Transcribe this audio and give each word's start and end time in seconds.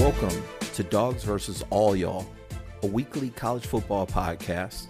Welcome 0.00 0.42
to 0.76 0.82
Dawgs 0.82 1.24
versus 1.24 1.62
All 1.68 1.94
Y'all, 1.94 2.26
a 2.82 2.86
weekly 2.86 3.28
college 3.28 3.66
football 3.66 4.06
podcast 4.06 4.86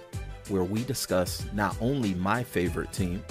where 0.48 0.62
we 0.62 0.84
discuss 0.84 1.44
not 1.52 1.76
only 1.80 2.14
my 2.14 2.44
favorite 2.44 2.92
team, 2.92 3.24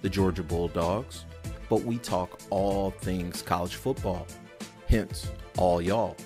the 0.00 0.08
Georgia 0.08 0.42
Bulldogs, 0.42 1.26
but 1.68 1.82
we 1.82 1.98
talk 1.98 2.40
all 2.48 2.90
things 2.90 3.42
college 3.42 3.74
football, 3.74 4.26
hence, 4.88 5.30
all 5.58 5.82
y'all. 5.82 6.16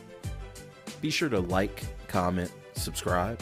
Be 1.00 1.10
sure 1.10 1.28
to 1.28 1.40
like, 1.40 1.82
comment, 2.06 2.52
subscribe, 2.74 3.40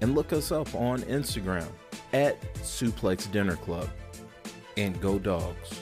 and 0.00 0.14
look 0.14 0.32
us 0.32 0.52
up 0.52 0.72
on 0.76 1.00
Instagram 1.02 1.66
at 2.12 2.40
Suplex 2.62 3.28
Dinner 3.32 3.56
Club. 3.56 3.88
And 4.76 4.98
go 5.00 5.18
dogs. 5.18 5.80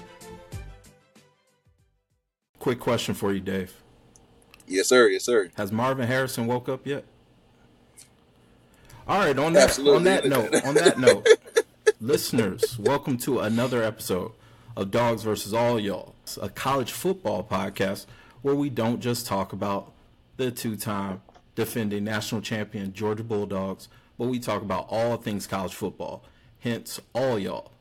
Quick 2.59 2.81
question 2.81 3.15
for 3.15 3.35
you, 3.35 3.41
Dave. 3.41 3.75
Yes, 4.69 4.89
sir. 4.89 5.09
Yes, 5.09 5.25
sir. 5.25 5.51
Has 5.57 5.73
Marvin 5.73 6.07
Harrison 6.07 6.47
woke 6.47 6.69
up 6.69 6.87
yet? 6.87 7.05
All 9.07 9.19
right. 9.19 9.39
On 9.39 9.53
that 9.55 9.71
Absolutely. 9.71 9.97
on 9.97 10.05
that 10.05 10.27
note, 10.27 10.55
on 10.65 10.75
that 10.75 10.99
note, 10.99 11.27
listeners, 12.01 12.79
welcome 12.79 13.17
to 13.19 13.41
another 13.41 13.83
episode 13.83 14.33
of 14.77 14.91
Dawgs 14.91 15.23
versus 15.23 15.55
All 15.55 15.81
Y'all, 15.81 16.15
a 16.41 16.51
college 16.51 16.93
football 16.93 17.43
podcast 17.43 18.05
where 18.43 18.55
we 18.55 18.69
don't 18.69 19.01
just 19.01 19.27
talk 19.27 19.53
about 19.53 19.93
the 20.37 20.51
two-time 20.51 21.23
defending 21.55 22.05
national 22.05 22.41
champion 22.41 22.93
Georgia 22.93 23.25
Bulldogs, 23.25 23.89
but 24.19 24.29
we 24.29 24.39
talk 24.39 24.63
about 24.63 24.87
all 24.91 25.17
things 25.17 25.47
college 25.47 25.75
football. 25.75 26.23
Hence, 26.61 27.01
all 27.15 27.39
y'all. 27.39 27.73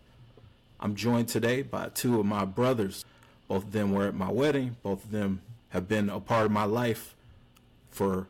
I'm 0.79 0.95
joined 0.95 1.27
today 1.27 1.63
by 1.63 1.89
two 1.89 2.19
of 2.19 2.25
my 2.25 2.45
brothers. 2.45 3.03
Both 3.47 3.65
of 3.65 3.71
them 3.71 3.91
were 3.91 4.07
at 4.07 4.15
my 4.15 4.31
wedding. 4.31 4.77
Both 4.83 5.03
of 5.05 5.11
them 5.11 5.41
have 5.69 5.87
been 5.87 6.09
a 6.09 6.19
part 6.19 6.45
of 6.45 6.51
my 6.51 6.63
life 6.63 7.15
for 7.89 8.27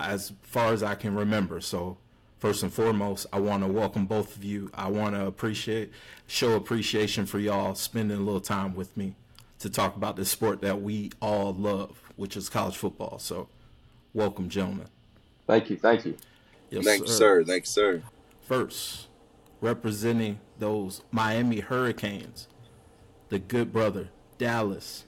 as 0.00 0.32
far 0.42 0.72
as 0.72 0.82
I 0.82 0.94
can 0.94 1.14
remember. 1.14 1.60
So, 1.60 1.98
first 2.38 2.62
and 2.62 2.72
foremost, 2.72 3.26
I 3.32 3.38
want 3.40 3.62
to 3.62 3.68
welcome 3.68 4.06
both 4.06 4.36
of 4.36 4.44
you. 4.44 4.70
I 4.74 4.88
want 4.88 5.14
to 5.14 5.26
appreciate, 5.26 5.92
show 6.26 6.54
appreciation 6.54 7.26
for 7.26 7.38
y'all 7.38 7.74
spending 7.74 8.16
a 8.16 8.20
little 8.20 8.40
time 8.40 8.74
with 8.74 8.96
me 8.96 9.14
to 9.60 9.70
talk 9.70 9.96
about 9.96 10.16
the 10.16 10.24
sport 10.24 10.60
that 10.62 10.82
we 10.82 11.10
all 11.20 11.54
love, 11.54 12.02
which 12.16 12.36
is 12.36 12.48
college 12.48 12.76
football. 12.76 13.18
So, 13.18 13.48
welcome, 14.12 14.48
gentlemen. 14.48 14.88
Thank 15.46 15.70
you, 15.70 15.76
thank 15.76 16.04
you. 16.04 16.16
Yes, 16.70 16.84
Thank 16.84 17.02
you, 17.02 17.08
sir. 17.08 17.44
Thanks, 17.44 17.70
sir. 17.70 18.02
First, 18.42 19.06
representing 19.60 20.40
those 20.58 21.02
Miami 21.12 21.60
Hurricanes, 21.60 22.48
the 23.28 23.38
good 23.38 23.72
brother, 23.72 24.08
Dallas. 24.38 25.03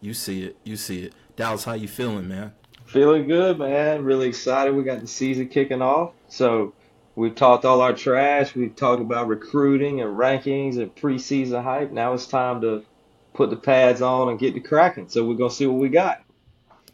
You 0.00 0.14
see 0.14 0.44
it. 0.44 0.56
You 0.64 0.76
see 0.76 1.04
it. 1.04 1.14
Dallas, 1.36 1.64
how 1.64 1.74
you 1.74 1.88
feeling, 1.88 2.28
man? 2.28 2.52
Feeling 2.86 3.28
good, 3.28 3.58
man. 3.58 4.04
Really 4.04 4.28
excited. 4.28 4.74
We 4.74 4.82
got 4.82 5.00
the 5.00 5.06
season 5.06 5.48
kicking 5.48 5.82
off. 5.82 6.12
So 6.28 6.74
we've 7.14 7.34
talked 7.34 7.64
all 7.64 7.80
our 7.80 7.92
trash. 7.92 8.54
We've 8.54 8.74
talked 8.74 9.00
about 9.00 9.28
recruiting 9.28 10.00
and 10.00 10.16
rankings 10.16 10.78
and 10.78 10.94
preseason 10.94 11.62
hype. 11.62 11.92
Now 11.92 12.14
it's 12.14 12.26
time 12.26 12.60
to 12.62 12.84
put 13.34 13.50
the 13.50 13.56
pads 13.56 14.02
on 14.02 14.28
and 14.28 14.38
get 14.38 14.54
the 14.54 14.60
cracking. 14.60 15.08
So 15.08 15.24
we're 15.24 15.34
gonna 15.36 15.50
see 15.50 15.66
what 15.66 15.80
we 15.80 15.88
got. 15.88 16.22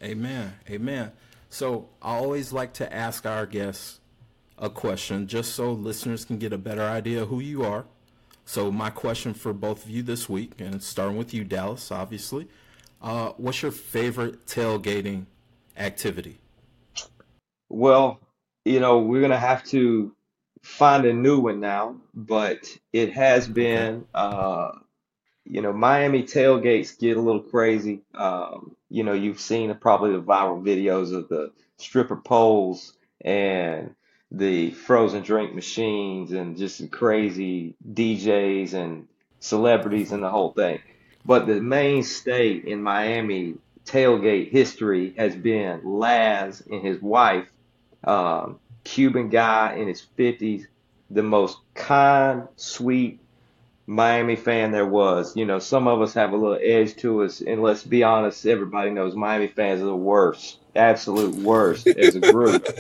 Amen. 0.03 0.55
Amen. 0.69 1.13
So 1.49 1.89
I 2.03 2.17
always 2.17 2.53
like 2.53 2.75
to 2.75 2.93
ask 2.93 3.25
our 3.25 3.47
guests 3.47 4.01
a 4.59 4.69
question 4.69 5.27
just 5.27 5.55
so 5.55 5.73
listeners 5.73 6.25
can 6.25 6.39
get 6.39 6.53
a 6.53 6.59
better 6.59 6.83
idea 6.83 7.23
of 7.23 7.29
who 7.29 7.41
you 7.41 7.65
are. 7.65 7.87
So 8.45 8.71
my 8.71 8.91
question 8.91 9.35
for 9.35 9.53
both 9.53 9.85
of 9.85 9.91
you 9.91 10.03
this 10.03 10.29
week, 10.29 10.53
and 10.59 10.83
starting 10.83 11.17
with 11.17 11.35
you, 11.35 11.43
Dallas, 11.43 11.91
obviously, 11.91 12.49
uh, 13.03 13.33
what's 13.37 13.63
your 13.63 13.73
favorite 13.73 14.47
tailgating 14.47 15.27
activity? 15.77 16.39
Well, 17.69 18.21
you 18.65 18.81
know, 18.81 18.99
we're 18.99 19.21
gonna 19.21 19.39
have 19.39 19.65
to 19.65 20.15
find 20.63 21.05
a 21.05 21.13
new 21.13 21.41
one 21.41 21.61
now, 21.61 21.97
but 22.15 22.67
it 22.93 23.13
has 23.13 23.47
been 23.47 24.07
uh 24.15 24.73
you 25.49 25.63
know, 25.63 25.73
Miami 25.73 26.25
tailgates 26.25 26.99
get 26.99 27.17
a 27.17 27.21
little 27.21 27.43
crazy. 27.43 28.03
Um, 28.15 28.75
you 28.91 29.05
know, 29.05 29.13
you've 29.13 29.41
seen 29.41 29.73
probably 29.77 30.13
the 30.13 30.23
viral 30.23 30.63
videos 30.63 31.15
of 31.15 31.29
the 31.29 31.53
stripper 31.79 32.17
poles 32.17 32.95
and 33.21 33.95
the 34.31 34.73
frozen 34.73 35.23
drink 35.23 35.55
machines 35.55 36.33
and 36.33 36.57
just 36.57 36.91
crazy 36.91 37.77
DJs 37.89 38.75
and 38.75 39.07
celebrities 39.39 40.11
and 40.11 40.23
the 40.23 40.31
whole 40.31 40.53
thing. 40.53 40.81
But 41.27 41.47
the 41.47 41.61
mainstay 41.61 42.53
in 42.53 42.83
Miami 42.83 43.55
tailgate 43.85 44.51
history 44.51 45.13
has 45.19 45.35
been 45.35 45.81
Laz 45.85 46.63
and 46.71 46.87
his 46.87 47.03
wife, 47.03 47.49
um, 48.05 48.61
Cuban 48.85 49.29
guy 49.29 49.75
in 49.75 49.89
his 49.89 50.07
50s, 50.17 50.67
the 51.11 51.23
most 51.23 51.59
kind, 51.75 52.47
sweet, 52.55 53.21
Miami 53.89 54.37
fan 54.37 54.71
there 54.71 54.87
was. 54.87 55.37
You 55.37 55.47
know, 55.47 55.59
some 55.59 55.89
of 55.89 56.01
us 56.01 56.15
have 56.15 56.33
a 56.33 56.37
little 56.37 56.59
edge 56.61 56.97
to 56.97 57.23
us, 57.23 57.41
and 57.41 57.63
let's 57.63 57.83
be 57.83 58.03
honest, 58.03 58.47
everybody 58.47 58.91
knows 58.91 59.15
Miami 59.15 59.49
fans 59.49 59.83
are 59.83 59.87
the 59.87 59.97
worst, 59.97 60.59
absolute 60.75 61.35
worst 61.37 61.87
as 61.89 62.15
a 62.15 62.21
group. 62.21 62.67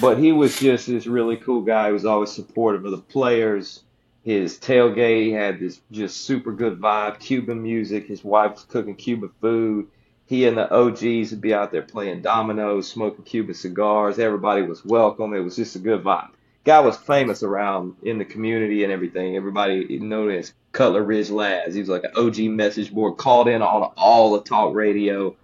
But 0.00 0.18
he 0.18 0.30
was 0.32 0.58
just 0.58 0.86
this 0.86 1.06
really 1.06 1.36
cool 1.36 1.62
guy. 1.62 1.88
He 1.88 1.92
was 1.92 2.06
always 2.06 2.30
supportive 2.30 2.84
of 2.84 2.92
the 2.92 2.98
players. 2.98 3.82
His 4.22 4.58
tailgate 4.58 5.24
he 5.24 5.32
had 5.32 5.58
this 5.58 5.80
just 5.90 6.18
super 6.18 6.52
good 6.52 6.78
vibe, 6.78 7.18
Cuban 7.20 7.62
music. 7.62 8.06
His 8.06 8.22
wife 8.22 8.52
was 8.52 8.64
cooking 8.64 8.96
Cuban 8.96 9.30
food. 9.40 9.88
He 10.26 10.46
and 10.46 10.56
the 10.56 10.70
OGs 10.72 11.30
would 11.32 11.40
be 11.40 11.54
out 11.54 11.72
there 11.72 11.82
playing 11.82 12.22
dominoes, 12.22 12.88
smoking 12.88 13.24
Cuban 13.24 13.54
cigars. 13.54 14.18
Everybody 14.18 14.62
was 14.62 14.84
welcome. 14.84 15.34
It 15.34 15.40
was 15.40 15.56
just 15.56 15.76
a 15.76 15.80
good 15.80 16.04
vibe 16.04 16.30
guy 16.64 16.80
was 16.80 16.96
famous 16.96 17.42
around 17.42 17.96
in 18.02 18.18
the 18.18 18.24
community 18.24 18.84
and 18.84 18.92
everything. 18.92 19.36
Everybody 19.36 19.98
known 19.98 20.30
as 20.30 20.52
Cutler 20.72 21.02
Ridge 21.02 21.30
Laz. 21.30 21.74
He 21.74 21.80
was 21.80 21.88
like 21.88 22.04
an 22.04 22.12
OG 22.16 22.38
message 22.50 22.92
board, 22.92 23.16
called 23.16 23.48
in 23.48 23.62
on 23.62 23.92
all 23.96 24.32
the 24.32 24.42
talk 24.42 24.74
radio. 24.74 25.34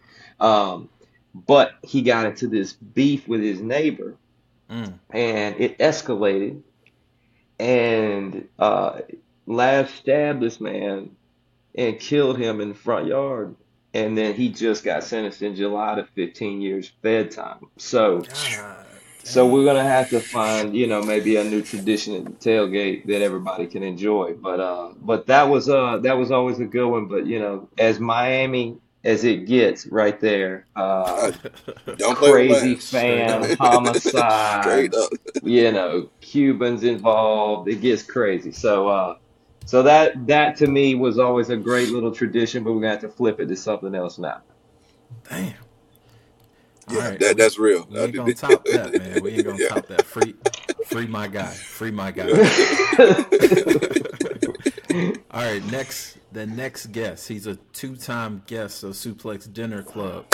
Um, 0.40 0.88
but 1.34 1.72
he 1.82 2.02
got 2.02 2.26
into 2.26 2.46
this 2.48 2.72
beef 2.72 3.26
with 3.28 3.40
his 3.40 3.60
neighbor, 3.60 4.16
Mm. 4.70 4.94
and 5.10 5.60
it 5.60 5.78
escalated. 5.78 6.60
And 7.58 8.48
uh, 8.58 9.00
Laz 9.46 9.90
stabbed 9.90 10.42
this 10.42 10.60
man 10.60 11.10
and 11.74 11.98
killed 11.98 12.38
him 12.38 12.60
in 12.60 12.70
the 12.70 12.74
front 12.74 13.06
yard. 13.06 13.56
And 13.94 14.16
then 14.16 14.34
he 14.34 14.50
just 14.50 14.84
got 14.84 15.04
sentenced 15.04 15.40
in 15.40 15.56
July 15.56 15.94
to 15.94 16.04
15 16.04 16.60
years 16.60 16.90
fed 17.02 17.30
time. 17.30 17.66
So. 17.76 18.22
So 19.26 19.44
we're 19.44 19.64
gonna 19.64 19.82
have 19.82 20.10
to 20.10 20.20
find, 20.20 20.76
you 20.76 20.86
know, 20.86 21.02
maybe 21.02 21.34
a 21.34 21.42
new 21.42 21.60
tradition 21.60 22.14
at 22.14 22.24
the 22.26 22.30
tailgate 22.30 23.06
that 23.06 23.22
everybody 23.22 23.66
can 23.66 23.82
enjoy. 23.82 24.34
But 24.34 24.60
uh, 24.60 24.90
but 25.00 25.26
that 25.26 25.48
was 25.48 25.68
uh, 25.68 25.98
that 26.04 26.16
was 26.16 26.30
always 26.30 26.60
a 26.60 26.64
good 26.64 26.86
one. 26.88 27.06
But 27.06 27.26
you 27.26 27.40
know, 27.40 27.68
as 27.76 27.98
Miami 27.98 28.78
as 29.06 29.24
it 29.24 29.46
gets, 29.46 29.86
right 29.88 30.20
there, 30.20 30.68
uh, 30.76 31.30
Don't 31.98 32.18
crazy 32.18 32.76
fan, 32.76 33.50
homicide, 33.60 34.94
up. 34.94 35.10
you 35.42 35.72
know, 35.72 36.10
Cubans 36.22 36.84
involved. 36.84 37.68
It 37.70 37.76
gets 37.82 38.04
crazy. 38.04 38.52
So 38.52 38.88
uh, 38.88 39.16
so 39.66 39.84
that 39.84 40.26
that 40.28 40.56
to 40.58 40.68
me 40.68 40.96
was 40.96 41.18
always 41.18 41.50
a 41.50 41.58
great 41.58 41.90
little 41.90 42.12
tradition. 42.12 42.64
But 42.64 42.74
we're 42.74 42.82
gonna 42.82 42.92
have 42.92 43.00
to 43.02 43.10
flip 43.10 43.40
it 43.40 43.48
to 43.48 43.56
something 43.56 43.94
else 43.94 44.18
now. 44.18 44.42
Damn. 45.30 45.54
All 46.88 46.96
Yeah, 46.96 47.00
right. 47.00 47.20
that, 47.20 47.36
that's 47.38 47.58
real. 47.58 47.86
We 47.90 48.04
ain't 48.04 48.16
gonna 48.16 48.32
top 48.32 48.68
that, 48.70 48.94
man. 48.96 49.20
We 49.22 49.32
ain't 49.32 49.44
gonna 49.44 49.58
Yeah. 49.58 49.68
top 49.68 49.88
that. 49.88 50.06
Free, 50.06 50.36
free 50.82 51.06
my 51.06 51.28
guy. 51.28 51.60
Free 51.66 51.90
my 51.92 52.12
guy. 52.12 52.42
All 55.30 55.42
right, 55.42 55.64
next 55.66 56.18
the 56.32 56.46
next 56.46 56.86
guest. 56.86 57.28
He's 57.28 57.46
a 57.46 57.56
two-time 57.72 58.42
guest 58.46 58.82
of 58.82 58.92
Suplex 58.92 59.52
Dinner 59.52 59.82
Club. 59.82 60.26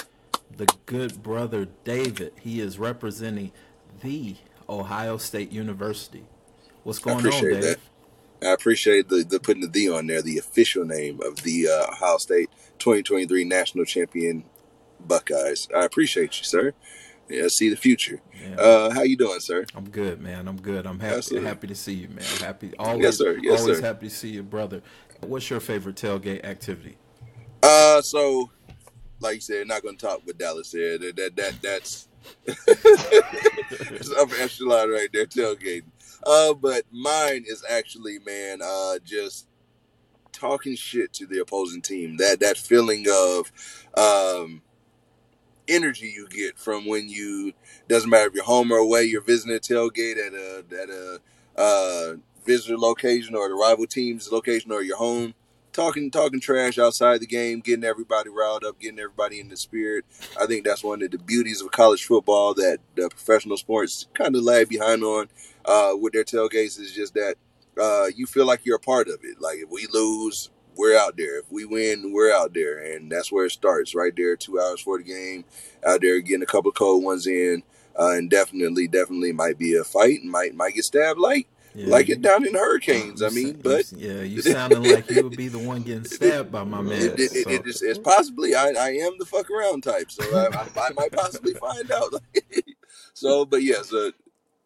The 0.56 0.68
good 0.86 1.22
brother 1.22 1.66
David. 1.84 2.32
He 2.40 2.60
is 2.60 2.78
representing 2.78 3.52
the 4.02 4.36
Ohio 4.68 5.16
State 5.16 5.50
University. 5.50 6.24
What's 6.84 7.00
I 7.06 7.14
going 7.14 7.26
on, 7.26 7.26
appreciate 7.26 7.60
Dave? 7.60 7.76
that. 8.40 8.48
I 8.48 8.52
appreciate 8.52 9.08
the, 9.08 9.24
the 9.24 9.40
putting 9.40 9.62
the 9.62 9.68
D 9.68 9.90
on 9.90 10.06
there, 10.06 10.22
the 10.22 10.38
official 10.38 10.84
name 10.84 11.20
of 11.22 11.36
the 11.42 11.68
uh, 11.68 11.92
Ohio 11.92 12.18
State 12.18 12.50
2023 12.78 13.44
national 13.44 13.84
champion 13.84 14.44
Buckeyes. 15.00 15.68
I 15.74 15.84
appreciate 15.84 16.38
you, 16.38 16.44
sir. 16.44 16.74
Yeah, 17.32 17.48
see 17.48 17.70
the 17.70 17.76
future. 17.76 18.20
Yeah. 18.40 18.56
Uh, 18.56 18.90
how 18.90 19.02
you 19.02 19.16
doing, 19.16 19.40
sir? 19.40 19.64
I'm 19.74 19.88
good, 19.88 20.20
man. 20.20 20.46
I'm 20.48 20.60
good. 20.60 20.86
I'm 20.86 21.00
happy 21.00 21.16
Absolutely. 21.16 21.48
happy 21.48 21.66
to 21.68 21.74
see 21.74 21.94
you, 21.94 22.08
man. 22.08 22.24
I'm 22.36 22.44
happy 22.44 22.72
always 22.78 23.02
yes, 23.02 23.18
sir. 23.18 23.38
Yes, 23.40 23.60
always 23.60 23.78
sir. 23.78 23.84
happy 23.84 24.08
to 24.08 24.14
see 24.14 24.28
you, 24.28 24.42
brother. 24.42 24.82
What's 25.20 25.48
your 25.48 25.60
favorite 25.60 25.96
tailgate 25.96 26.44
activity? 26.44 26.96
Uh, 27.62 28.02
so 28.02 28.50
like 29.22 29.36
you 29.36 29.40
said, 29.40 29.66
not 29.66 29.82
going 29.82 29.96
to 29.96 30.06
talk 30.06 30.20
what 30.24 30.36
Dallas 30.36 30.68
said. 30.68 31.00
That 31.00 31.16
that, 31.16 31.36
that 31.36 31.54
that's 31.62 32.08
it's 32.46 34.12
upper 34.12 34.34
echelon 34.36 34.90
right 34.90 35.08
there, 35.12 35.26
tailgating. 35.26 35.84
Uh, 36.24 36.54
but 36.54 36.84
mine 36.90 37.44
is 37.46 37.64
actually, 37.68 38.18
man, 38.20 38.60
uh, 38.62 38.98
just 39.04 39.48
talking 40.32 40.76
shit 40.76 41.12
to 41.14 41.26
the 41.26 41.38
opposing 41.38 41.82
team. 41.82 42.16
That 42.18 42.40
that 42.40 42.58
feeling 42.58 43.06
of, 43.10 43.52
um, 43.96 44.62
energy 45.68 46.12
you 46.14 46.28
get 46.28 46.58
from 46.58 46.86
when 46.86 47.08
you 47.08 47.52
doesn't 47.88 48.10
matter 48.10 48.28
if 48.28 48.34
you're 48.34 48.44
home 48.44 48.72
or 48.72 48.78
away, 48.78 49.04
you're 49.04 49.22
visiting 49.22 49.56
a 49.56 49.60
tailgate 49.60 50.16
at 50.16 50.32
a 50.32 50.64
at 50.82 50.90
a 50.90 51.20
uh, 51.56 52.16
visitor 52.44 52.78
location 52.78 53.34
or 53.34 53.48
the 53.48 53.54
rival 53.54 53.86
team's 53.86 54.30
location 54.30 54.72
or 54.72 54.82
your 54.82 54.96
home, 54.96 55.34
talking 55.72 56.10
talking 56.10 56.40
trash 56.40 56.78
outside 56.78 57.20
the 57.20 57.26
game, 57.26 57.60
getting 57.60 57.84
everybody 57.84 58.28
riled 58.28 58.64
up, 58.64 58.78
getting 58.78 58.98
everybody 58.98 59.40
in 59.40 59.48
the 59.48 59.56
spirit. 59.56 60.04
I 60.40 60.46
think 60.46 60.64
that's 60.64 60.84
one 60.84 61.02
of 61.02 61.10
the 61.10 61.18
beauties 61.18 61.60
of 61.60 61.70
college 61.70 62.04
football 62.04 62.54
that 62.54 62.78
the 62.94 63.08
professional 63.08 63.56
sports 63.56 64.06
kind 64.14 64.34
of 64.34 64.42
lag 64.42 64.68
behind 64.68 65.02
on 65.02 65.28
uh, 65.64 65.92
with 66.00 66.12
their 66.12 66.24
tailgates 66.24 66.80
is 66.80 66.92
just 66.92 67.14
that 67.14 67.36
uh, 67.80 68.06
you 68.14 68.26
feel 68.26 68.46
like 68.46 68.64
you're 68.64 68.76
a 68.76 68.80
part 68.80 69.08
of 69.08 69.20
it. 69.22 69.40
Like 69.40 69.58
if 69.58 69.70
we 69.70 69.86
lose, 69.92 70.50
we're 70.76 70.96
out 70.98 71.16
there. 71.16 71.38
If 71.38 71.50
we 71.50 71.64
win, 71.64 72.12
we're 72.12 72.34
out 72.34 72.54
there, 72.54 72.78
and 72.78 73.10
that's 73.10 73.30
where 73.32 73.46
it 73.46 73.52
starts. 73.52 73.94
Right 73.94 74.12
there, 74.16 74.36
two 74.36 74.60
hours 74.60 74.80
for 74.80 74.98
the 74.98 75.04
game, 75.04 75.44
out 75.86 76.00
there 76.00 76.20
getting 76.20 76.42
a 76.42 76.46
couple 76.46 76.70
of 76.70 76.74
cold 76.76 77.02
ones 77.04 77.26
in, 77.26 77.62
uh, 77.98 78.10
and 78.12 78.30
definitely, 78.30 78.88
definitely 78.88 79.32
might 79.32 79.58
be 79.58 79.74
a 79.74 79.84
fight. 79.84 80.22
Might 80.24 80.54
might 80.54 80.74
get 80.74 80.84
stabbed 80.84 81.18
like 81.18 81.48
Yeah, 81.74 81.90
like 81.90 82.08
it 82.08 82.22
down 82.22 82.46
in 82.46 82.54
hurricanes. 82.54 83.22
I 83.22 83.28
mean, 83.30 83.60
but 83.62 83.90
yeah, 83.92 84.22
you 84.22 84.42
sounding 84.42 84.82
like 84.82 85.10
you 85.10 85.24
would 85.24 85.36
be 85.36 85.48
the 85.48 85.58
one 85.58 85.82
getting 85.82 86.04
stabbed 86.04 86.50
by 86.52 86.64
my 86.64 86.80
man. 86.82 86.92
it, 87.02 87.20
it, 87.20 87.30
so- 87.30 87.50
it 87.50 87.66
is, 87.66 87.82
it's 87.82 87.98
possibly 87.98 88.54
I, 88.54 88.72
I 88.78 88.90
am 88.90 89.18
the 89.18 89.26
fuck 89.26 89.50
around 89.50 89.82
type, 89.82 90.10
so 90.10 90.22
I, 90.36 90.48
I, 90.56 90.66
I 90.88 90.90
might 90.94 91.12
possibly 91.12 91.54
find 91.54 91.90
out. 91.90 92.14
so, 93.14 93.44
but 93.44 93.62
yeah, 93.62 93.82
so 93.82 94.12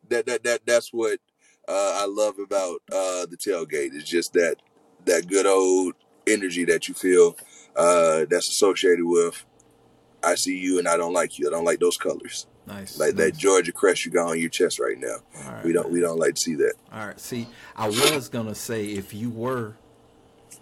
that 0.08 0.26
that 0.26 0.44
that 0.44 0.66
that's 0.66 0.92
what 0.92 1.18
uh, 1.68 1.98
I 2.02 2.06
love 2.08 2.38
about 2.38 2.80
uh, 2.92 3.26
the 3.26 3.36
tailgate 3.36 3.92
is 3.94 4.04
just 4.04 4.32
that 4.34 4.56
that 5.06 5.26
good 5.28 5.46
old 5.46 5.94
energy 6.26 6.64
that 6.66 6.88
you 6.88 6.94
feel 6.94 7.36
uh, 7.76 8.24
that's 8.28 8.48
associated 8.48 9.04
with. 9.04 9.44
I 10.22 10.34
see 10.34 10.58
you 10.58 10.78
and 10.78 10.88
I 10.88 10.96
don't 10.96 11.12
like 11.12 11.38
you. 11.38 11.46
I 11.46 11.50
don't 11.50 11.64
like 11.64 11.78
those 11.78 11.96
colors. 11.96 12.46
nice. 12.66 12.98
Like 12.98 13.14
that. 13.16 13.36
Georgia 13.36 13.70
crest 13.72 14.04
you 14.04 14.10
got 14.10 14.28
on 14.30 14.40
your 14.40 14.48
chest 14.48 14.80
right 14.80 14.98
now. 14.98 15.16
Right. 15.46 15.64
We 15.64 15.72
don't 15.72 15.90
we 15.90 16.00
don't 16.00 16.18
like 16.18 16.34
to 16.34 16.40
see 16.40 16.54
that. 16.56 16.74
All 16.92 17.06
right. 17.06 17.20
See, 17.20 17.46
I 17.76 17.88
was 17.88 18.28
gonna 18.28 18.54
say 18.54 18.86
if 18.86 19.14
you 19.14 19.30
were 19.30 19.76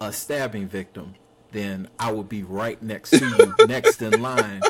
a 0.01 0.13
stabbing 0.13 0.69
victim, 0.69 1.15
then 1.53 1.89
I 1.99 2.13
would 2.13 2.29
be 2.29 2.43
right 2.43 2.83
next 2.83 3.11
to 3.11 3.27
you, 3.27 3.55
next 3.67 4.03
in 4.03 4.21
line, 4.21 4.61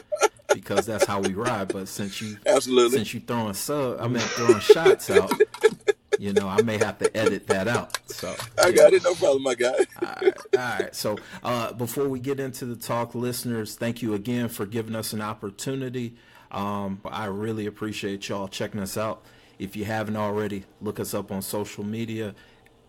because 0.53 0.87
that's 0.87 1.07
how 1.07 1.21
we 1.21 1.33
ride. 1.33 1.69
But 1.73 1.89
since 1.89 2.21
you 2.21 2.37
Absolutely. 2.47 2.99
since 2.99 3.15
you 3.15 3.21
throwing 3.21 3.55
sub, 3.55 4.01
I 4.01 4.07
mean 4.07 4.19
throwing 4.19 4.61
shots 4.61 5.11
out, 5.11 5.33
you 6.19 6.33
know, 6.33 6.49
I 6.49 6.63
may 6.63 6.79
have 6.79 6.99
to 6.99 7.17
edit 7.17 7.47
that 7.49 7.69
out. 7.69 7.99
So 8.11 8.35
I 8.63 8.73
got 8.73 8.93
it, 8.93 9.05
no 9.05 9.15
problem, 9.15 9.43
my 9.43 9.55
guy. 9.55 9.75
All 10.03 10.15
right, 10.23 10.37
all 10.57 10.79
right. 10.81 10.95
So 10.95 11.17
uh, 11.43 11.73
before 11.73 12.09
we 12.09 12.21
get 12.21 12.41
into 12.41 12.65
the 12.67 12.77
talk, 12.77 13.15
listeners, 13.15 13.77
thank 13.77 14.03
you 14.03 14.15
again 14.15 14.49
for 14.49 14.67
giving 14.67 14.95
us 14.95 15.13
an 15.13 15.21
opportunity. 15.21 16.15
Um, 16.51 17.01
I 17.05 17.27
really 17.27 17.67
appreciate 17.67 18.29
y'all 18.29 18.49
checking 18.49 18.81
us 18.81 18.97
out. 18.97 19.25
If 19.59 19.77
you 19.77 19.85
haven't 19.85 20.17
already, 20.17 20.65
look 20.81 21.01
us 21.01 21.15
up 21.15 21.31
on 21.31 21.43
social 21.43 21.85
media 21.85 22.35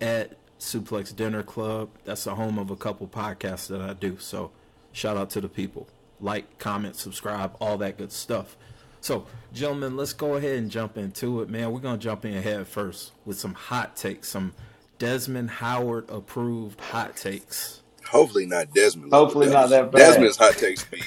at 0.01 0.37
Suplex 0.59 1.15
Dinner 1.15 1.43
Club. 1.43 1.89
That's 2.05 2.23
the 2.23 2.35
home 2.35 2.57
of 2.57 2.71
a 2.71 2.75
couple 2.75 3.07
podcasts 3.07 3.67
that 3.67 3.81
I 3.81 3.93
do. 3.93 4.17
So 4.19 4.51
shout 4.91 5.17
out 5.17 5.29
to 5.31 5.41
the 5.41 5.49
people. 5.49 5.87
Like, 6.19 6.57
comment, 6.59 6.95
subscribe, 6.95 7.55
all 7.59 7.77
that 7.79 7.97
good 7.97 8.11
stuff. 8.11 8.57
So, 9.05 9.27
gentlemen, 9.53 9.95
let's 9.95 10.13
go 10.13 10.33
ahead 10.33 10.57
and 10.57 10.71
jump 10.71 10.97
into 10.97 11.41
it, 11.43 11.47
man. 11.47 11.71
We're 11.71 11.79
going 11.79 11.99
to 11.99 12.03
jump 12.03 12.25
in 12.25 12.41
head 12.41 12.67
first 12.67 13.11
with 13.23 13.37
some 13.39 13.53
hot 13.53 13.95
takes, 13.95 14.29
some 14.29 14.51
Desmond 14.97 15.51
Howard 15.51 16.09
approved 16.09 16.81
hot 16.81 17.15
takes. 17.15 17.83
Hopefully 18.09 18.47
not 18.47 18.73
Desmond. 18.73 19.11
level. 19.11 19.25
Hopefully 19.27 19.49
not 19.51 19.69
that 19.69 19.91
bad. 19.91 19.99
Desmond's 19.99 20.37
hot 20.37 20.53
takes 20.53 20.85
be. 20.85 20.99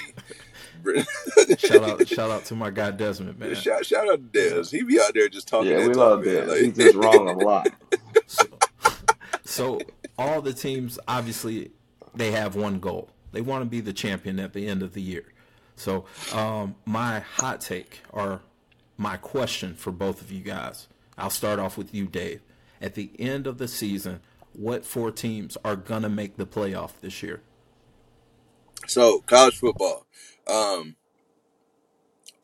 Shout 1.59 1.83
out, 1.83 2.07
shout 2.07 2.31
out 2.31 2.45
to 2.45 2.55
my 2.55 2.71
guy 2.71 2.93
Desmond, 2.93 3.37
man. 3.37 3.57
shout, 3.57 3.85
shout 3.85 4.09
out 4.09 4.33
to 4.33 4.61
Des. 4.63 4.71
He 4.71 4.85
be 4.85 5.01
out 5.01 5.13
there 5.13 5.29
just 5.29 5.49
talking. 5.49 5.73
Yeah, 5.73 5.79
we 5.79 5.87
talk, 5.89 5.97
love 5.97 6.25
man. 6.25 6.35
that. 6.37 6.49
Like- 6.51 6.61
He's 6.61 6.77
just 6.77 6.95
wrong 6.95 7.29
a 7.29 7.33
lot. 7.45 7.69
So, 8.29 8.45
so 9.45 9.81
all 10.17 10.41
the 10.41 10.53
teams 10.53 11.01
obviously 11.09 11.73
they 12.15 12.31
have 12.31 12.55
one 12.55 12.79
goal. 12.79 13.11
They 13.33 13.41
want 13.41 13.63
to 13.65 13.69
be 13.69 13.81
the 13.81 13.93
champion 13.93 14.39
at 14.39 14.53
the 14.53 14.69
end 14.69 14.85
of 14.85 14.95
the 14.95 15.03
year. 15.03 15.25
So 15.79 16.05
um, 16.33 16.75
my 16.85 17.21
hot 17.21 17.61
take 17.61 18.01
or 18.13 18.41
my 18.97 19.17
question 19.17 19.75
for 19.75 19.93
both 19.93 20.21
of 20.21 20.33
you 20.33 20.41
guys. 20.41 20.89
I'll 21.17 21.31
start 21.31 21.59
off 21.59 21.79
with 21.79 21.95
you, 21.95 22.07
Dave. 22.07 22.43
At 22.81 22.95
the 22.95 23.11
end 23.19 23.47
of 23.47 23.59
the 23.59 23.69
season, 23.69 24.21
what 24.53 24.85
four 24.85 25.11
teams 25.11 25.57
are 25.65 25.77
gonna 25.77 26.09
make 26.09 26.37
the 26.37 26.47
playoff 26.47 26.93
this 27.01 27.23
year? 27.23 27.43
So 28.87 29.21
college 29.21 29.57
football, 29.59 30.07
um, 30.47 30.97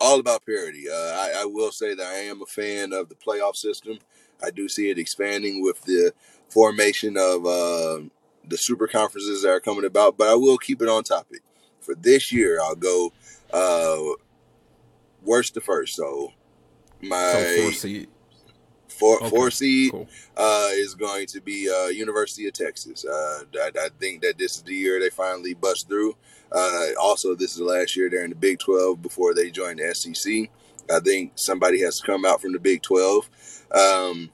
all 0.01 0.21
about 0.21 0.47
parity. 0.47 0.85
Uh, 0.89 0.95
I, 0.95 1.33
I 1.39 1.45
will 1.47 1.73
say 1.73 1.95
that 1.95 2.07
I 2.07 2.19
am 2.19 2.43
a 2.43 2.47
fan 2.47 2.93
of 2.93 3.09
the 3.09 3.15
playoff 3.15 3.57
system. 3.57 3.99
I 4.43 4.51
do 4.51 4.69
see 4.69 4.91
it 4.91 4.99
expanding 4.99 5.63
with 5.63 5.83
the 5.83 6.13
formation 6.49 7.17
of 7.17 7.47
uh, 7.47 8.01
the 8.47 8.59
super 8.59 8.87
conferences 8.87 9.43
that 9.43 9.51
are 9.51 9.61
coming 9.61 9.85
about. 9.85 10.19
But 10.19 10.29
I 10.29 10.35
will 10.35 10.59
keep 10.59 10.83
it 10.83 10.89
on 10.89 11.05
topic 11.05 11.43
for 11.85 11.95
this 11.95 12.33
year. 12.33 12.61
I'll 12.61 12.75
go 12.75 13.13
uh, 13.53 13.99
worst 15.23 15.55
to 15.55 15.61
first. 15.61 15.95
So 15.97 16.33
my 17.01 17.33
So 17.33 17.63
four 17.63 17.73
seed. 17.73 18.09
four, 18.89 19.17
Okay, 19.19 19.29
four 19.31 19.51
seed 19.51 19.91
Cool. 19.93 20.09
uh, 20.37 20.69
is 20.73 20.95
going 20.95 21.27
to 21.29 21.41
be 21.41 21.69
uh, 21.71 21.87
University 21.89 22.47
of 22.47 22.55
Texas. 22.55 23.05
Uh, 23.05 23.41
I, 23.57 23.71
I 23.79 23.89
think 24.01 24.23
that 24.23 24.39
this 24.39 24.57
is 24.57 24.63
the 24.63 24.75
year 24.75 25.01
they 25.01 25.11
finally 25.11 25.55
bust 25.55 25.89
through. 25.89 26.17
Uh, 26.53 26.87
also, 27.01 27.35
this 27.35 27.53
is 27.53 27.59
the 27.59 27.65
last 27.65 27.97
year 27.97 28.09
they're 28.09 28.25
in 28.25 28.31
the 28.31 28.37
Big 28.37 28.59
12 28.61 29.03
before 29.03 29.35
they 29.35 29.51
join 29.51 29.77
the 29.77 29.93
SEC. 29.95 30.49
I 30.95 31.01
think 31.01 31.33
somebody 31.37 31.81
has 31.81 31.99
to 31.99 32.07
come 32.07 32.25
out 32.25 32.41
from 32.41 32.53
the 32.53 32.61
Big 32.61 32.83
12. 32.83 33.29
Um, 33.73 34.31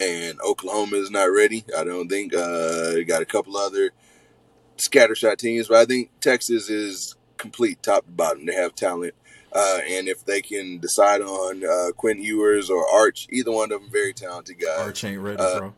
and 0.00 0.40
Oklahoma 0.40 0.96
is 0.96 1.10
not 1.10 1.24
ready. 1.26 1.64
I 1.78 1.84
don't 1.84 2.08
think. 2.08 2.34
Uh, 2.34 2.94
got 3.06 3.22
a 3.22 3.26
couple 3.26 3.56
other 3.56 3.92
scattershot 4.82 5.38
teams, 5.38 5.68
but 5.68 5.78
I 5.78 5.84
think 5.84 6.10
Texas 6.20 6.68
is 6.68 7.16
complete 7.36 7.82
top 7.82 8.04
to 8.04 8.10
bottom. 8.10 8.46
They 8.46 8.54
have 8.54 8.74
talent. 8.74 9.14
Uh, 9.54 9.80
and 9.86 10.08
if 10.08 10.24
they 10.24 10.40
can 10.40 10.78
decide 10.78 11.20
on 11.20 11.62
uh, 11.64 11.92
Quinn 11.92 12.22
Ewers 12.22 12.70
or 12.70 12.88
Arch, 12.88 13.26
either 13.30 13.52
one 13.52 13.70
of 13.70 13.82
them 13.82 13.90
very 13.90 14.14
talented 14.14 14.58
guys. 14.58 14.78
Arch 14.78 15.04
ain't 15.04 15.20
ready, 15.20 15.38
uh, 15.38 15.58
bro. 15.58 15.74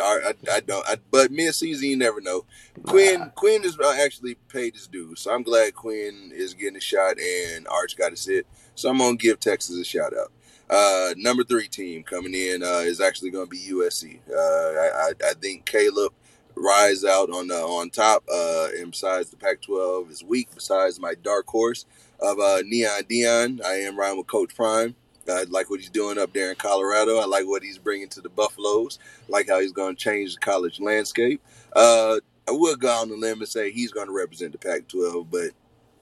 I, 0.00 0.32
I, 0.50 0.56
I 0.56 0.60
don't. 0.60 0.86
I, 0.88 0.96
but 1.10 1.30
mid 1.30 1.54
season, 1.54 1.90
you 1.90 1.96
never 1.96 2.20
know. 2.20 2.44
Quinn 2.84 3.30
Quinn 3.34 3.64
is 3.64 3.78
uh, 3.78 3.96
actually 4.00 4.34
paid 4.48 4.74
his 4.74 4.86
dues, 4.86 5.20
so 5.20 5.32
I'm 5.32 5.42
glad 5.42 5.74
Quinn 5.74 6.32
is 6.34 6.54
getting 6.54 6.76
a 6.76 6.80
shot 6.80 7.18
and 7.18 7.68
Arch 7.68 7.96
got 7.96 8.12
a 8.12 8.16
sit. 8.16 8.46
So 8.74 8.88
I'm 8.88 8.98
gonna 8.98 9.16
give 9.16 9.40
Texas 9.40 9.76
a 9.76 9.84
shout 9.84 10.12
out. 10.16 10.32
Uh, 10.70 11.14
number 11.16 11.44
three 11.44 11.68
team 11.68 12.02
coming 12.02 12.34
in 12.34 12.62
uh, 12.62 12.82
is 12.84 13.00
actually 13.00 13.30
gonna 13.30 13.46
be 13.46 13.70
USC. 13.70 14.18
Uh, 14.30 14.34
I, 14.34 14.90
I, 14.94 15.30
I 15.30 15.34
think 15.34 15.66
Caleb 15.66 16.12
rise 16.58 17.04
out 17.04 17.30
on 17.30 17.50
on 17.50 17.90
top. 17.90 18.24
Uh, 18.32 18.68
and 18.78 18.90
besides 18.90 19.30
the 19.30 19.36
Pac-12 19.36 20.10
is 20.10 20.24
weak. 20.24 20.48
Besides 20.54 21.00
my 21.00 21.14
dark 21.14 21.46
horse 21.46 21.86
of 22.20 22.38
uh, 22.38 22.58
Neon 22.64 23.02
Dion, 23.08 23.60
I 23.64 23.74
am 23.74 23.98
riding 23.98 24.18
with 24.18 24.26
Coach 24.26 24.54
Prime. 24.54 24.94
I 25.28 25.44
like 25.50 25.68
what 25.68 25.80
he's 25.80 25.90
doing 25.90 26.18
up 26.18 26.32
there 26.32 26.50
in 26.50 26.56
Colorado. 26.56 27.18
I 27.18 27.26
like 27.26 27.46
what 27.46 27.62
he's 27.62 27.78
bringing 27.78 28.08
to 28.10 28.20
the 28.20 28.30
Buffaloes. 28.30 28.98
like 29.28 29.48
how 29.48 29.60
he's 29.60 29.72
going 29.72 29.94
to 29.94 30.02
change 30.02 30.34
the 30.34 30.40
college 30.40 30.80
landscape. 30.80 31.42
Uh, 31.74 32.20
I 32.48 32.52
will 32.52 32.76
go 32.76 32.88
on 32.88 33.10
the 33.10 33.16
limb 33.16 33.40
and 33.40 33.48
say 33.48 33.70
he's 33.70 33.92
going 33.92 34.06
to 34.06 34.12
represent 34.12 34.52
the 34.52 34.58
Pac-12, 34.58 35.26
but 35.30 35.50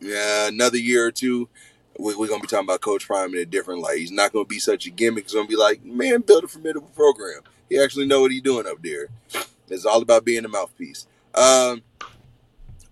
yeah, 0.00 0.46
another 0.46 0.78
year 0.78 1.06
or 1.06 1.10
two, 1.10 1.48
we, 1.98 2.14
we're 2.14 2.28
going 2.28 2.40
to 2.40 2.46
be 2.46 2.50
talking 2.50 2.68
about 2.68 2.82
Coach 2.82 3.06
Prime 3.06 3.34
in 3.34 3.40
a 3.40 3.46
different 3.46 3.80
light. 3.80 3.98
He's 3.98 4.12
not 4.12 4.32
going 4.32 4.44
to 4.44 4.48
be 4.48 4.60
such 4.60 4.86
a 4.86 4.90
gimmick. 4.90 5.24
He's 5.24 5.32
going 5.32 5.46
to 5.46 5.50
be 5.50 5.56
like, 5.56 5.84
man, 5.84 6.20
build 6.20 6.44
a 6.44 6.48
formidable 6.48 6.90
program. 6.94 7.40
He 7.68 7.80
actually 7.80 8.06
know 8.06 8.20
what 8.20 8.30
he's 8.30 8.42
doing 8.42 8.66
up 8.66 8.80
there. 8.82 9.08
It's 9.68 9.84
all 9.84 10.02
about 10.02 10.24
being 10.24 10.44
a 10.44 10.48
mouthpiece. 10.48 11.06
Um, 11.34 11.82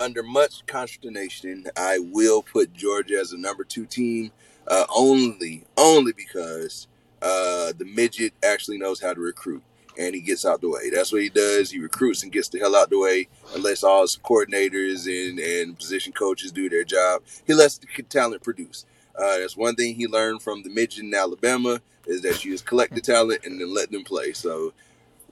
under 0.00 0.22
much 0.22 0.66
consternation, 0.66 1.66
I 1.76 1.98
will 1.98 2.42
put 2.42 2.72
Georgia 2.72 3.18
as 3.18 3.32
a 3.32 3.38
number 3.38 3.64
two 3.64 3.86
team, 3.86 4.32
uh, 4.66 4.84
only 4.94 5.64
only 5.76 6.12
because 6.12 6.88
uh, 7.22 7.72
the 7.76 7.84
midget 7.84 8.34
actually 8.42 8.78
knows 8.78 9.00
how 9.00 9.14
to 9.14 9.20
recruit 9.20 9.62
and 9.98 10.14
he 10.14 10.20
gets 10.20 10.44
out 10.44 10.60
the 10.60 10.68
way. 10.68 10.90
That's 10.90 11.12
what 11.12 11.22
he 11.22 11.28
does. 11.28 11.70
He 11.70 11.78
recruits 11.78 12.22
and 12.22 12.32
gets 12.32 12.48
the 12.48 12.58
hell 12.58 12.76
out 12.76 12.90
the 12.90 12.98
way. 12.98 13.28
Unless 13.54 13.84
all 13.84 14.02
his 14.02 14.18
coordinators 14.22 15.06
and, 15.06 15.38
and 15.38 15.78
position 15.78 16.12
coaches 16.12 16.52
do 16.52 16.68
their 16.68 16.84
job, 16.84 17.22
he 17.46 17.54
lets 17.54 17.78
the 17.78 17.86
talent 18.08 18.42
produce. 18.42 18.84
Uh, 19.16 19.38
that's 19.38 19.56
one 19.56 19.76
thing 19.76 19.94
he 19.94 20.06
learned 20.06 20.42
from 20.42 20.62
the 20.62 20.70
midget 20.70 21.04
in 21.04 21.14
Alabama 21.14 21.80
is 22.06 22.22
that 22.22 22.44
you 22.44 22.52
just 22.52 22.66
collect 22.66 22.94
the 22.94 23.00
talent 23.00 23.44
and 23.44 23.60
then 23.60 23.72
let 23.72 23.90
them 23.90 24.04
play. 24.04 24.32
So 24.32 24.72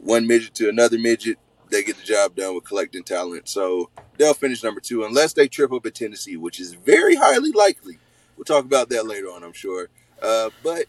one 0.03 0.27
midget 0.27 0.55
to 0.57 0.69
another 0.69 0.99
midget, 0.99 1.39
they 1.71 1.83
get 1.83 1.97
the 1.97 2.03
job 2.05 2.37
done 2.37 2.55
with 2.55 2.65
collecting 2.65 3.03
talent. 3.03 3.49
So 3.49 3.91
they'll 4.19 4.35
finish 4.35 4.63
number 4.63 4.81
two 4.81 5.05
unless 5.05 5.33
they 5.33 5.49
trip 5.49 5.73
up 5.73 5.87
at 5.87 5.95
Tennessee, 5.95 6.37
which 6.37 6.61
is 6.61 6.75
very 6.75 7.15
highly 7.15 7.53
likely. 7.53 7.99
We'll 8.37 8.45
talk 8.45 8.65
about 8.65 8.89
that 8.91 9.07
later 9.07 9.27
on, 9.27 9.43
I'm 9.43 9.53
sure. 9.53 9.89
Uh, 10.21 10.51
but 10.63 10.87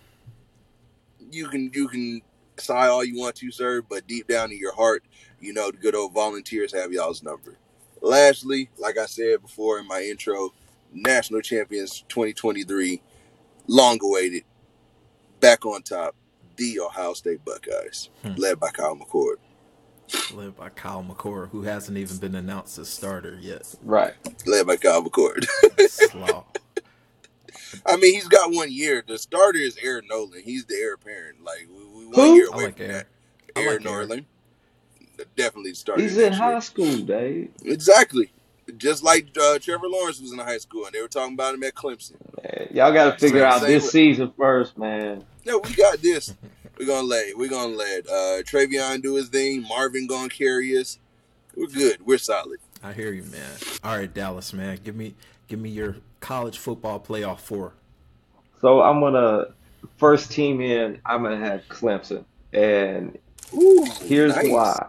you 1.31 1.47
can 1.47 1.71
you 1.73 1.87
can 1.87 2.21
sigh 2.57 2.87
all 2.87 3.03
you 3.03 3.17
want 3.17 3.35
to, 3.37 3.51
sir, 3.51 3.81
but 3.81 4.07
deep 4.07 4.27
down 4.27 4.51
in 4.51 4.57
your 4.57 4.75
heart, 4.75 5.03
you 5.39 5.53
know 5.53 5.71
the 5.71 5.77
good 5.77 5.95
old 5.95 6.13
volunteers 6.13 6.73
have 6.73 6.91
y'all's 6.91 7.23
number. 7.23 7.57
Lastly, 8.01 8.69
like 8.77 8.97
I 8.97 9.05
said 9.05 9.41
before 9.41 9.79
in 9.79 9.87
my 9.87 10.01
intro, 10.01 10.53
national 10.91 11.41
champions 11.41 12.03
2023, 12.09 13.01
long 13.67 13.99
awaited, 14.03 14.43
back 15.39 15.65
on 15.65 15.81
top, 15.83 16.15
the 16.55 16.79
Ohio 16.79 17.13
State 17.13 17.43
Buckeyes, 17.45 18.09
Hmm. 18.21 18.33
led 18.37 18.59
by 18.59 18.69
Kyle 18.71 18.95
McCord. 18.95 19.35
Led 20.33 20.55
by 20.55 20.69
Kyle 20.69 21.03
McCord, 21.03 21.49
who 21.49 21.63
hasn't 21.63 21.97
even 21.97 22.17
been 22.17 22.35
announced 22.35 22.77
as 22.77 22.89
starter 22.89 23.37
yet. 23.41 23.73
Right. 23.81 24.13
Led 24.45 24.67
by 24.67 24.75
Kyle 24.77 25.01
McCord. 25.03 25.45
Slaw. 25.89 26.43
I 27.85 27.95
mean, 27.97 28.13
he's 28.13 28.27
got 28.27 28.51
one 28.53 28.71
year. 28.71 29.03
The 29.07 29.17
starter 29.17 29.57
is 29.59 29.77
Air 29.81 30.01
Noland. 30.07 30.43
He's 30.45 30.65
the 30.65 30.75
heir 30.75 30.93
apparent. 30.93 31.43
Like 31.43 31.67
we, 31.69 31.85
we 31.85 32.05
one 32.07 32.15
Who? 32.27 32.35
year 32.35 32.47
I 32.51 32.53
away 32.55 32.65
like 32.65 32.77
from 32.77 32.85
Aaron. 32.85 32.95
that. 32.95 33.07
I 33.55 33.59
Aaron 33.61 33.83
like 33.83 33.91
Aaron. 33.91 34.07
Noland. 34.09 34.25
Definitely 35.35 35.71
the 35.71 35.75
starter. 35.77 36.01
He's 36.01 36.17
in 36.17 36.23
next 36.23 36.37
year. 36.39 36.51
high 36.51 36.59
school, 36.59 36.97
Dave. 36.97 37.51
Exactly. 37.63 38.31
Just 38.77 39.03
like 39.03 39.27
uh, 39.39 39.57
Trevor 39.59 39.87
Lawrence 39.87 40.21
was 40.21 40.31
in 40.31 40.39
high 40.39 40.57
school, 40.57 40.85
and 40.85 40.93
they 40.93 41.01
were 41.01 41.07
talking 41.07 41.33
about 41.33 41.53
him 41.55 41.63
at 41.63 41.73
Clemson. 41.75 42.15
Man, 42.43 42.67
y'all 42.71 42.93
got 42.93 43.13
to 43.13 43.19
figure 43.19 43.43
out 43.43 43.61
this 43.61 43.91
season 43.91 44.31
first, 44.37 44.77
man. 44.77 45.25
No, 45.45 45.59
we 45.59 45.73
got 45.73 46.01
this. 46.01 46.33
We're 46.79 46.87
gonna 46.87 47.07
let 47.07 47.37
we're 47.37 47.49
gonna 47.49 47.75
let 47.75 48.07
uh, 48.07 48.41
TreVeyon 48.43 49.01
do 49.01 49.15
his 49.15 49.29
thing. 49.29 49.63
Marvin 49.67 50.07
gonna 50.07 50.29
carry 50.29 50.75
us. 50.77 50.99
We're 51.55 51.67
good. 51.67 52.05
We're 52.05 52.17
solid. 52.17 52.59
I 52.81 52.93
hear 52.93 53.11
you, 53.11 53.23
man. 53.23 53.51
All 53.83 53.97
right, 53.97 54.11
Dallas, 54.11 54.53
man. 54.53 54.79
Give 54.83 54.95
me 54.95 55.13
give 55.47 55.59
me 55.59 55.69
your 55.69 55.97
college 56.19 56.57
football 56.57 56.99
playoff 56.99 57.39
four. 57.39 57.73
So 58.61 58.81
I'm 58.81 58.99
gonna 59.01 59.47
first 59.97 60.31
team 60.31 60.61
in. 60.61 60.99
I'm 61.05 61.23
gonna 61.23 61.37
have 61.37 61.61
Clemson, 61.69 62.23
and 62.53 63.17
Ooh, 63.53 63.85
here's 64.01 64.35
nice. 64.35 64.49
why. 64.49 64.87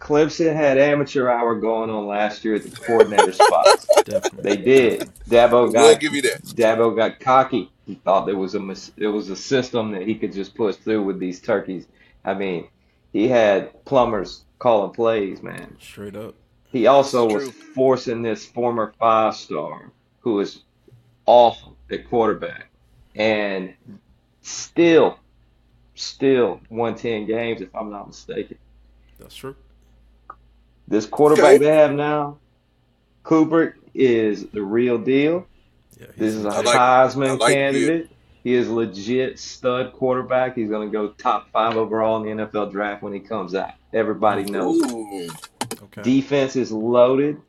Clemson 0.00 0.54
had 0.54 0.78
amateur 0.78 1.28
hour 1.28 1.54
going 1.56 1.90
on 1.90 2.06
last 2.06 2.44
year 2.44 2.54
at 2.54 2.62
the 2.62 2.70
coordinator 2.70 3.32
spot. 3.32 3.66
Definitely. 4.04 4.42
They 4.42 4.56
did. 4.56 5.10
Dabo 5.28 5.64
We'll 5.64 5.72
got 5.72 6.00
give 6.00 6.14
you 6.14 6.22
that. 6.22 6.42
Dabo 6.42 6.94
got 6.94 7.18
cocky. 7.18 7.70
He 7.86 7.94
thought 7.94 8.26
there 8.26 8.36
was 8.36 8.54
a 8.54 8.60
mis- 8.60 8.92
it 8.96 9.06
was 9.06 9.30
a 9.30 9.36
system 9.36 9.92
that 9.92 10.02
he 10.02 10.16
could 10.16 10.32
just 10.32 10.54
push 10.54 10.76
through 10.76 11.04
with 11.04 11.18
these 11.20 11.40
turkeys. 11.40 11.86
I 12.24 12.34
mean, 12.34 12.68
he 13.12 13.28
had 13.28 13.84
plumbers 13.84 14.44
calling 14.58 14.92
plays, 14.92 15.42
man. 15.42 15.76
Straight 15.80 16.16
up. 16.16 16.34
He 16.72 16.88
also 16.88 17.26
was 17.32 17.48
forcing 17.50 18.22
this 18.22 18.44
former 18.44 18.92
five 18.98 19.36
star 19.36 19.92
who 20.20 20.34
was 20.34 20.62
awful 21.26 21.76
at 21.90 22.08
quarterback 22.08 22.68
and 23.14 23.72
still, 24.42 25.18
still 25.94 26.60
won 26.68 26.96
10 26.96 27.26
games, 27.26 27.60
if 27.60 27.74
I'm 27.74 27.90
not 27.90 28.08
mistaken. 28.08 28.58
That's 29.18 29.34
true. 29.34 29.54
This 30.88 31.06
quarterback 31.06 31.44
Okay. 31.54 31.58
they 31.58 31.74
have 31.74 31.92
now, 31.92 32.38
Cooper, 33.22 33.76
is 33.94 34.46
the 34.48 34.62
real 34.62 34.98
deal. 34.98 35.46
Yeah. 35.98 36.06
This 36.16 36.34
is 36.34 36.44
a 36.44 36.48
I 36.48 36.60
like- 36.60 36.76
Heisman 36.76 37.38
like 37.40 37.54
candidate. 37.54 38.10
He 38.44 38.54
is 38.54 38.68
legit 38.68 39.40
stud 39.40 39.92
quarterback. 39.92 40.54
He's 40.54 40.68
going 40.68 40.88
to 40.88 40.92
go 40.92 41.08
top 41.08 41.50
five 41.50 41.76
overall 41.76 42.24
in 42.24 42.36
the 42.36 42.44
NFL 42.46 42.70
draft 42.70 43.02
when 43.02 43.12
he 43.12 43.18
comes 43.18 43.56
out. 43.56 43.72
Everybody 43.92 44.44
knows. 44.44 44.80
okay. 45.82 46.02
Defense 46.02 46.54
is 46.54 46.70
loaded 46.70 47.40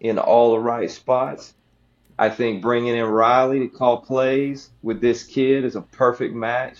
in 0.00 0.18
all 0.18 0.52
the 0.52 0.58
right 0.58 0.90
spots. 0.90 1.52
I 2.18 2.30
think 2.30 2.62
bringing 2.62 2.96
in 2.96 3.04
Riley 3.04 3.58
to 3.60 3.68
call 3.68 3.98
plays 4.00 4.70
with 4.82 5.02
this 5.02 5.22
kid 5.24 5.64
is 5.66 5.76
a 5.76 5.82
perfect 5.82 6.34
match. 6.34 6.78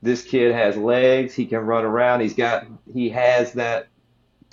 This 0.00 0.22
kid 0.22 0.54
has 0.54 0.76
legs. 0.76 1.34
He 1.34 1.46
can 1.46 1.60
run 1.60 1.84
around. 1.84 2.20
He's 2.20 2.34
got 2.34 2.66
he 2.92 3.08
has 3.10 3.54
that 3.54 3.88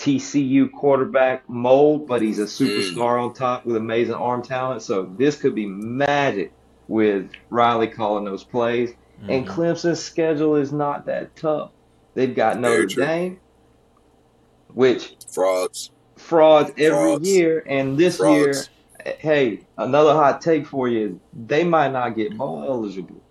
TCU 0.01 0.71
quarterback 0.71 1.47
mold, 1.47 2.07
but 2.07 2.23
he's 2.23 2.39
a 2.39 2.45
superstar 2.45 3.21
on 3.23 3.33
top 3.33 3.65
with 3.67 3.75
amazing 3.75 4.15
arm 4.15 4.41
talent. 4.41 4.81
So 4.81 5.03
this 5.17 5.35
could 5.35 5.53
be 5.53 5.67
magic 5.67 6.51
with 6.87 7.29
Riley 7.51 7.87
calling 7.87 8.25
those 8.25 8.43
plays. 8.43 8.93
And 9.27 9.45
Mhm. 9.45 9.49
Clemson's 9.53 9.99
schedule 9.99 10.55
is 10.55 10.73
not 10.73 11.05
that 11.05 11.35
tough. 11.35 11.69
They've 12.15 12.35
got 12.35 12.59
Notre. 12.59 12.87
Dame, 12.87 13.39
which 14.73 15.15
frauds. 15.31 15.91
frauds 16.17 16.71
every 16.77 16.89
Frauds. 16.89 17.29
year, 17.29 17.63
and 17.67 17.95
this 17.97 18.17
Frauds. 18.17 18.69
year, 19.05 19.13
hey, 19.19 19.59
another 19.77 20.13
hot 20.13 20.41
take 20.41 20.65
for 20.65 20.87
you: 20.87 21.05
is 21.05 21.11
they 21.47 21.63
might 21.63 21.91
not 21.91 22.15
get 22.15 22.35
bowl 22.35 22.63
eligible, 22.67 23.21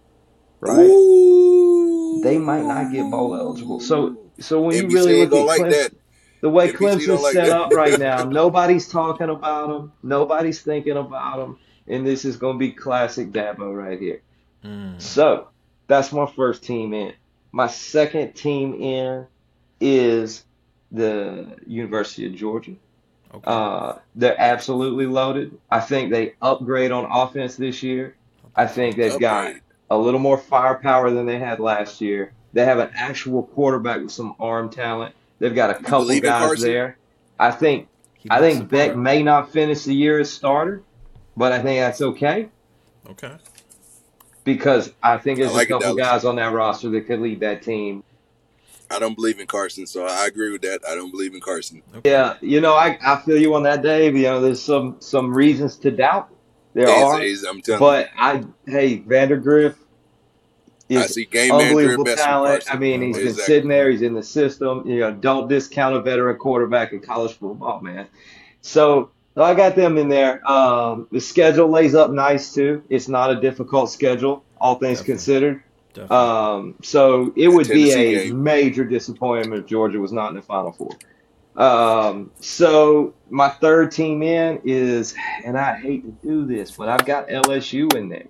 right? 0.60 0.78
Ooh. 0.86 2.20
They 2.22 2.38
might 2.38 2.64
not 2.64 2.92
get 2.92 3.10
bowl 3.10 3.34
eligible. 3.34 3.80
So, 3.80 4.16
so 4.38 4.60
when 4.60 4.76
you 4.76 4.82
NBC 4.84 4.94
really 4.94 5.26
look 5.26 5.40
at 5.40 5.46
like 5.46 5.60
Clemson, 5.62 5.70
that. 5.70 5.90
The 6.40 6.50
way 6.50 6.70
NBC 6.70 6.76
Clemson's 6.76 7.22
like 7.22 7.32
set 7.32 7.46
that. 7.46 7.56
up 7.56 7.72
right 7.72 7.98
now, 7.98 8.24
nobody's 8.24 8.88
talking 8.88 9.28
about 9.28 9.68
them, 9.68 9.92
nobody's 10.02 10.60
thinking 10.62 10.96
about 10.96 11.38
them, 11.38 11.58
and 11.86 12.06
this 12.06 12.24
is 12.24 12.36
going 12.36 12.56
to 12.56 12.58
be 12.58 12.72
classic 12.72 13.30
Dabo 13.30 13.76
right 13.76 13.98
here. 13.98 14.22
Mm. 14.64 15.00
So 15.00 15.48
that's 15.86 16.12
my 16.12 16.26
first 16.26 16.62
team 16.62 16.94
in. 16.94 17.14
My 17.52 17.66
second 17.66 18.34
team 18.34 18.74
in 18.74 19.26
is 19.80 20.44
the 20.92 21.56
University 21.66 22.26
of 22.26 22.34
Georgia. 22.34 22.74
Okay. 23.32 23.44
Uh, 23.44 23.94
they're 24.16 24.40
absolutely 24.40 25.06
loaded. 25.06 25.56
I 25.70 25.80
think 25.80 26.10
they 26.10 26.34
upgrade 26.42 26.90
on 26.90 27.06
offense 27.10 27.56
this 27.56 27.82
year. 27.82 28.16
I 28.56 28.66
think 28.66 28.96
they've 28.96 29.18
got 29.18 29.54
a 29.88 29.96
little 29.96 30.20
more 30.20 30.38
firepower 30.38 31.10
than 31.10 31.26
they 31.26 31.38
had 31.38 31.60
last 31.60 32.00
year. 32.00 32.32
They 32.52 32.64
have 32.64 32.78
an 32.78 32.90
actual 32.94 33.44
quarterback 33.44 34.00
with 34.00 34.10
some 34.10 34.34
arm 34.40 34.70
talent. 34.70 35.14
They've 35.40 35.54
got 35.54 35.70
a 35.70 35.74
couple 35.74 36.06
guys 36.20 36.20
Carson? 36.22 36.68
there. 36.68 36.96
I 37.38 37.50
think 37.50 37.88
He 38.14 38.30
I 38.30 38.38
think 38.40 38.68
Beck 38.68 38.94
may 38.96 39.22
not 39.22 39.50
finish 39.50 39.82
the 39.84 39.94
year 39.94 40.20
as 40.20 40.30
starter, 40.32 40.82
but 41.36 41.50
I 41.52 41.60
think 41.62 41.80
that's 41.80 42.00
okay 42.02 42.48
Okay. 43.10 43.36
because 44.44 44.92
I 45.02 45.18
think 45.18 45.38
there's 45.38 45.50
I 45.52 45.54
like 45.54 45.70
a 45.70 45.78
couple 45.78 45.94
guys 45.96 46.24
on 46.24 46.36
that 46.36 46.52
roster 46.52 46.90
that 46.90 47.06
could 47.06 47.20
lead 47.20 47.40
that 47.40 47.62
team. 47.62 48.04
I 48.90 48.98
don't 48.98 49.14
believe 49.14 49.38
in 49.38 49.46
Carson, 49.46 49.86
so 49.86 50.04
I 50.06 50.26
agree 50.26 50.50
with 50.50 50.62
that. 50.62 50.80
I 50.88 50.94
don't 50.96 51.12
believe 51.12 51.32
in 51.32 51.40
Carson. 51.40 51.80
Okay. 51.96 52.10
Yeah, 52.10 52.34
you 52.40 52.60
know, 52.60 52.74
I, 52.74 52.98
I 53.04 53.22
feel 53.22 53.38
you 53.38 53.54
on 53.54 53.62
that, 53.62 53.82
Dave. 53.82 54.16
You 54.16 54.24
know, 54.24 54.40
there's 54.40 54.60
some 54.60 54.96
some 54.98 55.32
reasons 55.32 55.76
to 55.76 55.90
doubt. 55.92 56.28
There 56.74 56.86
He's- 56.86 57.02
are, 57.02 57.20
he's- 57.20 57.44
I'm 57.44 57.60
telling 57.62 57.78
but 57.80 58.08
I 58.16 58.44
hey 58.66 58.98
Vandagriff 59.00 59.74
you, 59.74 59.76
I 59.76 59.89
is 60.90 61.14
see 61.14 61.24
game 61.24 61.50
manager 61.50 61.68
unbelievable 61.68 62.04
talent. 62.16 62.64
I 62.70 62.76
mean, 62.76 63.02
he's 63.02 63.16
been 63.16 63.34
sitting 63.34 63.68
there. 63.68 63.90
He's 63.90 64.02
in 64.02 64.14
the 64.14 64.22
system. 64.22 64.86
You 64.86 65.00
know, 65.00 65.12
don't 65.12 65.48
discount 65.48 65.94
a 65.94 66.00
veteran 66.00 66.36
quarterback 66.36 66.92
in 66.92 67.00
college 67.00 67.32
football, 67.32 67.80
man. 67.80 68.06
So, 68.62 69.10
so 69.34 69.42
I 69.42 69.54
got 69.54 69.76
them 69.76 69.98
in 69.98 70.08
there. 70.08 70.48
Um, 70.50 71.06
the 71.12 71.20
schedule 71.20 71.68
lays 71.68 71.94
up 71.94 72.10
nice 72.10 72.52
too. 72.52 72.82
It's 72.88 73.08
not 73.08 73.30
a 73.30 73.40
difficult 73.40 73.90
schedule, 73.90 74.44
all 74.60 74.76
things 74.76 74.98
Definitely. 74.98 75.12
considered. 75.14 75.62
Definitely. 75.94 76.16
Um, 76.16 76.74
so 76.82 77.32
it 77.36 77.48
would 77.48 77.68
be 77.68 77.90
a 77.92 78.24
game. 78.26 78.42
major 78.42 78.84
disappointment 78.84 79.62
if 79.62 79.66
Georgia 79.66 79.98
was 79.98 80.12
not 80.12 80.30
in 80.30 80.36
the 80.36 80.42
Final 80.42 80.72
Four. 80.72 80.96
Um, 81.56 82.30
so 82.40 83.12
my 83.28 83.48
third 83.48 83.90
team 83.92 84.22
in 84.22 84.60
is, 84.64 85.14
and 85.44 85.58
I 85.58 85.76
hate 85.76 86.04
to 86.04 86.26
do 86.26 86.46
this, 86.46 86.70
but 86.70 86.88
I've 86.88 87.04
got 87.04 87.28
LSU 87.28 87.92
in 87.94 88.08
there. 88.08 88.26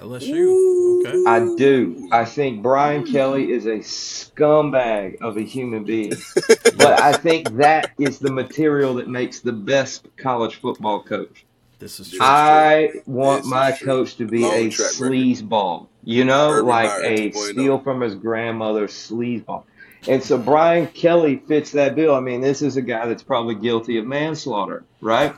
LSU. 0.00 1.06
Okay. 1.06 1.24
I 1.26 1.54
do. 1.56 2.08
I 2.12 2.24
think 2.24 2.62
Brian 2.62 3.04
Kelly 3.06 3.52
is 3.52 3.66
a 3.66 3.78
scumbag 3.78 5.20
of 5.20 5.36
a 5.36 5.42
human 5.42 5.84
being. 5.84 6.12
but 6.76 7.00
I 7.00 7.12
think 7.12 7.56
that 7.56 7.92
is 7.98 8.18
the 8.18 8.32
material 8.32 8.94
that 8.94 9.08
makes 9.08 9.40
the 9.40 9.52
best 9.52 10.08
college 10.16 10.56
football 10.56 11.02
coach. 11.02 11.44
This 11.78 11.98
is 12.00 12.10
true. 12.10 12.18
I 12.20 12.90
want 13.06 13.42
This 13.42 13.50
my 13.50 13.72
coach 13.72 14.16
to 14.16 14.26
be 14.26 14.42
Long 14.42 14.52
a 14.52 14.70
track 14.70 14.92
record. 15.00 15.12
sleazeball. 15.12 15.86
You 16.04 16.24
know, 16.24 16.50
Urban 16.50 16.66
like 16.66 16.88
Meyer 16.88 17.04
a 17.04 17.32
steal 17.32 17.78
from 17.78 18.00
his 18.02 18.14
grandmother 18.14 18.86
sleazeball. 18.86 19.64
And 20.08 20.22
so 20.22 20.38
Brian 20.38 20.86
Kelly 20.88 21.42
fits 21.46 21.72
that 21.72 21.94
bill. 21.94 22.14
I 22.14 22.20
mean, 22.20 22.40
this 22.40 22.62
is 22.62 22.76
a 22.76 22.82
guy 22.82 23.06
that's 23.06 23.22
probably 23.22 23.54
guilty 23.54 23.98
of 23.98 24.06
manslaughter, 24.06 24.84
right? 25.00 25.34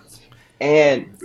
And 0.61 1.17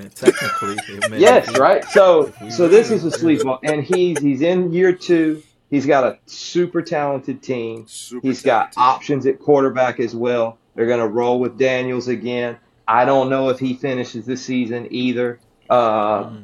Is 0.00 0.22
it? 0.22 0.34
I 0.34 1.08
mean, 1.08 1.18
technically, 1.18 1.20
Yes, 1.20 1.58
right. 1.58 1.84
So, 1.86 2.32
so 2.50 2.68
this 2.68 2.90
is 2.90 3.04
a 3.04 3.10
really- 3.24 3.38
sleazeball, 3.38 3.58
and 3.62 3.82
he's 3.84 4.18
he's 4.20 4.40
in 4.42 4.72
year 4.72 4.92
two. 4.92 5.42
He's 5.70 5.86
got 5.86 6.04
a 6.04 6.18
super 6.26 6.82
talented 6.82 7.42
team. 7.42 7.86
Super 7.88 8.26
He's 8.26 8.42
got 8.42 8.72
talented. 8.72 8.78
options 8.78 9.26
at 9.26 9.38
quarterback 9.40 10.00
as 10.00 10.14
well. 10.14 10.58
They're 10.74 10.86
going 10.86 11.00
to 11.00 11.08
roll 11.08 11.40
with 11.40 11.58
Daniels 11.58 12.08
again. 12.08 12.58
I 12.86 13.04
don't 13.06 13.30
know 13.30 13.48
if 13.48 13.58
he 13.58 13.74
finishes 13.74 14.26
the 14.26 14.36
season 14.36 14.86
either. 14.90 15.38
Uh, 15.70 16.24
Mm. 16.24 16.42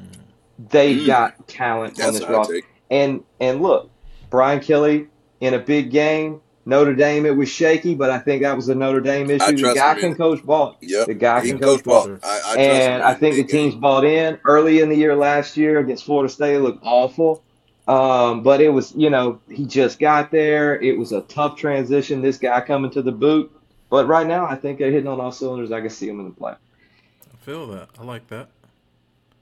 they've 0.71 1.03
Mm. 1.03 1.07
got 1.07 1.47
talent 1.49 2.01
on 2.03 2.15
this 2.15 2.27
roster. 2.29 2.63
And 2.91 3.23
and 3.41 3.61
look, 3.61 3.91
Brian 4.31 4.61
Kelly 4.61 5.09
in 5.41 5.53
a 5.55 5.59
big 5.59 5.91
game. 5.91 6.41
Notre 6.69 6.95
Dame, 6.95 7.27
it 7.27 7.37
was 7.37 7.49
shaky, 7.49 7.95
but 7.95 8.11
I 8.11 8.19
think 8.19 8.43
that 8.43 8.55
was 8.55 8.69
a 8.69 8.75
Notre 8.75 9.01
Dame 9.01 9.31
issue. 9.31 9.57
The 9.57 9.75
guy 9.75 9.95
him 9.95 10.01
can 10.01 10.15
coach 10.17 10.45
ball. 10.45 10.77
Yep. 10.83 11.07
The 11.07 11.15
guy 11.15 11.41
He 11.41 11.49
can 11.49 11.59
can 11.59 11.69
coach 11.69 11.79
coach 11.79 11.85
ball. 11.85 12.07
ball. 12.09 12.19
I, 12.23 12.37
I 12.45 12.57
trust 12.57 12.59
And 12.59 13.03
I 13.03 13.15
think 13.15 13.37
the 13.37 13.43
big 13.43 13.51
game. 13.51 13.71
team's 13.71 13.75
bought 13.75 14.05
in 14.05 14.39
early 14.45 14.81
in 14.81 14.89
the 14.91 14.97
year 14.97 15.17
last 15.17 15.57
year 15.57 15.79
against 15.81 16.05
Florida 16.05 16.33
State. 16.33 16.57
It 16.57 16.61
looked 16.61 16.85
awful. 16.85 17.43
Um, 17.89 18.43
but 18.43 18.61
it 18.61 18.69
was, 18.69 18.95
you 18.95 19.09
know, 19.11 19.41
he 19.51 19.65
just 19.65 19.99
got 19.99 20.31
there. 20.31 20.79
It 20.81 20.99
was 20.99 21.13
a 21.13 21.23
tough 21.23 21.57
transition. 21.57 22.21
This 22.23 22.37
guy 22.39 22.61
coming 22.61 22.91
to 22.93 23.03
the 23.03 23.13
boot. 23.13 23.51
But 23.91 24.07
right 24.07 24.27
now, 24.27 24.45
I 24.47 24.57
think 24.57 24.79
they're 24.79 24.91
hitting 24.91 25.09
on 25.09 25.19
all 25.21 25.33
cylinders. 25.33 25.73
I 25.73 25.81
can 25.81 25.89
see 25.91 26.07
them 26.07 26.21
in 26.21 26.27
the 26.27 26.35
play. 26.35 26.53
I 26.53 27.37
feel 27.47 27.67
that. 27.69 27.89
I 27.99 28.05
like 28.05 28.27
that. 28.29 28.51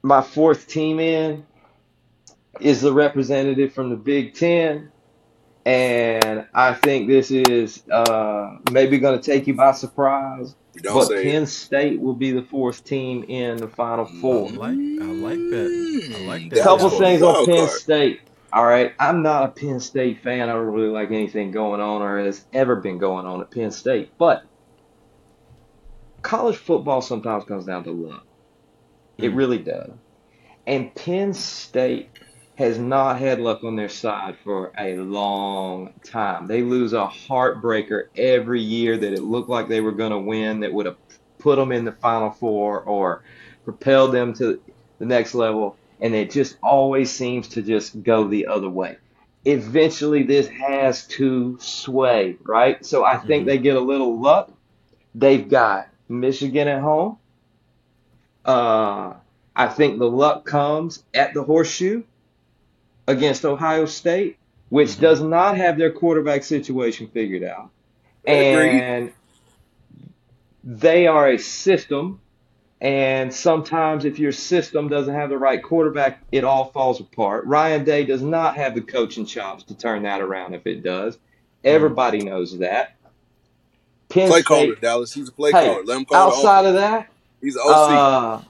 my 0.03 0.23
fourth 0.23 0.69
team 0.69 1.01
in 1.01 1.45
is 2.61 2.81
the 2.81 2.93
representative 2.93 3.73
from 3.73 3.91
the 3.91 3.97
Big 3.97 4.35
Ten. 4.35 4.93
And 5.67 6.49
I 6.55 6.75
think 6.75 7.09
this 7.09 7.33
is 7.33 7.85
uh, 7.91 8.59
maybe 8.65 8.99
going 9.01 9.21
to 9.21 9.25
take 9.25 9.49
you 9.49 9.55
by 9.55 9.73
surprise. 9.73 10.57
Don't 10.83 10.95
But 10.95 11.17
Penn 11.17 11.47
it. 11.47 11.49
State 11.49 12.01
will 12.01 12.15
be 12.15 12.33
the 12.33 12.43
fourth 12.45 12.85
team 12.85 13.25
in 13.29 13.61
the 13.61 13.69
Final 13.69 14.07
Four. 14.07 14.53
I 14.53 14.57
like 14.57 14.83
I 15.03 15.07
like 15.13 15.49
that. 15.51 15.77
I 16.15 16.19
like 16.19 16.49
Mm, 16.49 16.51
that. 16.51 16.73
that 16.73 16.75
Couple 16.75 16.91
is 16.91 16.95
things 16.99 17.23
on 17.23 17.37
wild 17.37 17.45
Penn 17.45 17.69
card. 17.69 17.71
State. 17.71 18.21
All 18.53 18.65
right, 18.67 18.95
I'm 19.01 19.23
not 19.23 19.45
a 19.45 19.49
Penn 19.53 19.81
State 19.81 20.23
fan. 20.23 20.49
I 20.51 20.55
don't 20.55 20.67
really 20.67 20.89
like 20.91 21.11
anything 21.11 21.53
going 21.53 21.83
on 21.83 22.03
or 22.03 22.19
has 22.25 22.47
ever 22.53 22.77
been 22.79 22.99
going 22.99 23.27
on 23.27 23.43
at 23.43 23.53
Penn 23.53 23.73
State. 23.73 24.13
But 24.19 24.43
college 26.23 26.57
football 26.57 27.03
sometimes 27.03 27.45
comes 27.45 27.67
down 27.67 27.85
to 27.85 27.93
luck. 27.93 28.25
It 29.21 29.35
Mm. 29.35 29.37
really 29.37 29.59
does. 29.59 29.99
And 30.67 30.95
Penn 30.95 31.35
State 31.35 32.11
has 32.57 32.79
not 32.79 33.19
had 33.19 33.39
luck 33.39 33.63
on 33.65 33.77
their 33.77 33.89
side 33.89 34.37
for 34.43 34.73
a 34.79 34.97
long 34.97 35.93
time. 36.05 36.47
They 36.47 36.63
lose 36.63 36.95
a 36.95 37.07
heartbreaker 37.07 38.05
every 38.17 38.63
year 38.63 38.97
that 38.97 39.13
it 39.13 39.23
looked 39.23 39.51
like 39.51 39.69
they 39.69 39.83
were 39.83 39.93
going 39.93 40.13
to 40.13 40.19
win, 40.19 40.61
that 40.61 40.73
would 40.73 40.87
have 40.87 40.97
put 41.39 41.57
them 41.57 41.71
in 41.71 41.85
the 41.85 41.93
Final 41.93 42.31
Four 42.31 42.81
or 42.81 43.23
propelled 43.65 44.13
them 44.13 44.33
to 44.35 44.61
the 44.99 45.05
next 45.05 45.35
level. 45.35 45.77
And 46.01 46.15
it 46.15 46.31
just 46.31 46.57
always 46.63 47.11
seems 47.11 47.49
to 47.49 47.63
just 47.63 48.03
go 48.03 48.27
the 48.27 48.47
other 48.47 48.71
way. 48.71 48.97
Eventually, 49.45 50.23
this 50.23 50.49
has 50.49 51.07
to 51.09 51.59
sway, 51.61 52.37
right? 52.43 52.85
So 52.85 53.05
I 53.05 53.19
think 53.19 53.45
Mhm. 53.45 53.47
they 53.47 53.59
get 53.59 53.77
a 53.77 53.81
little 53.81 54.19
luck. 54.19 54.51
They've 55.15 55.47
got 55.49 55.89
Michigan 56.09 56.69
at 56.69 56.81
home. 56.81 57.19
Uh, 58.45 59.13
I 59.55 59.69
think 59.69 59.99
the 59.99 60.11
luck 60.11 60.47
comes 60.47 61.05
at 61.13 61.35
the 61.35 61.43
horseshoe 61.43 62.03
against 63.07 63.45
Ohio 63.45 63.87
State, 63.87 64.37
which 64.69 64.91
Mhm. 64.91 65.01
does 65.01 65.21
not 65.21 65.57
have 65.57 65.79
their 65.79 65.93
quarterback 65.93 66.45
situation 66.45 67.09
figured 67.09 67.45
out. 67.45 67.71
And 68.27 69.13
they 70.65 71.07
are 71.07 71.29
a 71.29 71.39
system. 71.39 72.21
And 72.81 73.33
sometimes, 73.33 74.05
if 74.05 74.19
your 74.19 74.33
system 74.33 74.89
doesn't 74.89 75.15
have 75.15 75.31
the 75.31 75.39
right 75.39 75.63
quarterback, 75.63 76.23
it 76.31 76.45
all 76.45 76.67
falls 76.67 77.01
apart. 77.01 77.47
Ryan 77.47 77.85
Day 77.85 78.05
does 78.05 78.21
not 78.21 78.57
have 78.57 78.75
the 78.75 78.83
coaching 78.83 79.25
chops 79.25 79.63
to 79.65 79.75
turn 79.75 80.03
that 80.03 80.21
around 80.21 80.55
if 80.55 80.67
it 80.67 80.83
does. 80.83 81.17
Everybody 81.65 82.19
knows 82.19 82.59
that. 82.59 82.97
Penn 84.09 84.29
Play 84.29 84.43
State, 84.43 84.45
caller, 84.45 84.75
Dallas. 84.75 85.15
He's 85.15 85.29
a 85.29 85.33
play 85.33 85.53
Hey, 85.53 85.67
caller. 85.67 85.85
Let 85.85 85.97
him 85.97 86.05
call 86.05 86.17
outside 86.17 86.67
of 86.67 86.75
that, 86.75 87.09
He's 87.41 87.57
OC. 87.57 87.67
uh, 87.91 88.41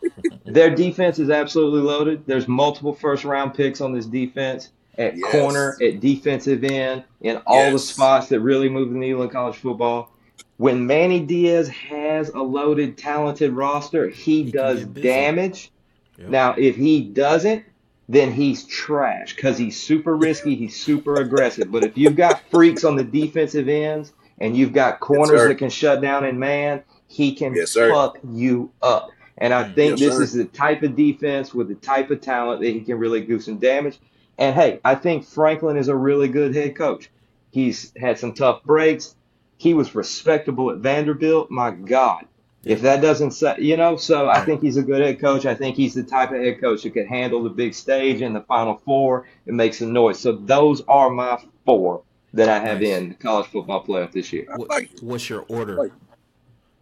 their 0.44 0.70
defense 0.74 1.18
is 1.18 1.30
absolutely 1.30 1.80
loaded. 1.80 2.24
There's 2.26 2.46
multiple 2.48 2.94
first 2.94 3.24
round 3.24 3.54
picks 3.54 3.80
on 3.80 3.92
this 3.92 4.06
defense 4.06 4.70
at 4.98 5.16
Yes. 5.16 5.30
corner, 5.32 5.76
at 5.82 6.00
defensive 6.00 6.64
end, 6.64 7.04
in 7.20 7.36
all 7.46 7.70
the 7.72 7.78
spots 7.78 8.28
that 8.28 8.40
really 8.40 8.68
move 8.68 8.90
the 8.90 8.96
needle 8.98 9.22
in 9.22 9.28
college 9.28 9.56
football. 9.56 10.10
When 10.56 10.86
Manny 10.86 11.20
Diaz 11.20 11.68
has 11.68 12.30
a 12.30 12.40
loaded, 12.40 12.96
talented 12.96 13.52
roster, 13.52 14.08
he, 14.08 14.44
He 14.44 14.50
does 14.52 14.84
damage. 14.84 15.70
Yep. 16.18 16.28
Now, 16.30 16.54
if 16.56 16.76
he 16.76 17.02
doesn't, 17.02 17.64
then 18.08 18.32
he's 18.32 18.64
trash 18.64 19.34
because 19.36 19.58
he's 19.58 19.78
super 19.78 20.16
risky, 20.16 20.54
he's 20.54 20.80
super 20.80 21.16
aggressive. 21.16 21.70
But 21.70 21.84
if 21.84 21.98
you've 21.98 22.16
got 22.16 22.40
freaks 22.50 22.84
on 22.84 22.96
the 22.96 23.04
defensive 23.04 23.68
ends 23.68 24.12
and 24.38 24.56
you've 24.56 24.72
got 24.72 25.00
corners 25.00 25.46
that 25.48 25.56
can 25.56 25.68
shut 25.68 26.00
down 26.00 26.24
in 26.24 26.38
man, 26.38 26.82
he 27.08 27.34
can 27.34 27.54
Yes, 27.54 27.74
fuck 27.74 28.18
you 28.32 28.70
up. 28.82 29.10
And 29.38 29.52
I 29.52 29.64
Mm. 29.64 29.74
think 29.74 29.90
Yes, 29.92 30.00
this 30.00 30.16
sir. 30.16 30.22
is 30.22 30.32
the 30.32 30.44
type 30.44 30.82
of 30.82 30.96
defense 30.96 31.54
with 31.54 31.68
the 31.68 31.74
type 31.74 32.10
of 32.10 32.20
talent 32.20 32.60
that 32.62 32.70
he 32.70 32.80
can 32.80 32.98
really 32.98 33.20
do 33.20 33.38
some 33.38 33.56
damage. 33.58 33.98
And 34.38 34.54
hey, 34.54 34.80
I 34.84 34.94
think 34.94 35.24
Franklin 35.24 35.76
is 35.76 35.88
a 35.88 35.96
really 35.96 36.28
good 36.28 36.54
head 36.54 36.74
coach. 36.76 37.10
He's 37.50 37.92
had 37.98 38.18
some 38.18 38.32
tough 38.34 38.62
breaks. 38.64 39.14
He 39.58 39.72
was 39.74 39.94
respectable 39.94 40.70
at 40.70 40.78
Vanderbilt. 40.78 41.50
My 41.50 41.70
God. 41.70 42.26
If 42.64 42.82
that 42.82 43.00
doesn't 43.00 43.30
say, 43.30 43.54
you 43.58 43.76
know, 43.76 43.96
so 43.96 44.28
I 44.28 44.40
think 44.44 44.60
he's 44.60 44.76
a 44.76 44.82
good 44.82 45.00
head 45.00 45.20
coach. 45.20 45.46
I 45.46 45.54
think 45.54 45.76
he's 45.76 45.94
the 45.94 46.02
type 46.02 46.32
of 46.32 46.38
head 46.38 46.60
coach 46.60 46.82
who 46.82 46.90
can 46.90 47.06
handle 47.06 47.42
the 47.44 47.48
big 47.50 47.74
stage 47.74 48.20
and 48.22 48.34
the 48.34 48.40
Final 48.40 48.76
Four 48.84 49.26
and 49.46 49.56
make 49.56 49.72
some 49.72 49.92
noise. 49.92 50.18
So 50.18 50.32
those 50.32 50.82
are 50.88 51.08
my 51.08 51.38
four 51.64 52.02
that 52.34 52.48
I 52.48 52.58
have 52.58 52.80
Nice. 52.80 52.88
in 52.88 53.08
the 53.10 53.14
college 53.14 53.46
football 53.46 53.84
playoff 53.84 54.10
this 54.12 54.32
year. 54.32 54.46
What, 54.56 54.68
what's 55.00 55.30
your 55.30 55.44
order? 55.48 55.92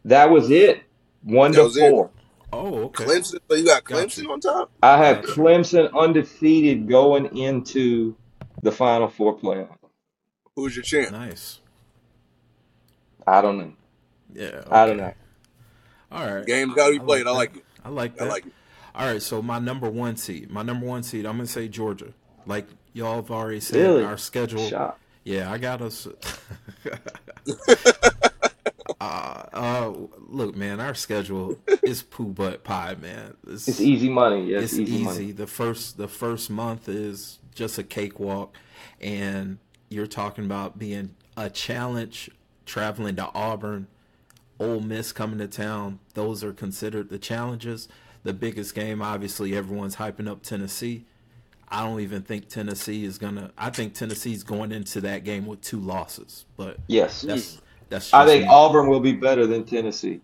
Like- 0.05 0.11
That 0.11 0.31
was 0.31 0.51
it. 0.51 0.83
One 1.23 1.53
That 1.53 1.59
to 1.59 1.65
was 1.65 1.77
it. 1.77 1.91
four. 1.91 2.11
Oh, 2.53 2.85
okay. 2.85 3.05
Clemson. 3.05 3.39
So 3.49 3.57
you 3.57 3.65
got 3.65 3.85
Gotcha. 3.85 4.21
Clemson 4.23 4.31
on 4.31 4.41
top. 4.41 4.71
I 4.83 4.97
have 5.05 5.25
Clemson 5.25 5.93
undefeated 5.93 6.89
going 6.89 7.37
into 7.37 8.15
the 8.63 8.71
Final 8.71 9.09
Four 9.09 9.37
playoff. 9.39 9.77
Who's 10.55 10.77
your 10.77 10.85
champ? 10.85 11.11
Nice. 11.13 11.61
I 13.27 13.41
don't 13.41 13.59
know. 13.59 13.73
Yeah. 14.33 14.63
I 14.71 14.87
don't 14.87 14.99
know. 14.99 15.13
All 16.13 16.33
right. 16.33 16.47
Game's 16.47 16.75
got 16.75 16.87
to 16.89 16.93
be 16.93 17.01
I 17.01 17.05
played. 17.05 17.27
I 17.27 17.31
like 17.33 17.57
it. 17.57 17.65
I 17.85 17.89
like 17.89 18.21
I 18.21 18.25
like 18.27 18.47
it. 18.47 18.53
All 18.95 19.07
right, 19.13 19.21
so 19.21 19.43
my 19.43 19.59
number 19.59 19.91
one 19.91 20.17
seed, 20.17 20.51
my 20.53 20.63
number 20.63 20.87
one 20.87 21.03
seed, 21.03 21.27
I'm 21.27 21.33
gonna 21.37 21.49
say 21.49 21.67
Georgia. 21.67 22.15
Like 22.47 22.69
y'all 22.93 23.17
have 23.17 23.31
already 23.33 23.59
said, 23.59 23.81
Really? 23.81 24.05
our 24.05 24.17
schedule. 24.17 24.69
Shot. 24.69 24.99
Yeah, 25.25 25.51
I 25.51 25.59
got 25.59 25.83
us. 25.83 26.07
uh, 29.05 29.49
uh, 29.53 29.93
look, 30.29 30.57
man, 30.57 30.81
our 30.81 30.95
schedule 30.95 31.59
is 31.83 32.03
poo 32.03 32.27
butt 32.27 32.65
pie, 32.65 32.95
man. 33.01 33.35
It's, 33.47 33.69
It's 33.69 33.81
easy 33.81 34.09
money. 34.09 34.47
Yes, 34.51 34.65
it's 34.65 34.75
easy, 34.75 34.93
easy. 34.95 35.05
money. 35.05 35.33
The 35.33 35.47
first 35.47 35.97
the 35.97 36.09
first 36.09 36.51
month 36.51 36.89
is 36.89 37.39
just 37.55 37.79
a 37.79 37.83
cakewalk, 37.83 38.57
and 39.01 39.59
you're 39.89 40.07
talking 40.07 40.45
about 40.45 40.79
being 40.79 41.15
a 41.37 41.51
challenge, 41.51 42.31
traveling 42.67 43.17
to 43.17 43.31
Auburn, 43.35 43.87
Ole 44.59 44.81
Miss 44.81 45.13
coming 45.13 45.39
to 45.39 45.49
town. 45.49 45.99
Those 46.15 46.43
are 46.45 46.53
considered 46.53 47.09
the 47.11 47.19
challenges. 47.19 47.89
The 48.23 48.33
biggest 48.33 48.75
game, 48.75 49.03
obviously, 49.03 49.55
everyone's 49.55 49.97
hyping 49.97 50.29
up 50.29 50.43
Tennessee. 50.43 51.05
I 51.69 51.83
don't 51.83 52.01
even 52.01 52.23
think 52.23 52.49
Tennessee 52.49 53.05
is 53.05 53.19
gonna. 53.19 53.51
I 53.59 53.71
think 53.71 53.95
Tennessee's 53.95 54.45
going 54.45 54.73
into 54.73 55.01
that 55.03 55.25
game 55.25 55.45
with 55.47 55.61
two 55.61 55.81
losses, 55.81 56.45
but 56.57 56.79
Yes. 56.87 57.23
that's 57.23 57.61
that's. 57.95 58.13
I 58.13 58.27
think 58.27 58.43
me. 58.45 58.49
Auburn 58.49 58.89
will 58.89 59.01
be 59.01 59.13
better 59.13 59.47
than 59.47 59.65
Tennessee. 59.65 60.21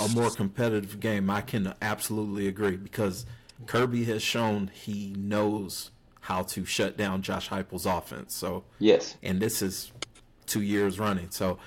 a 0.00 0.08
more 0.08 0.30
competitive 0.30 1.00
game. 1.00 1.30
I 1.30 1.40
can 1.40 1.74
absolutely 1.80 2.46
agree 2.48 2.76
because 2.76 3.24
Kirby 3.66 4.04
has 4.04 4.22
shown 4.22 4.70
he 4.72 5.14
knows 5.16 5.90
how 6.20 6.42
to 6.42 6.64
shut 6.64 6.96
down 6.96 7.22
Josh 7.22 7.48
Heupel's 7.48 7.86
offense. 7.86 8.34
So, 8.34 8.64
Yes. 8.78 9.16
and 9.22 9.40
this 9.40 9.62
is 9.62 9.92
two 10.46 10.60
years 10.60 10.98
running. 10.98 11.30
So, 11.30 11.58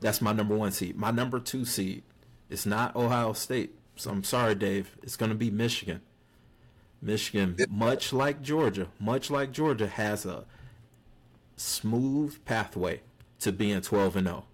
that's 0.00 0.20
my 0.20 0.32
number 0.32 0.54
one 0.54 0.70
seed. 0.72 0.96
My 0.96 1.10
number 1.10 1.40
two 1.40 1.64
seed 1.64 2.02
is 2.50 2.66
not 2.66 2.94
Ohio 2.94 3.32
State. 3.32 3.74
So 3.96 4.10
I'm 4.10 4.24
sorry, 4.24 4.54
Dave. 4.54 4.96
It's 5.02 5.16
going 5.16 5.30
to 5.30 5.36
be 5.36 5.50
Michigan. 5.50 6.00
Michigan, 7.00 7.56
much 7.68 8.12
like 8.12 8.42
Georgia, 8.42 8.88
much 9.00 9.30
like 9.30 9.50
Georgia, 9.52 9.86
has 9.88 10.24
a 10.24 10.44
smooth 11.56 12.44
pathway 12.44 13.00
to 13.40 13.50
being 13.52 13.80
12 13.80 14.16
and 14.16 14.26
0. 14.28 14.44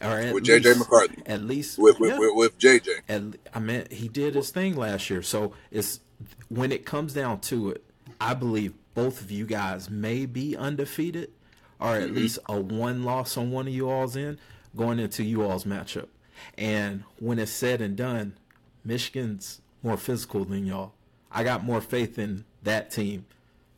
Or 0.00 0.18
at 0.18 0.34
With 0.34 0.44
J.J. 0.44 0.74
McCarthy. 0.74 1.22
At 1.26 1.42
least 1.42 1.78
With 1.78 2.00
with, 2.00 2.10
yeah. 2.10 2.18
with, 2.18 2.34
with 2.34 2.58
JJ. 2.58 2.88
And 3.08 3.36
I 3.54 3.60
mean, 3.60 3.86
he 3.90 4.08
did 4.08 4.34
his 4.34 4.50
thing 4.50 4.76
last 4.76 5.10
year. 5.10 5.22
So 5.22 5.52
it's 5.70 6.00
when 6.48 6.72
it 6.72 6.84
comes 6.86 7.12
down 7.12 7.40
to 7.42 7.70
it, 7.70 7.84
I 8.20 8.34
believe 8.34 8.74
both 8.94 9.20
of 9.20 9.30
you 9.30 9.46
guys 9.46 9.90
may 9.90 10.26
be 10.26 10.56
undefeated, 10.56 11.30
or 11.78 11.96
at 11.96 12.04
mm-hmm. 12.04 12.16
least 12.16 12.38
a 12.48 12.60
one 12.60 13.04
loss 13.04 13.36
on 13.36 13.50
one 13.50 13.66
of 13.66 13.74
you 13.74 13.88
all's 13.90 14.16
in 14.16 14.38
going 14.76 14.98
into 14.98 15.22
you 15.22 15.42
all's 15.42 15.64
matchup. 15.64 16.08
And 16.56 17.04
when 17.18 17.38
it's 17.38 17.52
said 17.52 17.80
and 17.80 17.96
done, 17.96 18.34
Michigan's 18.84 19.60
more 19.82 19.96
physical 19.96 20.44
than 20.44 20.66
y'all. 20.66 20.92
I 21.30 21.44
got 21.44 21.64
more 21.64 21.80
faith 21.80 22.18
in 22.18 22.44
that 22.62 22.90
team 22.90 23.26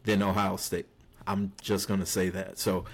than 0.05 0.23
Ohio 0.23 0.57
State. 0.57 0.87
I'm 1.27 1.53
just 1.61 1.89
gonna 1.89 2.07
say 2.07 2.29
that. 2.31 2.59
So 2.59 2.85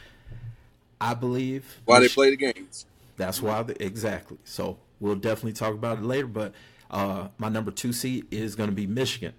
I 1.01 1.15
believe 1.15 1.81
Why 1.85 2.01
they 2.01 2.09
play 2.09 2.31
the 2.31 2.37
games? 2.37 2.87
That's 3.19 3.43
why, 3.43 3.63
the, 3.63 3.83
exactly. 3.85 4.39
So 4.45 4.79
we'll 5.01 5.17
definitely 5.17 5.53
talk 5.53 5.75
about 5.75 5.99
it 5.99 6.05
later. 6.05 6.27
But 6.29 6.55
uh, 6.91 7.29
my 7.37 7.51
number 7.51 7.71
two 7.71 7.93
seed 7.93 8.27
is 8.31 8.55
going 8.57 8.71
to 8.71 8.75
be 8.77 8.87
Michigan. 8.87 9.35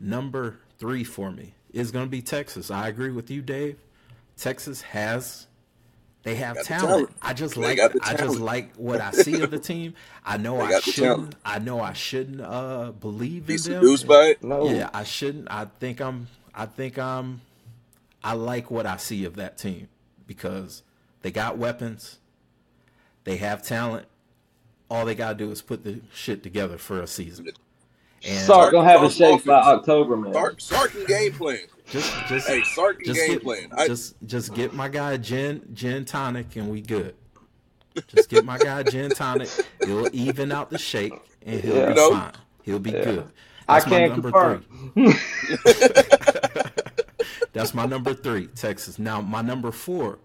Number 0.00 0.58
three 0.78 1.04
for 1.04 1.30
me 1.30 1.54
is 1.72 1.90
going 1.90 2.04
to 2.06 2.10
be 2.10 2.20
Texas. 2.22 2.70
I 2.70 2.88
agree 2.88 3.10
with 3.10 3.30
you, 3.30 3.40
Dave. 3.42 3.78
Texas 4.36 4.82
has 4.82 5.46
they 6.24 6.36
have 6.36 6.56
Got 6.56 6.62
the 6.62 6.68
talent. 6.68 6.88
talent. 6.88 7.10
I 7.22 7.32
just 7.34 7.54
They 7.54 7.60
like 7.76 7.96
I 8.02 8.14
just 8.14 8.40
like 8.40 8.74
what 8.76 9.00
I 9.00 9.10
see 9.12 9.42
of 9.42 9.50
the 9.50 9.58
team. 9.58 9.94
I 10.24 10.38
know 10.38 10.56
They 10.66 10.74
I 10.74 10.80
shouldn't. 10.80 11.34
I 11.44 11.58
know 11.58 11.80
I 11.80 11.92
shouldn't 11.92 12.40
uh, 12.40 12.92
believe 12.92 13.46
Be 13.46 13.54
in 13.54 13.60
them. 13.60 13.82
seduced 13.82 14.06
by 14.06 14.28
it. 14.28 14.42
No. 14.42 14.68
Yeah, 14.70 14.90
I 14.92 15.04
shouldn't. 15.04 15.48
I 15.50 15.66
think 15.66 16.00
I'm. 16.00 16.28
I 16.54 16.66
think 16.66 16.98
I'm. 16.98 17.42
I 18.22 18.32
like 18.32 18.70
what 18.70 18.86
I 18.86 18.96
see 18.96 19.26
of 19.26 19.36
that 19.36 19.58
team 19.58 19.88
because 20.26 20.82
they 21.20 21.30
got 21.30 21.58
weapons. 21.58 22.18
They 23.24 23.36
have 23.38 23.62
talent. 23.62 24.06
All 24.90 25.04
they 25.04 25.14
gotta 25.14 25.34
do 25.36 25.50
is 25.50 25.62
put 25.62 25.84
the 25.84 26.00
shit 26.12 26.42
together 26.42 26.78
for 26.78 27.00
a 27.00 27.06
season. 27.06 27.48
And 28.26 28.38
Sark 28.46 28.72
gonna 28.72 28.88
have 28.88 29.02
a 29.02 29.10
Sark's 29.10 29.42
shake 29.42 29.44
by. 29.44 29.60
October, 29.60 30.16
man. 30.16 30.32
Sark, 30.32 30.60
Sark 30.60 30.90
can 30.92 31.04
game 31.06 31.32
plan. 31.32 31.58
just 31.90 32.12
just 32.26 32.48
Hey, 32.48 32.62
Sark 32.62 32.98
can 32.98 33.06
just 33.06 33.20
game 33.20 33.32
get 33.34 33.42
plan. 33.42 33.68
I, 33.76 33.86
just 33.86 34.14
just 34.26 34.54
get 34.54 34.72
my 34.74 34.88
guy 34.88 35.16
gin 35.16 35.62
gin 35.74 36.04
tonic 36.04 36.56
and 36.56 36.70
we 36.70 36.80
good. 36.80 37.14
Just 38.08 38.28
get 38.28 38.44
my 38.44 38.58
guy 38.58 38.82
gin 38.82 39.10
tonic. 39.10 39.48
He'll 39.84 40.08
even 40.12 40.52
out 40.52 40.70
the 40.70 40.78
shake 40.78 41.14
and 41.46 41.60
he'll 41.60 41.76
Yeah. 41.76 41.84
be 41.86 41.90
You 41.90 41.94
know? 41.96 42.10
fine. 42.10 42.32
He'll 42.62 42.78
be 42.78 42.90
Yeah. 42.90 43.04
good. 43.04 43.26
I 43.68 43.78
That's 43.80 43.90
my 43.90 43.98
can't 43.98 44.12
number 44.12 44.30
confirm. 44.30 44.64
three. 44.94 45.14
That's 47.52 47.72
my 47.74 47.86
number 47.86 48.14
three, 48.14 48.46
Texas. 48.48 48.98
Now 48.98 49.20
my 49.20 49.42
number 49.42 49.70
four, 49.70 50.18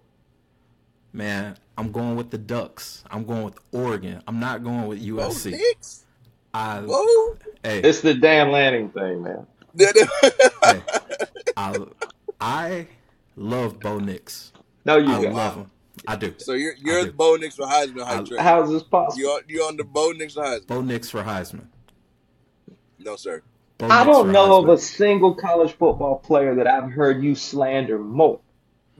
man, 1.13 1.57
I'm 1.77 1.91
going 1.91 2.15
with 2.15 2.29
the 2.31 2.37
Ducks. 2.37 3.03
I'm 3.09 3.25
going 3.25 3.43
with 3.43 3.57
Oregon. 3.71 4.21
I'm 4.27 4.39
not 4.39 4.63
going 4.63 4.87
with 4.87 4.99
Bo 4.99 5.05
USC. 5.29 5.51
Nix. 5.51 6.05
I 6.53 6.79
Whoa. 6.81 7.37
hey, 7.63 7.79
It's 7.81 8.01
the 8.01 8.13
Dan 8.15 8.51
Lanning 8.51 8.89
thing, 8.89 9.21
man. 9.23 9.45
hey, 10.63 10.81
I 11.55 11.79
I 12.41 12.87
love 13.35 13.79
Bo 13.79 13.99
Nix. 13.99 14.51
No, 14.85 14.97
you 14.97 15.11
I 15.11 15.21
don't. 15.21 15.33
love 15.33 15.55
him. 15.55 15.71
I 16.07 16.15
do. 16.15 16.33
so 16.37 16.53
you're 16.53 16.73
you're 16.77 17.05
the 17.05 17.11
Bo 17.11 17.35
Nix 17.35 17.55
for 17.55 17.65
Heisman 17.67 18.01
I- 18.01 18.15
hype. 18.15 18.27
How 18.39 18.63
is 18.63 18.71
this 18.71 18.83
possible? 18.83 19.19
You're, 19.21 19.41
you're 19.47 19.67
on 19.67 19.77
the 19.77 19.83
Bo 19.83 20.11
Nix 20.11 20.33
for 20.33 20.43
Heisman? 20.43 20.67
Bo 20.67 20.81
Nix 20.81 21.09
for 21.09 21.21
Heisman. 21.23 21.67
No, 22.97 23.15
sir. 23.15 23.43
Bo 23.77 23.87
I 23.87 24.03
Nix 24.03 24.07
don't 24.17 24.25
for 24.27 24.31
know 24.31 24.63
of 24.63 24.69
a 24.69 24.77
single 24.77 25.35
college 25.35 25.73
football 25.73 26.17
player 26.17 26.55
that 26.55 26.67
I've 26.67 26.91
heard 26.91 27.21
you 27.23 27.35
slander 27.35 27.99
more 27.99 28.39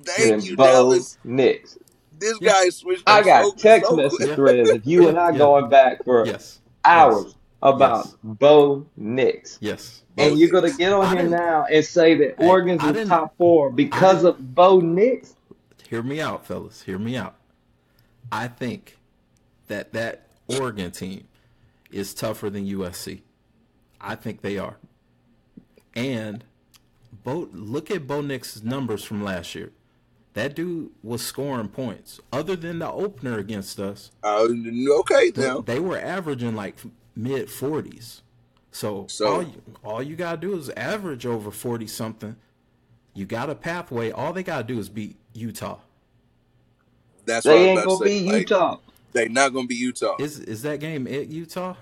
Thank 0.03 0.29
than 0.29 0.41
you, 0.41 0.55
Bo 0.55 0.63
Dallas. 0.65 1.17
Nix. 1.23 1.77
This 2.19 2.38
Yeah. 2.41 2.51
guy 2.53 2.69
switched. 2.69 3.03
I 3.08 3.23
got 3.23 3.45
so, 3.45 3.51
text 3.53 3.89
so 3.89 3.95
message 3.95 4.36
threads 4.36 4.69
of 4.69 4.86
you 4.86 5.08
and 5.08 5.17
I 5.17 5.32
Yeah. 5.32 5.38
going 5.38 5.69
back 5.69 6.03
for 6.03 6.25
Yes. 6.25 6.60
hours 6.86 7.36
about 7.62 8.05
Yes. 8.05 8.15
Bo 8.23 8.86
Nix. 8.97 9.58
Yes. 9.62 10.03
Bo 10.15 10.23
And 10.23 10.39
you're 10.39 10.49
gonna 10.49 10.71
get 10.71 10.91
on 10.93 11.05
I 11.05 11.10
here 11.10 11.15
didn't- 11.23 11.32
now 11.32 11.65
and 11.71 11.86
say 11.86 12.15
that 12.15 12.36
Hey, 12.39 12.47
Oregon's 12.47 12.82
I 12.84 12.91
in 12.91 13.08
top 13.08 13.36
four 13.38 13.69
because 13.71 14.23
of 14.23 14.53
Bo 14.55 14.79
Nix? 14.79 15.36
Hear 15.89 16.03
me 16.03 16.21
out, 16.21 16.45
fellas. 16.45 16.84
Hear 16.84 16.99
me 16.99 17.15
out. 17.17 17.36
I 18.32 18.47
think 18.47 18.97
that 19.67 19.93
that 19.93 20.27
Oregon 20.47 20.91
team 20.91 21.27
is 21.91 22.13
tougher 22.13 22.49
than 22.49 22.65
USC. 22.65 23.21
I 24.01 24.15
think 24.15 24.41
they 24.41 24.58
are. 24.58 24.77
And 25.95 26.43
Bo, 27.23 27.49
look 27.51 27.89
at 27.91 28.08
Bo 28.08 28.21
Nix's 28.21 28.63
numbers 28.63 29.03
from 29.03 29.23
last 29.23 29.55
year. 29.55 29.71
That 30.39 30.56
dude 30.56 30.91
was 31.04 31.21
scoring 31.21 31.67
points. 31.67 32.21
Other 32.32 32.56
than 32.56 32.80
the 32.80 32.89
opener 32.89 33.38
against 33.39 33.78
us, 33.78 34.10
Uh, 34.23 34.47
okay, 35.02 35.32
they, 35.32 35.41
now. 35.45 35.60
they 35.60 35.82
were 35.82 35.99
averaging 35.99 36.56
like 36.56 36.78
mid 37.13 37.49
40s. 37.49 38.21
So, 38.71 39.06
So- 39.10 39.28
all 39.28 39.43
you, 39.43 39.62
all 39.84 40.02
you 40.02 40.15
got 40.15 40.39
to 40.39 40.47
do 40.47 40.56
is 40.58 40.69
average 40.78 41.25
over 41.25 41.52
40 41.52 41.88
something. 41.88 42.38
You 43.13 43.25
got 43.25 43.49
a 43.49 43.56
pathway. 43.56 44.12
All 44.12 44.32
they 44.32 44.43
got 44.43 44.60
to 44.65 44.73
do 44.73 44.80
is 44.80 44.88
beat 44.88 45.17
Utah. 45.34 45.80
That's 47.25 47.45
what 47.45 47.52
They 47.56 47.60
was 47.60 47.67
ain't 47.80 47.86
gonna 47.86 47.97
to 47.97 48.04
be. 48.06 48.32
Like, 48.32 48.49
Utah. 48.49 48.78
they 49.12 49.28
not 49.28 49.54
gonna 49.54 49.67
be 49.67 49.75
Utah. 49.75 50.15
Is 50.19 50.39
is 50.39 50.62
that 50.62 50.80
game 50.80 51.06
at 51.06 51.28
Utah? 51.28 51.75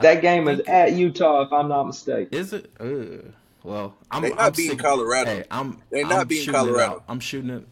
That 0.00 0.22
game 0.22 0.48
is 0.48 0.56
think- 0.56 0.68
at 0.68 0.92
Utah, 0.94 1.42
if 1.42 1.52
I'm 1.52 1.68
not 1.68 1.84
mistaken. 1.84 2.36
Is 2.36 2.52
it? 2.52 2.68
Ugh. 2.80 3.32
Well, 3.62 3.94
I'm. 4.10 4.22
They 4.22 4.30
not 4.30 4.40
I'm 4.40 4.52
beating 4.52 4.70
sick- 4.72 4.78
Colorado. 4.80 5.30
Hey, 5.30 5.44
I'm. 5.50 5.82
They 5.90 6.02
I'm 6.02 6.08
not 6.08 6.28
beating 6.28 6.44
shooting 6.46 6.60
it 6.60 6.64
Colorado. 6.64 7.02
I'm 7.08 7.20
shooting 7.20 7.50
it. 7.50 7.68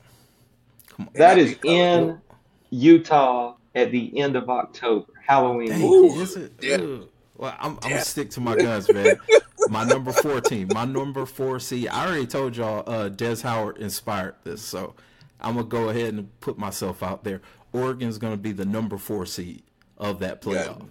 Come 0.90 1.06
on. 1.06 1.12
They 1.14 1.18
That 1.20 1.28
not 1.28 1.38
is 1.38 1.54
beating 1.54 1.60
Colorado. 1.78 2.10
in 2.10 2.20
Utah 2.70 3.54
at 3.74 3.90
the 3.92 4.18
end 4.18 4.36
of 4.36 4.48
October, 4.50 5.06
Halloween. 5.26 5.68
Dang. 5.68 5.82
Ooh, 5.82 6.20
is 6.20 6.36
it? 6.36 6.52
yeah. 6.60 6.76
Ugh. 6.76 7.08
Well, 7.36 7.54
I'm, 7.60 7.72
I'm 7.82 7.90
gonna 7.90 8.00
stick 8.00 8.30
to 8.30 8.40
my 8.40 8.56
guns, 8.56 8.90
man. 8.90 9.18
my 9.68 9.84
number 9.84 10.12
four 10.12 10.40
team, 10.40 10.70
my 10.72 10.84
number 10.84 11.24
four 11.24 11.60
seed. 11.60 11.88
I 11.88 12.06
already 12.06 12.26
told 12.26 12.56
y'all, 12.56 12.82
uh, 12.86 13.08
Des 13.08 13.42
Howard 13.42 13.78
inspired 13.78 14.34
this, 14.44 14.60
so 14.60 14.94
I'm 15.40 15.54
gonna 15.54 15.66
go 15.66 15.88
ahead 15.88 16.14
and 16.14 16.40
put 16.40 16.58
myself 16.58 17.02
out 17.02 17.22
there. 17.24 17.40
Oregon's 17.72 18.18
gonna 18.18 18.36
be 18.36 18.50
the 18.52 18.64
number 18.64 18.98
four 18.98 19.24
seed 19.24 19.62
of 19.96 20.18
that 20.18 20.42
Got 20.42 20.54
it. 20.54 20.58
playoff. 20.58 20.88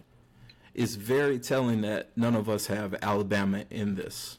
It's 0.74 0.96
very 0.96 1.38
telling 1.40 1.82
that 1.82 2.12
none 2.16 2.36
of 2.36 2.48
us 2.48 2.68
have 2.68 2.96
Alabama 3.02 3.66
in 3.70 3.96
this, 3.96 4.38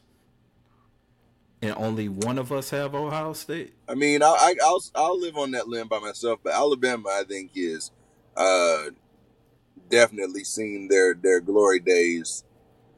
and 1.61 1.73
only 1.77 2.07
one 2.07 2.37
of 2.37 2.51
us 2.51 2.69
have 2.69 2.95
Ohio 2.95 3.33
State. 3.33 3.73
I 3.87 3.95
mean, 3.95 4.23
I, 4.23 4.27
I, 4.27 4.55
I'll 4.63 4.83
I'll 4.95 5.19
live 5.19 5.37
on 5.37 5.51
that 5.51 5.67
limb 5.67 5.87
by 5.87 5.99
myself, 5.99 6.39
but 6.43 6.53
Alabama, 6.53 7.09
I 7.09 7.23
think, 7.27 7.51
is 7.55 7.91
uh, 8.37 8.85
definitely 9.89 10.43
seen 10.43 10.87
their 10.87 11.13
their 11.13 11.41
glory 11.41 11.79
days 11.79 12.43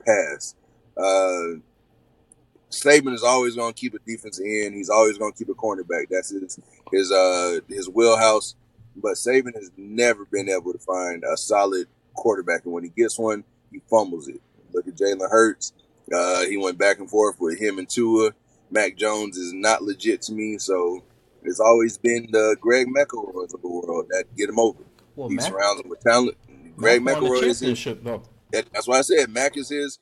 pass. 0.06 0.56
Uh, 0.97 1.60
Saban 2.69 3.13
is 3.13 3.24
always 3.24 3.56
going 3.56 3.74
to 3.74 3.80
keep 3.80 3.93
a 3.93 4.00
defense 4.00 4.39
in. 4.39 4.74
He's 4.74 4.89
always 4.89 5.17
going 5.17 5.34
to 5.34 5.38
keep 5.38 5.50
a 5.50 5.54
cornerback. 5.54 6.08
That's 6.10 6.30
his 6.30 6.60
his 6.91 7.12
uh 7.12 7.60
his 7.67 7.89
wheelhouse. 7.89 8.56
But 8.95 9.13
Saban 9.13 9.56
has 9.56 9.71
never 9.78 10.26
been 10.26 10.50
able 10.50 10.74
to 10.74 10.80
find 10.80 11.24
a 11.24 11.38
solid 11.38 11.88
quarterback, 12.13 12.65
and 12.65 12.74
when 12.74 12.84
he 12.84 12.89
gets 12.89 13.17
one, 13.17 13.43
he 13.71 13.82
fumbles 13.89 14.28
it. 14.28 14.41
Look 14.74 14.88
at 14.88 14.95
Jalen 14.95 15.30
Hurts. 15.30 15.74
Uh, 16.13 16.41
he 16.41 16.58
went 16.58 16.78
back 16.78 17.00
and 17.00 17.10
forth 17.10 17.39
with 17.39 17.60
him 17.60 17.78
and 17.78 17.89
Tua. 17.89 18.32
Mac 18.72 18.96
Jones 18.96 19.38
is 19.38 19.54
not 19.54 19.84
legit 19.84 20.22
to 20.24 20.34
me, 20.34 20.58
so 20.58 21.04
it's 21.44 21.60
always 21.60 21.98
been 21.98 22.30
the 22.32 22.56
Greg 22.60 22.88
McElroys 22.88 23.54
of 23.54 23.62
the 23.62 23.68
world 23.68 24.08
that 24.10 24.26
get 24.38 24.50
him 24.50 24.60
over. 24.60 24.84
Well, 25.16 25.30
he 25.30 25.36
Mac, 25.36 25.46
surrounds 25.46 25.82
him 25.82 25.90
with 25.90 26.00
talent. 26.00 26.38
Greg 26.78 27.04
Mac 27.04 27.18
McElroy 27.18 27.44
is 27.44 27.60
his, 27.60 27.84
though. 28.02 28.24
that, 28.52 28.66
that's 28.74 28.88
why 28.88 29.00
I 29.00 29.02
said 29.02 29.30
Mac 29.30 29.58
is 29.58 29.70
his. 29.70 30.00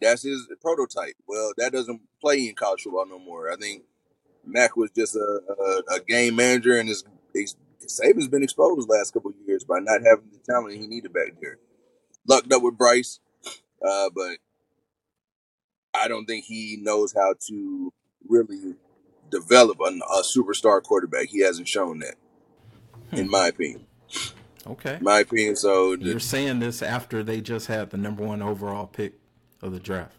That's 0.00 0.22
his 0.22 0.48
prototype. 0.60 1.14
Well, 1.28 1.52
that 1.58 1.72
doesn't 1.72 2.00
play 2.20 2.48
in 2.48 2.54
college 2.54 2.82
football 2.82 3.06
no 3.06 3.18
more. 3.20 3.52
I 3.52 3.56
think 3.56 3.84
Mac 4.44 4.76
was 4.76 4.90
just 4.90 5.14
a, 5.14 5.40
a, 5.48 5.96
a 5.96 6.00
game 6.00 6.34
manager, 6.34 6.78
and 6.78 6.88
his, 6.88 7.04
his 7.32 7.56
Saban's 7.86 8.28
been 8.28 8.42
exposed 8.42 8.88
the 8.88 8.92
last 8.92 9.12
couple 9.12 9.30
of 9.30 9.36
years 9.46 9.64
by 9.64 9.78
not 9.78 10.00
having 10.04 10.30
the 10.32 10.38
talent 10.44 10.74
he 10.74 10.86
needed 10.86 11.12
back 11.12 11.34
there. 11.40 11.58
Lucked 12.26 12.52
up 12.52 12.62
with 12.62 12.78
Bryce, 12.78 13.20
uh, 13.86 14.10
but 14.14 14.38
I 15.94 16.08
don't 16.08 16.26
think 16.26 16.44
he 16.44 16.78
knows 16.80 17.12
how 17.12 17.34
to 17.48 17.92
really 18.28 18.74
develop 19.30 19.80
a, 19.80 19.84
a 19.84 20.22
superstar 20.22 20.82
quarterback. 20.82 21.28
He 21.28 21.40
hasn't 21.40 21.68
shown 21.68 22.00
that, 22.00 22.14
hmm. 23.10 23.16
in 23.16 23.30
my 23.30 23.48
opinion. 23.48 23.86
Okay. 24.66 24.98
My 25.00 25.20
opinion. 25.20 25.56
So 25.56 25.96
the- 25.96 26.04
You're 26.04 26.20
saying 26.20 26.60
this 26.60 26.82
after 26.82 27.22
they 27.22 27.40
just 27.40 27.66
had 27.66 27.90
the 27.90 27.96
number 27.96 28.24
one 28.24 28.42
overall 28.42 28.86
pick 28.86 29.14
of 29.60 29.72
the 29.72 29.80
draft. 29.80 30.14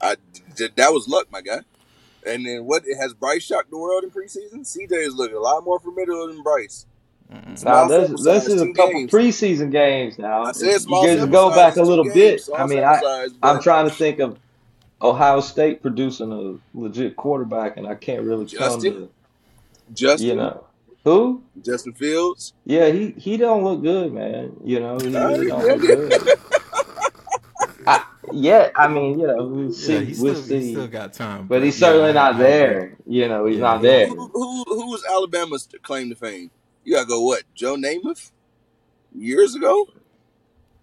I 0.00 0.16
that 0.76 0.92
was 0.92 1.08
luck, 1.08 1.26
my 1.30 1.40
guy. 1.40 1.60
And 2.26 2.44
then 2.44 2.64
what 2.64 2.84
has 3.00 3.14
Bryce 3.14 3.44
shocked 3.44 3.70
the 3.70 3.78
world 3.78 4.04
in 4.04 4.10
preseason? 4.10 4.60
CJ 4.60 4.92
is 4.92 5.14
looking 5.14 5.36
a 5.36 5.40
lot 5.40 5.64
more 5.64 5.80
formidable 5.80 6.26
than 6.26 6.42
Bryce. 6.42 6.86
Now 7.64 7.88
this 7.88 8.22
this 8.22 8.46
is 8.46 8.62
a 8.62 8.72
couple 8.72 8.92
games. 8.92 9.10
preseason 9.10 9.72
games 9.72 10.18
now. 10.18 10.44
I 10.44 10.52
said 10.52 10.80
small 10.80 11.08
you 11.08 11.16
guys 11.16 11.26
go 11.26 11.50
back 11.50 11.76
a 11.76 11.82
little 11.82 12.04
games, 12.04 12.46
bit. 12.46 12.56
I 12.56 12.66
mean, 12.66 12.84
I 12.84 13.00
size, 13.00 13.30
I'm 13.42 13.60
trying 13.60 13.88
to 13.88 13.94
think 13.94 14.20
of 14.20 14.38
Ohio 15.02 15.40
State 15.40 15.82
producing 15.82 16.32
a 16.32 16.78
legit 16.78 17.16
quarterback, 17.16 17.76
and 17.76 17.86
I 17.86 17.94
can't 17.94 18.22
really 18.22 18.46
come 18.46 18.58
Justin? 18.58 18.92
to 18.94 19.10
Justin, 19.92 20.26
you 20.28 20.34
know 20.36 20.64
who. 21.04 21.42
Justin 21.64 21.92
Fields. 21.92 22.54
Yeah, 22.64 22.88
he 22.90 23.10
he 23.18 23.36
don't 23.36 23.62
look 23.62 23.82
good, 23.82 24.12
man. 24.12 24.56
You 24.64 24.80
know, 24.80 24.98
he 24.98 25.08
really 25.08 25.46
don't 25.48 25.66
yeah, 25.66 25.72
look 25.74 25.80
good. 25.80 26.38
I, 27.86 28.04
yeah, 28.32 28.70
I 28.74 28.88
mean, 28.88 29.20
you 29.20 29.26
know, 29.28 29.44
we'll 29.46 29.72
see, 29.72 29.94
Yeah, 29.94 30.00
he's 30.00 30.20
we'll 30.20 30.34
still, 30.34 30.56
he's 30.56 30.66
see. 30.66 30.72
still 30.72 30.88
got 30.88 31.12
time. 31.12 31.46
But 31.46 31.62
he's 31.62 31.78
certainly 31.78 32.10
I- 32.10 32.12
not 32.12 32.32
I 32.32 32.34
agree. 32.34 32.44
there. 32.46 32.96
You 33.06 33.28
know, 33.28 33.46
he's 33.46 33.56
Yeah, 33.58 33.62
not 33.62 33.82
there. 33.82 34.08
Who, 34.08 34.26
who, 34.28 34.64
who 34.64 34.90
was 34.90 35.04
Alabama's 35.08 35.68
claim 35.82 36.08
to 36.10 36.16
fame? 36.16 36.50
You 36.84 36.94
gotta 36.94 37.06
go 37.06 37.20
what? 37.22 37.42
Joe 37.54 37.76
Namath? 37.76 38.32
Years 39.14 39.54
ago? 39.54 39.86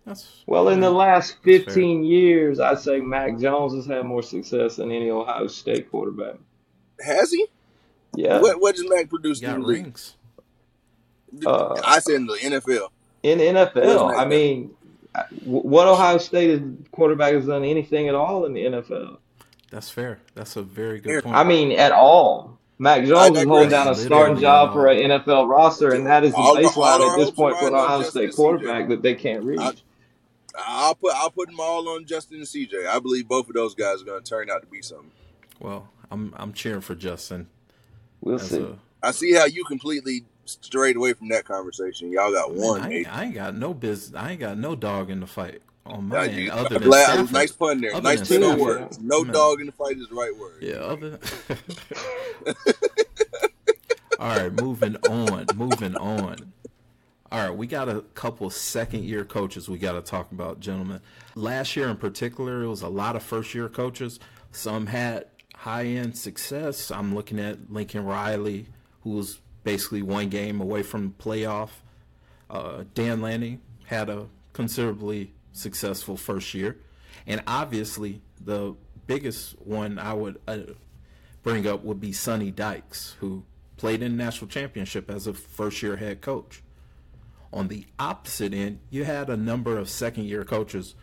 That's 0.05 0.43
Well, 0.45 0.69
in 0.69 0.81
the 0.81 0.91
last 0.91 1.37
15 1.43 2.03
years, 2.03 2.59
I'd 2.59 2.79
say 2.79 2.99
Mac 2.99 3.37
Jones 3.39 3.73
has 3.73 3.85
had 3.85 4.05
more 4.05 4.21
success 4.21 4.75
than 4.75 4.91
any 4.91 5.09
Ohio 5.09 5.47
State 5.47 5.89
quarterback. 5.89 6.35
Has 6.99 7.31
he? 7.31 7.47
Yeah. 8.15 8.39
What 8.41 8.59
what 8.59 8.75
does 8.75 8.87
Mac 8.89 9.09
produce 9.09 9.39
He 9.39 9.45
in 9.45 9.51
got 9.51 9.61
the 9.61 9.67
rings. 9.67 10.15
Uh, 11.45 11.79
I 11.83 11.99
said 11.99 12.15
in 12.15 12.27
the 12.27 12.33
NFL. 12.33 12.89
In 13.23 13.37
the 13.39 13.45
NFL, 13.45 14.15
I 14.15 14.25
mean, 14.25 14.75
what 15.45 15.87
Ohio 15.87 16.17
State 16.17 16.61
quarterback 16.91 17.33
has 17.33 17.47
done 17.47 17.63
anything 17.63 18.09
at 18.09 18.15
all 18.15 18.45
in 18.45 18.53
the 18.53 18.65
NFL? 18.65 19.17
That's 19.71 19.89
fair. 19.89 20.19
That's 20.35 20.55
a 20.55 20.61
very 20.61 21.01
Here, 21.01 21.15
good 21.15 21.23
point. 21.23 21.35
I 21.35 21.43
mean, 21.43 21.71
at 21.71 21.91
all. 21.91 22.59
Mac 22.79 23.05
Jones 23.05 23.37
is 23.37 23.45
holding 23.45 23.69
down 23.69 23.87
a 23.87 23.95
starting 23.95 24.35
Literally 24.35 24.41
job 24.41 24.73
for 24.73 24.87
an 24.87 24.97
NFL 24.97 25.47
roster, 25.47 25.93
and 25.93 26.05
that 26.07 26.23
is 26.23 26.31
the 26.31 26.37
All, 26.37 26.57
all 26.57 26.57
baseline 26.57 26.99
our 26.99 27.13
at 27.13 27.17
this 27.17 27.31
point 27.31 27.55
for 27.57 27.65
ride 27.65 27.73
an 27.73 27.79
Ohio 27.79 28.01
State 28.01 28.35
quarterback 28.35 28.89
that 28.89 29.01
they 29.01 29.13
can't 29.15 29.43
reach. 29.43 29.82
I'll 30.57 30.95
put 30.95 31.13
I'll 31.15 31.31
put 31.31 31.47
them 31.49 31.59
all 31.59 31.87
on 31.89 32.05
Justin 32.05 32.37
and 32.37 32.45
CJ. 32.45 32.87
I 32.87 32.99
believe 32.99 33.27
both 33.27 33.47
of 33.49 33.55
those 33.55 33.73
guys 33.75 34.01
are 34.01 34.05
going 34.05 34.23
to 34.23 34.29
turn 34.29 34.49
out 34.49 34.61
to 34.61 34.67
be 34.67 34.81
something. 34.81 35.11
well, 35.59 35.89
I'm 36.11 36.33
I'm 36.37 36.53
cheering 36.53 36.81
for 36.81 36.95
Justin 36.95 37.47
We'll 38.21 38.35
as 38.35 38.49
see. 38.49 38.61
a. 38.61 38.77
I 39.01 39.11
see 39.11 39.33
how 39.33 39.45
you 39.45 39.63
completely 39.65 40.23
strayed 40.45 40.95
away 40.95 41.13
from 41.13 41.29
that 41.29 41.45
conversation. 41.45 42.11
Y'all 42.11 42.31
got 42.31 42.51
Man, 42.53 42.61
one. 42.61 42.81
I 42.81 42.91
ain't, 42.91 43.17
I 43.17 43.23
ain't 43.25 43.33
got 43.35 43.55
no 43.55 43.73
business. 43.73 44.15
I 44.21 44.31
ain't 44.31 44.39
got 44.39 44.57
no 44.57 44.75
dog 44.75 45.09
in 45.09 45.19
the 45.19 45.27
fight. 45.27 45.61
Oh 45.85 45.97
my 45.99 46.27
man, 46.27 46.49
other 46.49 46.75
I'm 46.75 46.81
than 46.81 46.83
glad- 46.83 47.05
Stafford. 47.09 47.31
nice 47.33 47.51
pun 47.51 47.81
there. 47.81 47.93
Other 47.93 48.01
nice 48.03 48.27
than 48.29 48.41
pun 48.41 48.51
on 48.53 48.59
words. 48.59 48.99
No 48.99 49.23
Man. 49.23 49.33
dog 49.33 49.59
in 49.59 49.65
the 49.65 49.71
fight 49.73 49.97
is 49.97 50.07
the 50.07 50.15
right 50.15 50.31
word. 50.37 50.61
Yeah, 50.61 50.75
other 50.75 51.09
than 51.17 51.19
All 54.19 54.29
right, 54.29 54.53
moving 54.53 54.95
on, 55.03 55.49
moving 55.51 55.95
on. 55.97 56.53
All 57.33 57.39
right, 57.39 57.57
we 57.57 57.65
got 57.65 57.89
a 57.89 58.01
couple 58.13 58.47
second 58.51 59.05
year 59.05 59.25
coaches 59.25 59.67
we 59.67 59.79
got 59.79 59.93
to 59.93 60.03
talk 60.03 60.31
about, 60.31 60.59
gentlemen. 60.59 61.01
Last 61.33 61.75
year 61.75 61.89
in 61.89 61.97
particular, 61.97 62.61
it 62.61 62.67
was 62.67 62.83
a 62.83 62.87
lot 62.87 63.15
of 63.15 63.23
first 63.23 63.55
year 63.55 63.67
coaches. 63.69 64.19
Some 64.51 64.85
had 64.85 65.25
high 65.55 65.85
end 65.85 66.15
success. 66.15 66.91
I'm 66.91 67.15
looking 67.15 67.39
at 67.39 67.71
Lincoln 67.71 68.05
Riley, 68.05 68.67
who 69.01 69.13
was 69.13 69.39
basically 69.63 70.03
one 70.03 70.29
game 70.29 70.61
away 70.61 70.83
from 70.83 71.07
the 71.07 71.23
playoff. 71.23 71.69
Uh, 72.51 72.83
Dan 72.93 73.19
Lanning 73.19 73.61
had 73.85 74.11
a 74.11 74.27
considerably 74.53 75.33
successful 75.53 76.15
first 76.15 76.53
year. 76.53 76.77
And 77.25 77.41
obviously, 77.47 78.21
the 78.39 78.75
biggest 79.07 79.59
one 79.59 79.97
I 79.97 80.13
would 80.13 80.39
uh, 80.47 80.57
bring 81.41 81.65
up 81.65 81.83
would 81.83 81.99
be 81.99 82.11
Sonny 82.11 82.51
Dykes, 82.51 83.15
who 83.21 83.43
played 83.77 84.03
in 84.03 84.17
the 84.17 84.23
national 84.23 84.49
championship 84.49 85.09
as 85.09 85.25
a 85.25 85.33
first 85.33 85.81
year 85.81 85.95
head 85.95 86.21
coach. 86.21 86.61
On 87.53 87.67
the 87.67 87.85
opposite 87.99 88.51
end, 88.51 88.79
you 88.89 89.03
had 89.03 89.29
a 89.29 89.37
number 89.37 89.77
of 89.77 89.87
second 89.87 90.25
year 90.25 90.43
coaches 90.43 90.95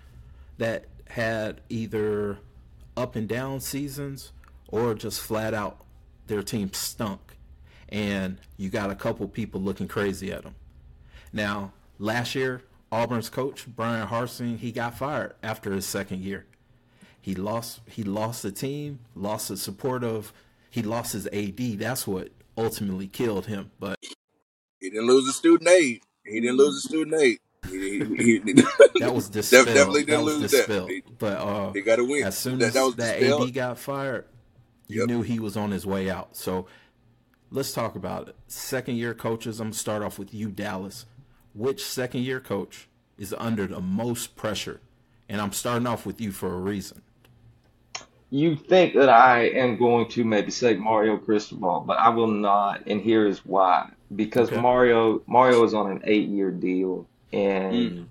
that 0.59 0.87
had 1.09 1.61
either 1.69 2.39
up 2.97 3.15
and 3.15 3.29
down 3.29 3.61
seasons 3.61 4.33
or 4.67 4.95
just 4.95 5.21
flat 5.21 5.55
out 5.55 5.85
their 6.27 6.43
team 6.43 6.73
stunk. 6.73 7.37
And 7.89 8.39
you 8.57 8.69
got 8.69 8.91
a 8.91 8.97
couple 8.97 9.29
people 9.29 9.61
looking 9.61 9.87
crazy 9.87 10.33
at 10.33 10.43
them. 10.43 10.57
Now, 11.33 11.73
last 12.01 12.35
year, 12.35 12.63
Auburn's 12.91 13.31
coach, 13.31 13.67
Bryan 13.69 14.09
Harsin, 14.09 14.59
he 14.59 14.73
got 14.73 14.99
fired 14.99 15.35
after 15.45 15.73
his 15.73 15.87
second 15.87 16.23
year. 16.23 16.47
He 17.21 17.37
lost 17.37 17.81
he 17.87 18.03
lost 18.03 18.43
the 18.43 18.51
team, 18.51 18.99
lost 19.15 19.49
the 19.49 19.57
support 19.57 20.03
of 20.03 20.33
he 20.69 20.83
lost 20.83 21.13
his 21.13 21.29
AD. 21.29 21.79
That's 21.79 22.09
what 22.09 22.31
ultimately 22.57 23.07
killed 23.07 23.47
him. 23.47 23.71
But 23.79 23.99
He 24.81 24.91
didn't 24.91 25.07
lose 25.07 25.27
the 25.27 25.33
student 25.33 25.69
aid. 25.71 26.03
He 26.25 26.41
didn't 26.41 26.57
lose 26.57 26.83
the 26.83 26.89
student 26.89 27.21
aid. 27.21 27.39
He, 27.69 27.99
he, 27.99 28.41
he, 28.45 28.53
that 29.01 29.13
was 29.15 29.29
dispelled. 29.29 29.67
definitely 29.67 30.05
didn't 30.05 30.21
that 30.21 30.25
was 30.25 30.39
lose 30.39 30.51
that. 30.51 30.57
dispelled. 30.59 30.91
He- 30.91 31.03
But 31.19 31.39
uh, 31.39 31.73
he 31.73 31.81
got 31.83 31.97
to 31.97 32.05
win. 32.05 32.25
as 32.25 32.37
soon 32.39 32.59
that, 32.59 32.67
as 32.69 32.73
that 32.75 32.97
that 32.97 33.19
dispelled. 33.21 33.49
AD 33.49 33.55
got 33.55 33.79
fired, 33.79 34.25
you 34.89 35.01
Yep. 35.01 35.09
knew 35.09 35.23
he 35.23 35.39
was 35.39 35.57
on 35.57 35.71
his 35.71 35.87
way 35.87 36.09
out. 36.11 36.37
So 36.37 36.67
let's 37.51 37.73
talk 37.73 37.95
about 37.97 38.29
it. 38.29 38.37
Second 38.49 38.97
year 38.97 39.15
coaches. 39.15 39.61
I'm 39.61 39.67
gonna 39.69 39.75
start 39.75 40.03
off 40.03 40.19
with 40.19 40.33
you, 40.35 40.51
Dallas. 40.51 41.07
Which 41.55 41.85
second 41.85 42.23
year 42.23 42.41
coach 42.41 42.89
is 43.19 43.35
under 43.39 43.67
the 43.67 43.81
most 43.81 44.37
pressure? 44.37 44.81
And 45.29 45.41
I'm 45.41 45.53
starting 45.53 45.87
off 45.87 46.07
with 46.07 46.21
you 46.21 46.33
for 46.33 46.53
a 46.55 46.59
reason. 46.59 47.03
You 48.31 48.55
think 48.57 48.95
that 48.95 49.09
I 49.09 49.49
am 49.49 49.77
going 49.77 50.09
to 50.11 50.25
maybe 50.25 50.51
say 50.53 50.75
Mario 50.75 51.16
Cristobal, 51.16 51.81
but 51.81 51.99
I 51.99 52.11
will 52.11 52.29
not, 52.29 52.87
and 52.87 53.01
here 53.01 53.27
is 53.27 53.45
why. 53.45 53.90
Because 54.14 54.51
Okay. 54.51 54.61
Mario 54.61 55.23
Mario 55.27 55.64
is 55.64 55.75
on 55.75 55.90
an 55.90 56.03
eight-year 56.05 56.51
deal, 56.53 57.07
and 57.33 57.75
Mm. 57.75 58.05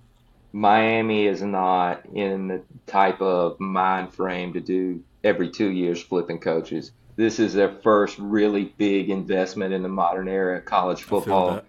Miami 0.52 1.28
is 1.28 1.42
not 1.42 2.06
in 2.14 2.48
the 2.48 2.62
type 2.88 3.22
of 3.22 3.60
mind 3.60 4.14
frame 4.14 4.54
to 4.54 4.60
do 4.60 5.02
every 5.24 5.50
two 5.50 5.70
years 5.70 6.02
flipping 6.02 6.40
coaches. 6.40 6.92
This 7.16 7.40
is 7.40 7.54
their 7.54 7.70
first 7.70 8.18
really 8.18 8.74
big 8.78 9.10
investment 9.10 9.74
in 9.74 9.84
the 9.84 9.90
modern 9.90 10.28
era 10.28 10.58
of 10.58 10.66
college 10.66 11.04
football. 11.04 11.62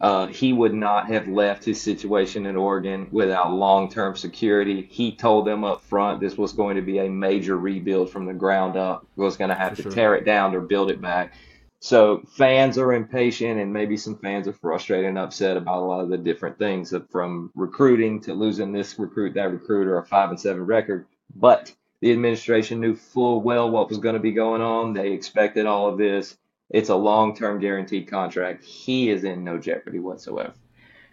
Uh, 0.00 0.28
he 0.28 0.52
would 0.52 0.74
not 0.74 1.08
have 1.08 1.26
left 1.26 1.64
his 1.64 1.80
situation 1.80 2.46
in 2.46 2.56
Oregon 2.56 3.08
without 3.10 3.52
long-term 3.52 4.14
security. 4.16 4.86
He 4.88 5.16
told 5.16 5.46
them 5.46 5.64
up 5.64 5.82
front 5.82 6.20
this 6.20 6.38
was 6.38 6.52
going 6.52 6.76
to 6.76 6.82
be 6.82 6.98
a 6.98 7.10
major 7.10 7.58
rebuild 7.58 8.10
from 8.10 8.24
the 8.24 8.32
ground 8.32 8.76
up. 8.76 9.04
He 9.16 9.20
was 9.20 9.36
going 9.36 9.50
to 9.50 9.56
have 9.56 9.70
For 9.70 9.76
to 9.76 9.82
sure. 9.82 9.92
tear 9.92 10.14
it 10.14 10.24
down 10.24 10.54
or 10.54 10.60
build 10.60 10.90
it 10.90 11.00
back. 11.00 11.34
So 11.80 12.22
fans 12.28 12.76
are 12.78 12.92
impatient, 12.92 13.60
and 13.60 13.72
maybe 13.72 13.96
some 13.96 14.18
fans 14.18 14.48
are 14.48 14.52
frustrated 14.52 15.06
and 15.06 15.18
upset 15.18 15.56
about 15.56 15.82
a 15.82 15.86
lot 15.86 16.00
of 16.00 16.08
the 16.08 16.18
different 16.18 16.58
things, 16.58 16.92
from 17.10 17.52
recruiting 17.54 18.20
to 18.22 18.34
losing 18.34 18.72
this 18.72 18.98
recruit, 18.98 19.34
that 19.34 19.52
recruit, 19.52 19.86
or 19.86 19.98
a 19.98 20.04
five 20.04 20.30
and 20.30 20.40
seven 20.40 20.66
record. 20.66 21.06
But 21.34 21.72
the 22.00 22.12
administration 22.12 22.80
knew 22.80 22.96
full 22.96 23.40
well 23.40 23.70
what 23.70 23.88
was 23.88 23.98
going 23.98 24.14
to 24.14 24.20
be 24.20 24.32
going 24.32 24.60
on. 24.60 24.92
They 24.92 25.12
expected 25.12 25.66
all 25.66 25.88
of 25.88 25.98
this. 25.98 26.36
It's 26.70 26.88
a 26.90 26.96
long-term 26.96 27.60
guaranteed 27.60 28.08
contract. 28.08 28.64
He 28.64 29.10
is 29.10 29.24
in 29.24 29.44
no 29.44 29.58
jeopardy 29.58 29.98
whatsoever. 29.98 30.52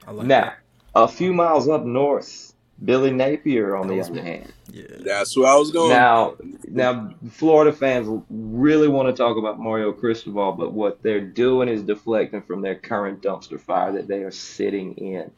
Like 0.08 0.28
Now, 0.28 0.42
that. 0.44 0.58
a 0.96 1.08
few 1.08 1.34
miles 1.34 1.70
up 1.70 1.86
north, 1.86 2.54
Billy 2.84 3.12
Napier, 3.12 3.76
on 3.76 3.88
That 3.88 3.94
the 3.94 4.02
other 4.02 4.22
hand. 4.22 4.52
Yeah. 4.70 4.84
That's 5.00 5.38
where 5.38 5.48
I 5.48 5.56
was 5.56 5.72
going. 5.72 5.90
Now, 5.92 6.36
now, 6.68 7.12
Florida 7.32 7.72
fans 7.72 8.22
really 8.30 8.90
want 8.90 9.08
to 9.08 9.14
talk 9.14 9.38
about 9.38 9.58
Mario 9.60 9.94
Cristobal, 9.94 10.52
but 10.52 10.74
what 10.74 11.02
they're 11.02 11.22
doing 11.22 11.70
is 11.70 11.82
deflecting 11.84 12.42
from 12.42 12.62
their 12.62 12.76
current 12.76 13.22
dumpster 13.22 13.60
fire 13.60 13.94
that 13.94 14.08
they 14.10 14.24
are 14.24 14.32
sitting 14.32 14.94
in. 14.96 15.32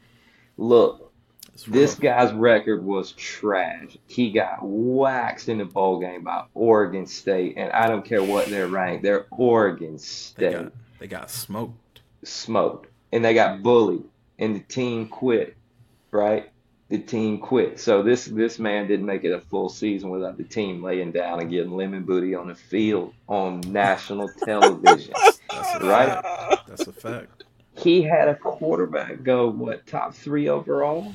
Look, 0.56 1.04
It's 1.04 1.07
this 1.66 1.94
guy's 1.96 2.32
record 2.32 2.84
was 2.84 3.12
trash. 3.12 3.96
He 4.06 4.30
got 4.30 4.58
waxed 4.62 5.48
in 5.48 5.58
the 5.58 5.64
bowl 5.64 5.98
game 5.98 6.22
by 6.22 6.44
Oregon 6.54 7.06
State, 7.06 7.54
and 7.56 7.72
I 7.72 7.88
don't 7.88 8.04
care 8.04 8.22
what 8.22 8.46
they're 8.46 8.68
ranked. 8.68 9.02
They're 9.02 9.26
Oregon 9.30 9.92
They 9.94 9.98
State 9.98 10.52
got 10.52 10.72
they 11.00 11.06
got 11.06 11.30
smoked. 11.30 12.00
smoked, 12.24 12.88
and 13.12 13.24
they 13.24 13.34
got 13.34 13.62
bullied, 13.62 14.04
and 14.38 14.54
the 14.54 14.60
team 14.60 15.08
quit. 15.08 15.56
Right? 16.10 16.50
The 16.90 16.98
team 16.98 17.38
quit. 17.38 17.78
So 17.80 18.02
this 18.02 18.24
this 18.26 18.58
man 18.58 18.86
didn't 18.86 19.04
make 19.06 19.24
it 19.24 19.32
a 19.32 19.40
full 19.40 19.68
season 19.68 20.08
without 20.10 20.38
the 20.38 20.44
team 20.44 20.82
laying 20.82 21.12
down 21.12 21.40
and 21.40 21.50
getting 21.50 21.72
lemon 21.72 22.04
booty 22.04 22.34
on 22.34 22.48
the 22.48 22.54
field 22.54 23.12
on 23.28 23.60
national 23.60 24.28
television. 24.44 25.12
That's 25.50 25.82
Right? 25.84 26.08
fact. 26.08 26.68
That's 26.68 26.86
a 26.86 26.92
fact. 26.92 27.44
He 27.76 28.02
had 28.02 28.28
a 28.28 28.34
quarterback 28.36 29.22
go 29.22 29.48
what 29.50 29.86
top 29.86 30.14
three 30.14 30.48
overall. 30.48 31.14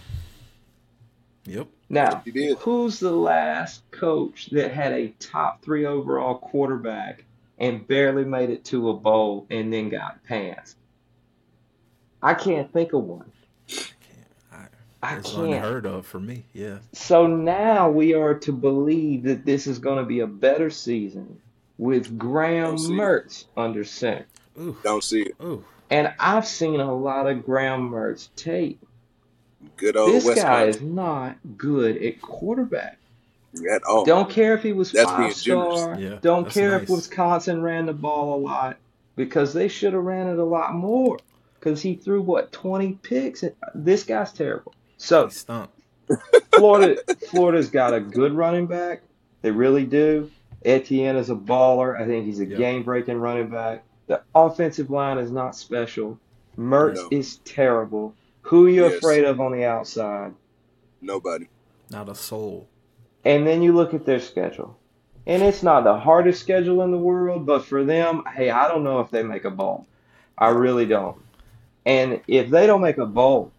Yep. 1.45 1.67
Now, 1.89 2.23
who's 2.59 2.99
the 2.99 3.11
last 3.11 3.89
coach 3.91 4.47
that 4.51 4.71
had 4.71 4.93
a 4.93 5.09
top 5.19 5.61
three 5.61 5.85
overall 5.85 6.35
quarterback 6.37 7.25
and 7.57 7.87
barely 7.87 8.23
made 8.23 8.49
it 8.49 8.63
to 8.65 8.89
a 8.89 8.93
bowl 8.93 9.45
and 9.49 9.71
then 9.71 9.89
got 9.89 10.23
pants? 10.23 10.75
I 12.21 12.33
can't 12.33 12.71
think 12.71 12.93
of 12.93 13.03
one. 13.03 13.31
I, 14.51 14.67
I 15.01 15.17
it's 15.17 15.31
can't. 15.33 15.47
unheard 15.47 15.85
of 15.85 16.05
for 16.05 16.19
me. 16.21 16.45
Yeah. 16.53 16.79
So 16.93 17.27
now 17.27 17.89
we 17.89 18.13
are 18.13 18.35
to 18.35 18.53
believe 18.53 19.23
that 19.23 19.45
this 19.45 19.67
is 19.67 19.79
going 19.79 19.97
to 19.97 20.05
be 20.05 20.21
a 20.21 20.27
better 20.27 20.69
season 20.69 21.41
with 21.77 22.17
Graham 22.17 22.77
Don't 22.77 22.85
it. 22.85 22.89
Mertz 22.93 23.45
under 23.57 23.83
center. 23.83 24.25
Ooh. 24.59 24.77
Don't 24.83 25.03
see 25.03 25.23
it. 25.23 25.35
Ooh. 25.43 25.65
And 25.89 26.13
I've 26.17 26.47
seen 26.47 26.79
a 26.79 26.95
lot 26.95 27.27
of 27.27 27.45
Graham 27.45 27.89
Mertz 27.89 28.29
tape. 28.37 28.79
Good 29.77 29.95
old 29.97 30.11
This 30.13 30.23
guy 30.25 30.65
Wisconsin. 30.65 30.69
is 30.69 30.81
not 30.81 31.37
good 31.57 31.97
at 32.01 32.21
quarterback. 32.21 32.97
At 33.71 33.83
all. 33.83 34.03
Don't 34.05 34.29
care 34.29 34.55
if 34.55 34.63
he 34.63 34.73
was 34.73 34.91
That's 34.91 35.09
five 35.11 35.33
star. 35.33 35.99
Yeah, 35.99 36.17
Don't 36.21 36.49
care 36.49 36.71
nice. 36.71 36.83
if 36.83 36.89
Wisconsin 36.89 37.61
ran 37.61 37.85
the 37.85 37.93
ball 37.93 38.35
a 38.35 38.39
lot 38.41 38.77
because 39.15 39.53
they 39.53 39.67
should 39.67 39.93
have 39.93 40.03
ran 40.03 40.27
it 40.27 40.39
a 40.39 40.43
lot 40.43 40.73
more. 40.73 41.19
Because 41.59 41.81
he 41.81 41.95
threw 41.95 42.21
what 42.21 42.51
twenty 42.51 42.93
picks. 43.03 43.43
This 43.75 44.03
guy's 44.03 44.33
terrible. 44.33 44.73
So 44.97 45.29
Florida, 46.55 46.97
Florida's 47.29 47.69
got 47.69 47.93
a 47.93 47.99
good 47.99 48.33
running 48.33 48.67
back. 48.67 49.01
They 49.41 49.51
really 49.51 49.85
do. 49.85 50.29
Etienne 50.65 51.15
is 51.15 51.29
a 51.29 51.35
baller. 51.35 51.99
I 51.99 52.05
think 52.05 52.25
he's 52.25 52.39
a 52.39 52.45
Yep. 52.45 52.57
game-breaking 52.57 53.17
running 53.19 53.47
back. 53.49 53.83
The 54.07 54.21
offensive 54.33 54.89
line 54.89 55.17
is 55.17 55.31
not 55.31 55.55
special. 55.55 56.17
Mertz 56.57 56.95
No. 56.95 57.07
is 57.11 57.37
terrible. 57.45 58.13
Who 58.43 58.67
are 58.67 58.69
you 58.69 58.83
Yes. 58.85 58.95
afraid 58.95 59.23
of 59.25 59.39
on 59.39 59.51
the 59.51 59.65
outside? 59.65 60.33
Nobody. 61.01 61.47
Not 61.89 62.09
a 62.09 62.15
soul. 62.15 62.67
And 63.25 63.45
then 63.47 63.61
you 63.61 63.73
look 63.73 63.93
at 63.93 64.05
their 64.05 64.19
schedule. 64.19 64.77
And 65.25 65.41
it's 65.41 65.63
not 65.63 65.83
the 65.85 65.97
hardest 65.97 66.41
schedule 66.41 66.81
in 66.81 66.91
the 66.91 66.97
world, 66.97 67.45
but 67.45 67.63
for 67.65 67.83
them, 67.85 68.23
hey, 68.35 68.49
I 68.49 68.67
don't 68.67 68.83
know 68.83 68.99
if 68.99 69.09
they 69.09 69.23
make 69.23 69.45
a 69.45 69.49
bowl. 69.51 69.85
I 70.37 70.49
really 70.49 70.85
don't. 70.85 71.17
And 71.85 72.19
if 72.27 72.49
they 72.49 72.67
don't 72.67 72.81
make 72.81 72.97
a 72.97 73.05
bowl, 73.05 73.51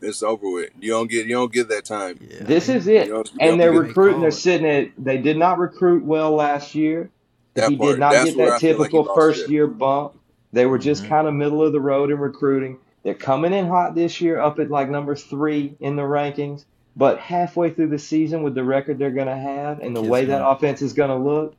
It's 0.00 0.22
over 0.22 0.48
with. 0.48 0.70
You 0.80 0.92
don't 0.92 1.10
get. 1.10 1.26
You 1.26 1.34
don't 1.34 1.52
get 1.52 1.68
that 1.70 1.84
time. 1.84 2.18
Yeah. 2.20 2.44
this 2.44 2.68
is 2.68 2.86
it. 2.86 3.08
You 3.08 3.16
you 3.16 3.24
And 3.40 3.60
they're 3.60 3.72
recruiting, 3.72 4.20
they're 4.20 4.30
sitting 4.30 4.64
at, 4.66 4.90
they 4.96 5.18
did 5.18 5.36
not 5.36 5.58
recruit 5.58 6.04
well 6.04 6.30
last 6.32 6.74
year. 6.76 7.10
that 7.54 7.70
he 7.70 7.76
part. 7.76 7.90
did 7.90 7.98
not 7.98 8.12
get 8.12 8.36
that 8.36 8.48
I 8.52 8.58
feel 8.60 8.78
like 8.78 8.90
typical 8.92 9.12
first 9.16 9.46
it. 9.46 9.50
year 9.50 9.66
bump. 9.66 10.12
They 10.52 10.66
were 10.66 10.78
just 10.78 11.02
Mhm. 11.02 11.08
kind 11.08 11.26
of 11.26 11.34
middle 11.34 11.62
of 11.64 11.72
the 11.72 11.80
road 11.80 12.12
in 12.12 12.18
recruiting. 12.18 12.78
They're 13.02 13.14
coming 13.14 13.52
in 13.52 13.66
hot 13.66 13.94
this 13.94 14.20
year, 14.20 14.40
up 14.40 14.58
at 14.58 14.70
like 14.70 14.90
number 14.90 15.14
three 15.16 15.74
in 15.80 15.96
the 15.96 16.02
rankings. 16.02 16.64
But 16.96 17.20
halfway 17.20 17.70
through 17.70 17.88
the 17.88 17.98
season, 17.98 18.42
with 18.42 18.54
the 18.54 18.64
record 18.64 18.98
they're 18.98 19.12
going 19.12 19.28
to 19.28 19.36
have 19.36 19.78
and 19.78 19.94
the 19.94 20.02
way 20.02 20.24
that 20.26 20.46
offense 20.46 20.82
is 20.82 20.94
going 20.94 21.10
to 21.10 21.16
look, 21.16 21.54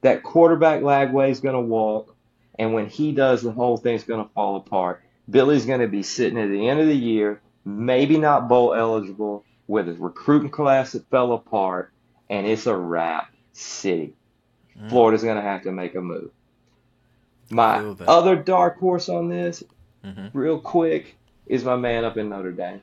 that 0.00 0.24
quarterback 0.24 0.80
Lagway 0.80 1.30
is 1.30 1.40
going 1.40 1.54
to 1.54 1.60
walk. 1.60 2.14
And 2.58 2.74
when 2.74 2.88
he 2.88 3.12
does, 3.12 3.42
the 3.42 3.52
whole 3.52 3.76
thing's 3.76 4.04
going 4.04 4.24
to 4.24 4.30
fall 4.32 4.56
apart. 4.56 5.02
Billy's 5.30 5.64
going 5.64 5.80
to 5.80 5.88
be 5.88 6.02
sitting 6.02 6.38
at 6.38 6.50
the 6.50 6.68
end 6.68 6.80
of 6.80 6.86
the 6.86 6.96
year, 6.96 7.40
maybe 7.64 8.18
not 8.18 8.48
bowl 8.48 8.74
eligible, 8.74 9.44
with 9.66 9.86
his 9.86 9.96
recruiting 9.96 10.50
class 10.50 10.92
that 10.92 11.08
fell 11.08 11.32
apart, 11.32 11.92
and 12.28 12.46
it's 12.46 12.66
a 12.66 12.76
wrap 12.76 13.32
city. 13.52 14.14
Mm. 14.78 14.90
Florida's 14.90 15.22
going 15.22 15.36
to 15.36 15.42
have 15.42 15.62
to 15.62 15.72
make 15.72 15.94
a 15.94 16.00
move. 16.00 16.30
My 17.50 17.78
other 18.06 18.36
dark 18.36 18.78
horse 18.78 19.08
on 19.08 19.28
this, 19.28 19.62
Mhm. 20.04 20.30
real 20.34 20.58
quick, 20.58 21.16
is 21.46 21.64
my 21.64 21.76
man 21.76 22.04
up 22.04 22.16
in 22.16 22.28
Notre 22.28 22.52
Dame. 22.52 22.80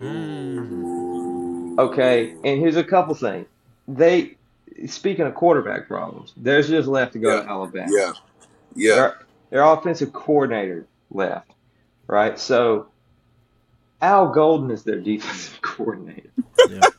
Mm. 0.00 1.78
Okay, 1.78 2.30
and 2.32 2.60
here's 2.60 2.76
a 2.76 2.84
couple 2.84 3.14
things. 3.14 3.46
They, 3.88 4.36
speaking 4.86 5.26
of 5.26 5.34
quarterback 5.34 5.86
problems, 5.88 6.32
there's 6.36 6.68
just 6.68 6.88
left 6.88 7.12
to 7.14 7.18
go 7.18 7.42
to 7.42 7.48
Alabama. 7.48 7.86
Yeah, 7.90 8.12
yeah. 8.74 8.94
Their, 8.94 9.18
their 9.50 9.62
offensive 9.62 10.12
coordinator 10.12 10.86
left, 11.10 11.50
right? 12.06 12.38
So 12.38 12.86
Al 14.02 14.30
Golden 14.30 14.70
is 14.70 14.82
their 14.84 15.00
defensive 15.00 15.60
coordinator. 15.62 16.30
Yeah. 16.70 16.80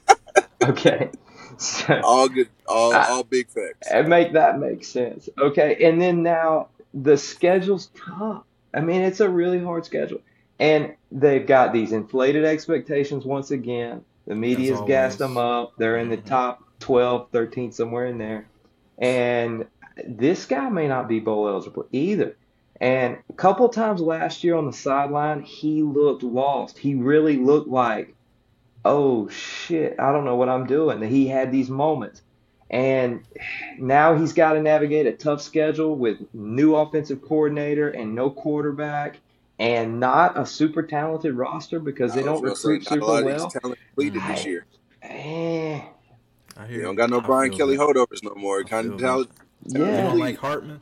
Okay, 0.63 1.11
so 1.57 2.01
All 2.03 2.27
good, 2.27 2.49
all 2.67 2.91
I- 2.91 3.07
all 3.09 3.23
big 3.23 3.47
facts. 3.47 3.87
and 3.89 4.09
make 4.09 4.33
that 4.33 4.59
make 4.59 4.83
sense. 4.83 5.29
Okay, 5.37 5.77
and 5.87 6.01
then 6.01 6.23
now 6.23 6.67
the 6.93 7.15
schedule's 7.15 7.89
tough. 7.95 8.43
I 8.73 8.81
mean, 8.81 9.01
it's 9.01 9.19
a 9.19 9.29
really 9.29 9.59
hard 9.59 9.85
schedule, 9.85 10.21
and 10.59 10.95
they've 11.11 11.45
got 11.45 11.73
these 11.73 11.91
inflated 11.91 12.45
expectations 12.45 13.25
once 13.25 13.51
again. 13.51 14.03
The 14.27 14.35
media's 14.35 14.81
gassed 14.81 15.19
them 15.19 15.37
up. 15.37 15.73
They're 15.77 15.97
in 15.97 16.09
the 16.09 16.17
top 16.17 16.61
12, 16.79 17.29
13, 17.31 17.71
somewhere 17.71 18.07
in 18.07 18.17
there. 18.17 18.45
And 18.97 19.67
this 20.05 20.45
guy 20.45 20.69
may 20.69 20.87
not 20.87 21.07
be 21.07 21.19
bowl 21.19 21.47
eligible 21.47 21.87
either. 21.91 22.35
And 22.79 23.17
a 23.29 23.33
couple 23.33 23.69
times 23.69 24.01
last 24.01 24.43
year 24.43 24.55
on 24.55 24.65
the 24.65 24.73
sideline, 24.73 25.41
he 25.41 25.81
looked 25.81 26.23
lost. 26.23 26.77
He 26.77 26.93
really 26.93 27.37
looked 27.37 27.69
like, 27.69 28.15
oh 28.85 29.29
shit, 29.29 29.95
I 29.99 30.11
don't 30.11 30.25
know 30.25 30.35
what 30.35 30.49
I'm 30.49 30.67
doing. 30.67 31.01
He 31.01 31.27
had 31.27 31.51
these 31.51 31.69
moments. 31.69 32.21
And 32.69 33.23
now 33.77 34.15
he's 34.17 34.33
got 34.33 34.53
to 34.53 34.61
navigate 34.61 35.05
a 35.07 35.13
tough 35.13 35.41
schedule 35.41 35.95
with 35.95 36.17
new 36.33 36.75
offensive 36.75 37.21
coordinator 37.21 37.89
and 37.89 38.13
no 38.13 38.29
quarterback 38.29 39.19
and 39.59 39.99
not 39.99 40.37
a 40.37 40.45
super 40.45 40.83
talented 40.83 41.33
roster 41.35 41.79
because 41.79 42.13
they 42.13 42.23
don't 42.23 42.41
recruit 42.43 42.83
say, 42.83 42.95
super 42.95 43.05
well. 43.05 43.23
these 43.23 43.53
talent 43.53 43.79
completed 43.87 44.21
this 44.27 44.45
I- 44.45 44.47
year. 44.47 44.65
Eh, 45.03 45.81
I 46.57 46.67
You 46.67 46.81
don't 46.81 46.95
got 46.95 47.09
no 47.09 47.19
I 47.19 47.25
Brian 47.25 47.51
Kelly 47.51 47.77
that. 47.77 47.83
holdovers 47.83 48.21
no 48.23 48.35
more. 48.35 48.59
I 48.59 48.63
Kind 48.63 48.87
of 48.93 48.99
feel 48.99 49.07
talent. 49.09 49.31
You 49.65 49.85
yeah, 49.85 50.01
don't 50.03 50.19
like 50.19 50.37
Hartman? 50.37 50.81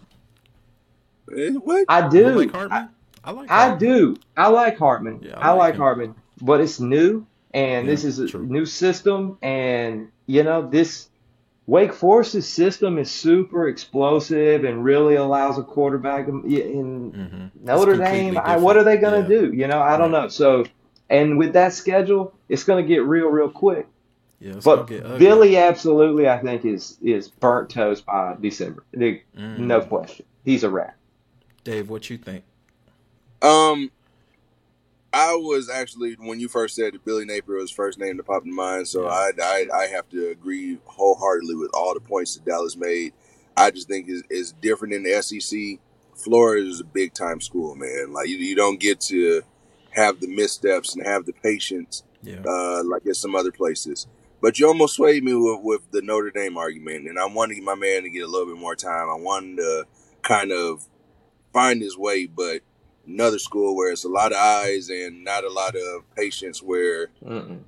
Eh, 1.37 1.51
what? 1.51 1.85
I 1.87 2.01
don't 2.01 2.11
do. 2.11 2.29
like 2.35 2.53
I, 2.53 2.57
Hartman? 2.57 2.89
I 3.23 3.31
like 3.31 3.51
I 3.51 3.67
Hartman. 3.69 3.89
do. 3.89 4.17
I 4.37 4.47
like 4.47 4.77
Hartman. 4.77 5.19
Yeah, 5.23 5.37
I 5.37 5.49
I 5.49 5.51
like 5.51 5.59
like 5.59 5.73
him. 5.75 5.79
Hartman, 5.81 6.15
but 6.41 6.61
it's 6.61 6.79
new 6.79 7.25
and 7.53 7.85
Yeah, 7.85 7.91
this 7.91 8.03
is 8.03 8.19
a 8.19 8.27
true. 8.27 8.45
new 8.45 8.65
system 8.65 9.37
and 9.41 10.09
you 10.27 10.43
know 10.43 10.67
this 10.67 11.07
Wake 11.67 11.93
Forest's 11.93 12.47
system 12.47 12.97
is 12.99 13.09
super 13.09 13.67
explosive 13.67 14.63
and 14.65 14.83
really 14.83 15.15
allows 15.15 15.57
a 15.57 15.63
quarterback 15.63 16.27
to- 16.27 16.31
in 16.45 17.11
Mm-hmm. 17.11 17.65
Notre 17.65 17.97
Dame. 17.97 18.37
I, 18.37 18.57
what 18.57 18.77
are 18.77 18.83
they 18.83 18.97
going 18.97 19.23
to 19.23 19.27
do? 19.27 19.51
You 19.51 19.67
know, 19.67 19.81
I 19.81 19.97
don't 19.97 20.11
Right. 20.11 20.23
know. 20.23 20.27
So, 20.27 20.65
and 21.09 21.37
with 21.39 21.53
that 21.53 21.73
schedule, 21.73 22.33
it's 22.49 22.63
going 22.63 22.83
to 22.83 22.87
get 22.87 23.03
real, 23.03 23.27
real 23.29 23.49
quick. 23.49 23.87
Yeah, 24.39 24.59
But 24.63 24.75
gonna 24.87 24.87
get 24.89 25.05
ugly. 25.05 25.17
Billy 25.19 25.57
absolutely, 25.57 26.27
I 26.29 26.37
think, 26.39 26.65
is 26.65 26.97
is 27.01 27.29
burnt 27.29 27.69
toast 27.69 28.05
by 28.05 28.35
December. 28.39 28.83
There- 28.91 29.21
Mm. 29.35 29.59
No 29.59 29.81
question. 29.81 30.25
He's 30.43 30.63
a 30.63 30.69
rat. 30.69 30.95
Dave, 31.63 31.89
what 31.89 32.09
you 32.09 32.17
think? 32.17 32.43
Um, 33.41 33.89
I 35.15 35.33
was 35.35 35.69
actually 35.69 36.15
when 36.19 36.41
you 36.41 36.49
first 36.49 36.75
said 36.75 36.93
that 36.93 37.05
Billy 37.05 37.23
Napier 37.23 37.55
was 37.55 37.71
first 37.71 37.97
name 37.97 38.17
to 38.17 38.23
pop 38.23 38.43
in 38.43 38.53
mind, 38.53 38.87
so. 38.89 39.07
I, 39.07 39.31
I 39.41 39.65
I 39.73 39.87
have 39.87 40.09
to 40.09 40.27
agree 40.27 40.77
wholeheartedly 40.85 41.55
with 41.55 41.71
all 41.73 41.93
the 41.93 42.01
points 42.01 42.35
that 42.35 42.43
Dallas 42.45 42.75
made. 42.75 43.13
I 43.55 43.71
just 43.71 43.87
think 43.87 44.07
it's, 44.09 44.23
is 44.29 44.51
different 44.61 44.93
in 44.93 45.03
the 45.03 45.21
SEC. 45.21 45.79
Florida 46.15 46.67
is 46.67 46.81
a 46.81 46.83
big 46.83 47.13
time 47.13 47.39
school, 47.39 47.75
man. 47.75 48.11
Like 48.11 48.27
you, 48.27 48.35
you 48.37 48.55
don't 48.57 48.77
get 48.79 48.99
to 49.01 49.41
have 49.91 50.19
the 50.19 50.27
missteps 50.27 50.93
and 50.95 51.05
have 51.05 51.25
the 51.25 51.31
patience 51.31 52.03
Yeah. 52.21 52.41
uh, 52.45 52.83
like 52.83 53.05
at 53.07 53.15
some 53.15 53.35
other 53.35 53.51
places. 53.53 54.07
But 54.41 54.59
you 54.59 54.67
almost 54.67 54.95
swayed 54.95 55.23
me 55.23 55.33
with, 55.33 55.61
with 55.63 55.91
the 55.91 56.01
Notre 56.01 56.29
Dame 56.29 56.57
argument, 56.57 57.07
and 57.07 57.17
I 57.17 57.25
wanted 57.25 57.63
my 57.63 57.75
man 57.75 58.03
to 58.03 58.09
get 58.09 58.23
a 58.23 58.27
little 58.27 58.47
bit 58.47 58.59
more 58.59 58.75
time. 58.75 59.09
I 59.09 59.15
wanted 59.15 59.57
to 59.57 59.85
kind 60.23 60.51
of 60.51 60.85
find 61.53 61.81
his 61.81 61.97
way, 61.97 62.25
but 62.25 62.59
another 63.07 63.39
school 63.39 63.75
where 63.75 63.91
it's 63.91 64.03
a 64.05 64.09
lot 64.09 64.31
of 64.31 64.37
eyes 64.37 64.89
and 64.89 65.23
not 65.23 65.43
a 65.43 65.49
lot 65.49 65.75
of 65.75 66.03
patience, 66.15 66.61
where 66.63 67.07
Mm-mm. 67.25 67.59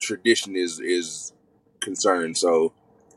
tradition 0.00 0.56
is 0.56 0.80
is 0.80 1.32
concerned. 1.80 2.36
So, 2.36 2.72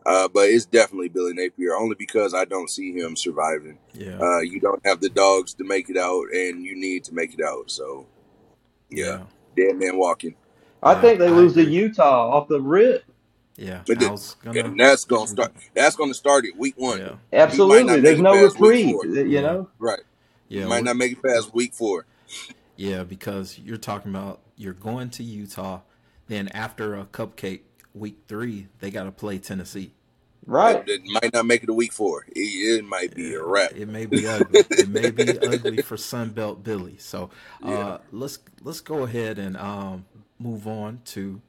uh, 0.05 0.27
but 0.27 0.49
it's 0.49 0.65
definitely 0.65 1.09
Billy 1.09 1.33
Napier, 1.33 1.75
only 1.75 1.95
because 1.95 2.33
I 2.33 2.45
don't 2.45 2.69
see 2.69 2.93
him 2.93 3.15
surviving. 3.15 3.77
Yeah. 3.93 4.19
Uh, 4.19 4.39
you 4.39 4.59
don't 4.59 4.85
have 4.85 5.01
the 5.01 5.09
dogs 5.09 5.53
to 5.55 5.63
make 5.63 5.89
it 5.89 5.97
out, 5.97 6.25
and 6.33 6.63
you 6.63 6.75
need 6.75 7.03
to 7.05 7.13
make 7.13 7.33
it 7.33 7.41
out. 7.45 7.71
So, 7.71 8.05
yeah, 8.89 9.23
dead 9.55 9.77
man 9.77 9.97
walking. 9.97 10.35
I 10.81 10.93
Yeah, 10.93 11.01
think 11.01 11.19
they 11.19 11.27
I 11.27 11.31
lose 11.31 11.53
to. 11.53 11.63
Utah 11.63 12.29
off 12.31 12.47
the 12.47 12.61
rip. 12.61 13.03
Yeah. 13.55 13.83
But 13.87 13.99
the- 13.99 14.35
gonna. 14.43 14.59
and 14.61 14.79
that's 14.79 15.05
gonna 15.05 15.27
start. 15.27 15.53
That's 15.75 15.95
gonna 15.95 16.13
start 16.15 16.45
at 16.45 16.57
week 16.57 16.73
one. 16.77 16.99
Yeah. 16.99 17.15
Absolutely. 17.31 18.01
There's 18.01 18.19
no 18.19 18.33
past 18.33 18.55
reprieve. 18.59 18.95
You 19.15 19.41
know. 19.41 19.69
Right. 19.79 19.99
Yeah. 20.53 20.67
might 20.67 20.83
not 20.83 20.95
make 20.97 21.13
it 21.13 21.23
past 21.23 21.53
week 21.53 21.73
four. 21.73 22.05
Yeah, 22.75 23.03
because 23.03 23.57
you're 23.59 23.77
talking 23.77 24.11
about 24.11 24.39
you're 24.55 24.73
going 24.73 25.09
to 25.11 25.23
Utah, 25.23 25.81
then 26.27 26.47
after 26.49 26.95
a 26.95 27.05
cupcake 27.05 27.61
week 27.93 28.17
three, 28.27 28.67
they 28.79 28.91
got 28.91 29.03
to 29.03 29.11
play 29.11 29.37
Tennessee. 29.39 29.93
Right. 30.45 30.77
It, 30.87 31.01
it 31.05 31.21
might 31.21 31.31
not 31.33 31.45
make 31.45 31.63
it 31.63 31.67
to 31.67 31.73
week 31.73 31.93
four. 31.93 32.25
It, 32.35 32.39
it 32.39 32.85
might 32.85 33.15
be 33.15 33.33
a 33.33 33.41
wrap. 33.43 33.71
It 33.75 33.87
may 33.87 34.05
be 34.05 34.27
ugly. 34.27 34.59
it 34.71 34.89
may 34.89 35.09
be 35.09 35.39
ugly 35.47 35.81
for 35.81 35.95
Sunbelt 35.95 36.63
Billy. 36.63 36.97
So 36.97 37.29
uh, 37.63 37.69
Yeah. 37.69 37.97
let's 38.11 38.39
let's 38.61 38.81
go 38.81 39.03
ahead 39.03 39.39
and 39.39 39.55
um, 39.57 40.05
move 40.39 40.67
on 40.67 40.99
to 41.05 41.41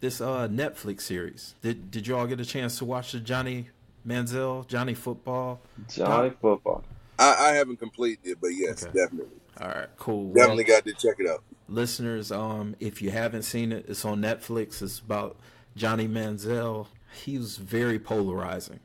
this 0.00 0.20
uh, 0.20 0.46
Netflix 0.48 1.02
series. 1.02 1.54
Did 1.62 1.90
did 1.90 2.06
you 2.06 2.16
all 2.16 2.26
get 2.26 2.38
a 2.40 2.44
chance 2.44 2.76
to 2.78 2.84
watch 2.84 3.12
the 3.12 3.20
Johnny 3.20 3.70
Manziel 4.06 4.66
Johnny 4.68 4.94
Football? 4.94 5.60
Johnny 5.88 6.30
football. 6.40 6.84
I, 7.18 7.50
I 7.50 7.52
haven't 7.54 7.78
completed 7.78 8.20
it, 8.24 8.38
but 8.40 8.48
yes, 8.48 8.84
Okay. 8.84 8.92
definitely, 8.98 9.36
All 9.60 9.68
right, 9.68 9.88
cool. 9.98 10.24
Well, 10.26 10.34
definitely 10.34 10.64
got 10.64 10.84
to 10.84 10.92
check 10.92 11.16
it 11.18 11.28
out. 11.28 11.42
listeners, 11.68 12.30
um, 12.32 12.76
if 12.80 13.00
you 13.02 13.10
haven't 13.10 13.42
seen 13.42 13.72
it, 13.72 13.86
it's 13.88 14.04
on 14.04 14.20
Netflix. 14.20 14.82
It's 14.82 14.98
about 14.98 15.36
Johnny 15.76 16.06
Manziel. 16.08 16.88
He 17.24 17.38
was 17.38 17.56
very 17.56 17.98
polarizing. 17.98 18.80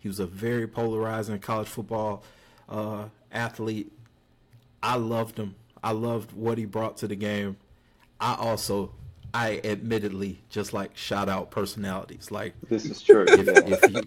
He 0.00 0.08
was 0.08 0.18
a 0.20 0.26
very 0.26 0.66
polarizing 0.66 1.38
college 1.38 1.68
football 1.68 2.22
uh, 2.68 3.06
athlete. 3.32 3.92
I 4.82 4.96
loved 4.96 5.38
him. 5.38 5.54
I 5.82 5.92
loved 5.92 6.32
what 6.32 6.58
he 6.58 6.64
brought 6.64 6.96
to 6.98 7.08
the 7.08 7.16
game. 7.16 7.56
I 8.20 8.34
also, 8.36 8.92
I 9.34 9.60
admittedly 9.64 10.40
just 10.48 10.72
like 10.72 10.96
shout 10.96 11.28
out 11.28 11.50
personalities. 11.50 12.30
Like 12.30 12.54
This 12.68 12.84
is 12.86 13.02
true. 13.02 13.24
if, 13.28 13.46
Yeah. 13.46 13.62
if 13.66 13.92
you, 13.92 14.02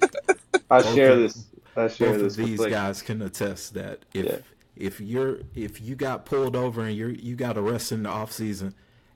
I 0.69 0.81
share 0.95 1.15
this. 1.15 1.45
I 1.77 1.87
share 1.87 2.13
both 2.13 2.21
of 2.21 2.35
these 2.35 2.47
completely. 2.47 2.69
guys 2.71 3.01
can 3.01 3.21
attest 3.21 3.73
that 3.75 3.99
if 4.13 4.25
Yeah. 4.25 4.37
if 4.75 4.99
you're 4.99 5.39
if 5.55 5.79
you 5.81 5.95
got 5.95 6.25
pulled 6.25 6.55
over 6.55 6.81
and 6.81 6.95
you 6.95 7.07
you 7.07 7.35
got 7.35 7.57
arrested 7.57 7.95
in 7.95 8.03
the 8.03 8.09
off 8.09 8.31
season, 8.31 8.73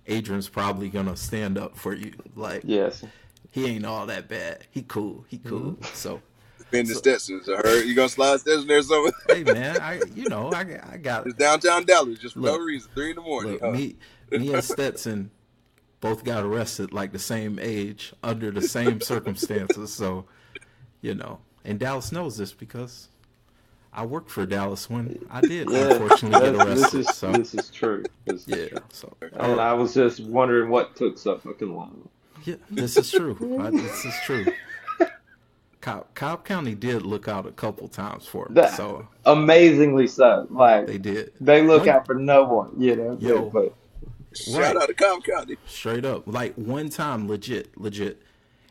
Adrian's 0.08 0.50
probably 0.50 0.90
gonna 0.90 1.16
stand 1.18 1.58
up 1.58 1.76
for 1.78 1.94
you. 1.94 2.14
Like 2.36 2.62
Yes. 2.66 3.04
he 3.50 3.66
ain't 3.68 3.86
all 3.86 4.06
that 4.08 4.28
bad. 4.28 4.66
He 4.72 4.84
cool. 4.84 5.26
He 5.28 5.38
cool. 5.40 5.72
Mm-hmm. 5.74 5.86
So 5.96 6.22
Been 6.72 6.86
to 6.88 6.96
Stetson's. 6.96 7.50
I 7.50 7.58
heard 7.58 7.86
you 7.86 7.94
gonna 7.96 8.08
slide 8.10 8.40
Stetson 8.40 8.68
there 8.68 8.82
somewhere. 8.82 9.12
hey 9.28 9.44
man, 9.44 9.80
I 9.82 10.02
you 10.16 10.30
know 10.30 10.52
I 10.54 10.80
I 10.94 10.98
got 10.98 11.26
It's 11.28 11.36
downtown 11.36 11.86
Dallas 11.86 12.20
just 12.20 12.36
for 12.36 12.40
no 12.42 12.58
reason. 12.58 12.90
Three 12.96 13.10
in 13.10 13.16
the 13.18 13.22
morning. 13.22 13.54
look 13.54 13.62
huh? 13.62 13.72
me 13.72 13.98
me 14.32 14.54
and 14.54 14.64
Stetson 14.64 15.32
both 16.00 16.24
got 16.24 16.44
arrested 16.46 16.94
like 16.94 17.12
the 17.12 17.20
same 17.20 17.60
age 17.60 18.14
under 18.24 18.50
the 18.52 18.62
same 18.62 19.02
circumstances. 19.12 19.94
So 19.94 20.26
you 21.02 21.14
know, 21.16 21.40
and 21.66 21.80
Dallas 21.80 22.12
knows 22.12 22.38
this 22.38 22.54
because. 22.54 23.08
I 23.94 24.06
worked 24.06 24.30
for 24.32 24.46
Dallas 24.46 24.90
when 24.90 25.20
I 25.30 25.42
did 25.54 25.70
Yeah. 25.70 25.90
unfortunately 25.92 26.40
get 26.40 26.56
arrested. 26.66 26.78
This 26.78 27.10
is 27.10 27.14
so 27.18 27.32
this 27.34 27.54
is 27.54 27.70
true. 27.70 28.06
This 28.24 28.48
is 28.48 28.48
yeah, 28.48 28.66
true. 28.70 28.78
so 28.94 29.14
And 29.34 29.60
I 29.60 29.74
was 29.74 29.94
just 29.94 30.22
wondering 30.22 30.70
what 30.70 30.96
took 30.96 31.18
so 31.18 31.38
fucking 31.40 31.76
long. 31.76 32.08
Yeah, 32.46 32.56
this 32.70 32.96
is 32.96 33.12
true. 33.12 33.36
Uh, 33.60 33.70
this 33.70 34.06
is 34.06 34.14
true. 34.26 34.46
Cobb, 35.82 36.06
Cobb 36.14 36.46
County 36.46 36.76
did 36.76 37.02
look 37.02 37.28
out 37.28 37.46
a 37.46 37.52
couple 37.52 37.88
times 37.90 38.26
for 38.28 38.48
me, 38.48 38.56
That- 38.56 38.78
so 38.78 39.08
Amazingly 39.26 40.08
so. 40.08 40.48
Like 40.50 40.88
they 40.88 40.98
did. 40.98 41.34
they, 41.42 41.62
look 41.62 41.82
One- 41.82 41.90
out 41.90 42.06
for 42.06 42.16
no 42.16 42.44
one. 42.46 42.74
You 42.80 42.96
know. 42.96 43.18
Yo. 43.20 43.50
But 43.50 43.74
Shout 44.34 44.62
right. 44.62 44.76
out 44.78 44.88
to 44.88 44.94
Cobb 44.94 45.24
County. 45.26 45.58
straight 45.66 46.06
up. 46.06 46.24
Like 46.28 46.54
one 46.56 46.88
time, 46.90 47.28
legit, 47.28 47.78
legit, 47.78 48.22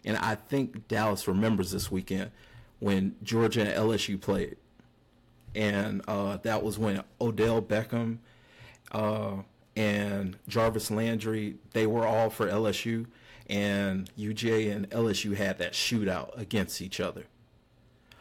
and 0.04 0.16
I 0.16 0.36
think 0.36 0.88
Dallas 0.88 1.28
remembers 1.28 1.72
this 1.72 1.90
weekend 1.90 2.30
when 2.80 3.14
Georgia 3.22 3.60
and 3.62 3.70
LSU 3.70 4.20
played, 4.20 4.56
and 5.54 6.02
uh, 6.08 6.38
that 6.38 6.62
was 6.62 6.78
when 6.78 7.02
Odell 7.20 7.62
Beckham 7.62 8.18
uh, 8.92 9.36
and 9.76 10.36
Jarvis 10.48 10.90
Landry, 10.90 11.56
they 11.72 11.86
were 11.86 12.06
all 12.06 12.30
for 12.30 12.48
LSU, 12.48 13.06
and 13.48 14.10
UGA 14.18 14.74
and 14.74 14.90
LSU 14.90 15.36
had 15.36 15.58
that 15.58 15.72
shootout 15.72 16.36
against 16.38 16.80
each 16.82 17.00
other. 17.00 17.24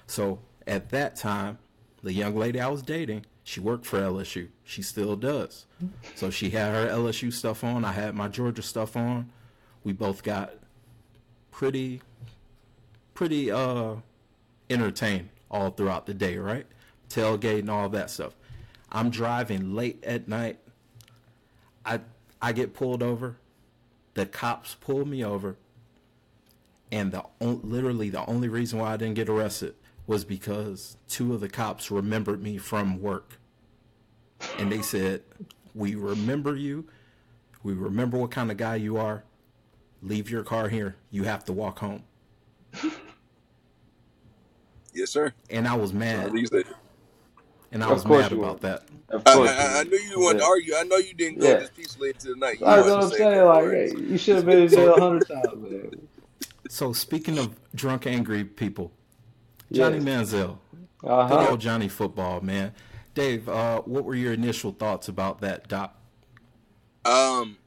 So 0.08 0.40
at 0.66 0.90
that 0.90 1.16
time, 1.16 1.60
the 2.02 2.14
young 2.14 2.36
lady 2.36 2.60
I 2.60 2.68
was 2.68 2.82
dating, 2.82 3.26
she 3.44 3.60
worked 3.60 3.86
for 3.86 4.00
LSU. 4.00 4.48
She 4.64 4.82
still 4.82 5.16
does. 5.16 5.66
So 6.16 6.30
she 6.30 6.50
had 6.52 6.74
her 6.74 6.88
LSU 6.88 7.32
stuff 7.32 7.64
on. 7.64 7.86
I 7.86 7.92
had 7.92 8.16
my 8.16 8.28
Georgia 8.28 8.62
stuff 8.62 8.96
on. 8.96 9.32
We 9.84 9.94
both 9.94 10.24
got 10.24 10.54
pretty, 11.52 12.02
pretty 13.14 13.52
uh, 13.52 13.96
entertained 14.70 15.30
all 15.50 15.72
throughout 15.72 16.06
the 16.06 16.14
day, 16.14 16.38
right? 16.38 16.66
Tailgate 17.10 17.60
and 17.60 17.70
all 17.70 17.90
that 17.90 18.10
stuff. 18.10 18.36
I'm 18.92 19.10
driving 19.10 19.76
late 19.76 20.04
at 20.04 20.28
night. 20.28 20.60
I 21.86 22.02
I 22.42 22.54
get 22.54 22.74
pulled 22.74 23.04
over. 23.04 23.38
The 24.14 24.26
cops 24.26 24.76
pull 24.80 25.06
me 25.06 25.24
over. 25.24 25.58
And 26.92 27.12
the 27.12 27.24
literally 27.40 28.10
the 28.10 28.26
only 28.26 28.50
reason 28.50 28.80
why 28.80 28.94
I 28.94 28.98
didn't 28.98 29.16
get 29.16 29.30
arrested 29.30 29.76
was 30.08 30.26
because 30.26 30.98
two 31.08 31.34
of 31.34 31.40
the 31.40 31.50
cops 31.50 31.92
remembered 31.92 32.42
me 32.42 32.58
from 32.58 33.02
work. 33.02 33.40
And 34.58 34.72
they 34.72 34.82
said, 34.82 35.22
"We 35.76 35.96
remember 35.96 36.56
you. 36.56 36.88
We 37.62 37.74
remember 37.74 38.18
what 38.18 38.32
kind 38.32 38.50
of 38.50 38.58
guy 38.58 38.76
you 38.76 38.98
are. 38.98 39.24
Leave 40.02 40.30
your 40.30 40.44
car 40.44 40.70
here. 40.70 40.96
You 41.12 41.24
have 41.24 41.46
to 41.46 41.54
walk 41.54 41.80
home." 41.80 42.04
Yes, 44.94 45.12
sir. 45.12 45.34
And 45.50 45.68
I 45.68 45.76
was 45.76 45.94
mad. 45.94 46.40
And 47.72 47.84
I 47.84 47.90
Of 47.90 47.92
was 47.92 48.06
course 48.06 48.30
mad 48.30 48.32
you 48.32 48.40
about 48.40 48.62
that. 48.62 48.84
Of 49.10 49.26
I, 49.26 49.32
course. 49.32 49.50
I, 49.50 49.80
I 49.82 49.84
you 49.84 49.86
knew 49.86 50.00
you 50.00 50.20
wanted 50.22 50.40
to 50.40 50.46
argue. 50.46 50.76
I 50.76 50.84
know 50.84 50.98
you 50.98 51.14
didn't 51.16 51.40
go 51.40 51.54
Yeah. 51.54 51.56
just 51.56 51.76
peacefully 51.76 52.10
into 52.10 52.30
the 52.30 52.36
night. 52.38 52.62
You 52.62 52.76
That's 52.76 52.78
wanted 52.78 52.96
what 52.96 52.98
to 52.98 53.04
I'm 53.04 53.12
say 53.12 53.24
saying. 53.24 53.46
Like, 53.46 53.72
word. 53.72 53.74
hey, 53.74 53.96
you 53.98 54.18
should 54.18 54.38
have 54.38 54.46
been 54.46 54.60
in 54.64 54.70
jail 54.70 54.96
a 54.96 55.00
hundred 55.00 55.28
times, 55.28 55.56
man. 55.56 55.92
So 56.70 56.94
speaking 56.94 57.38
of 57.40 57.58
drunk, 57.76 58.08
angry 58.08 58.44
people, 58.46 58.92
Johnny 59.72 60.00
Yes. 60.00 60.02
Manziel, 60.02 60.60
Uh 61.04 61.28
good 61.28 61.42
old 61.42 61.62
Johnny 61.62 61.90
Football, 61.90 62.42
man. 62.42 62.74
Dave, 63.16 63.50
uh, 63.50 63.82
what 63.84 64.06
were 64.06 64.16
your 64.16 64.34
initial 64.34 64.72
thoughts 64.74 65.08
about 65.10 65.42
that 65.42 65.68
doc? 65.70 65.96
Um, 67.06 67.58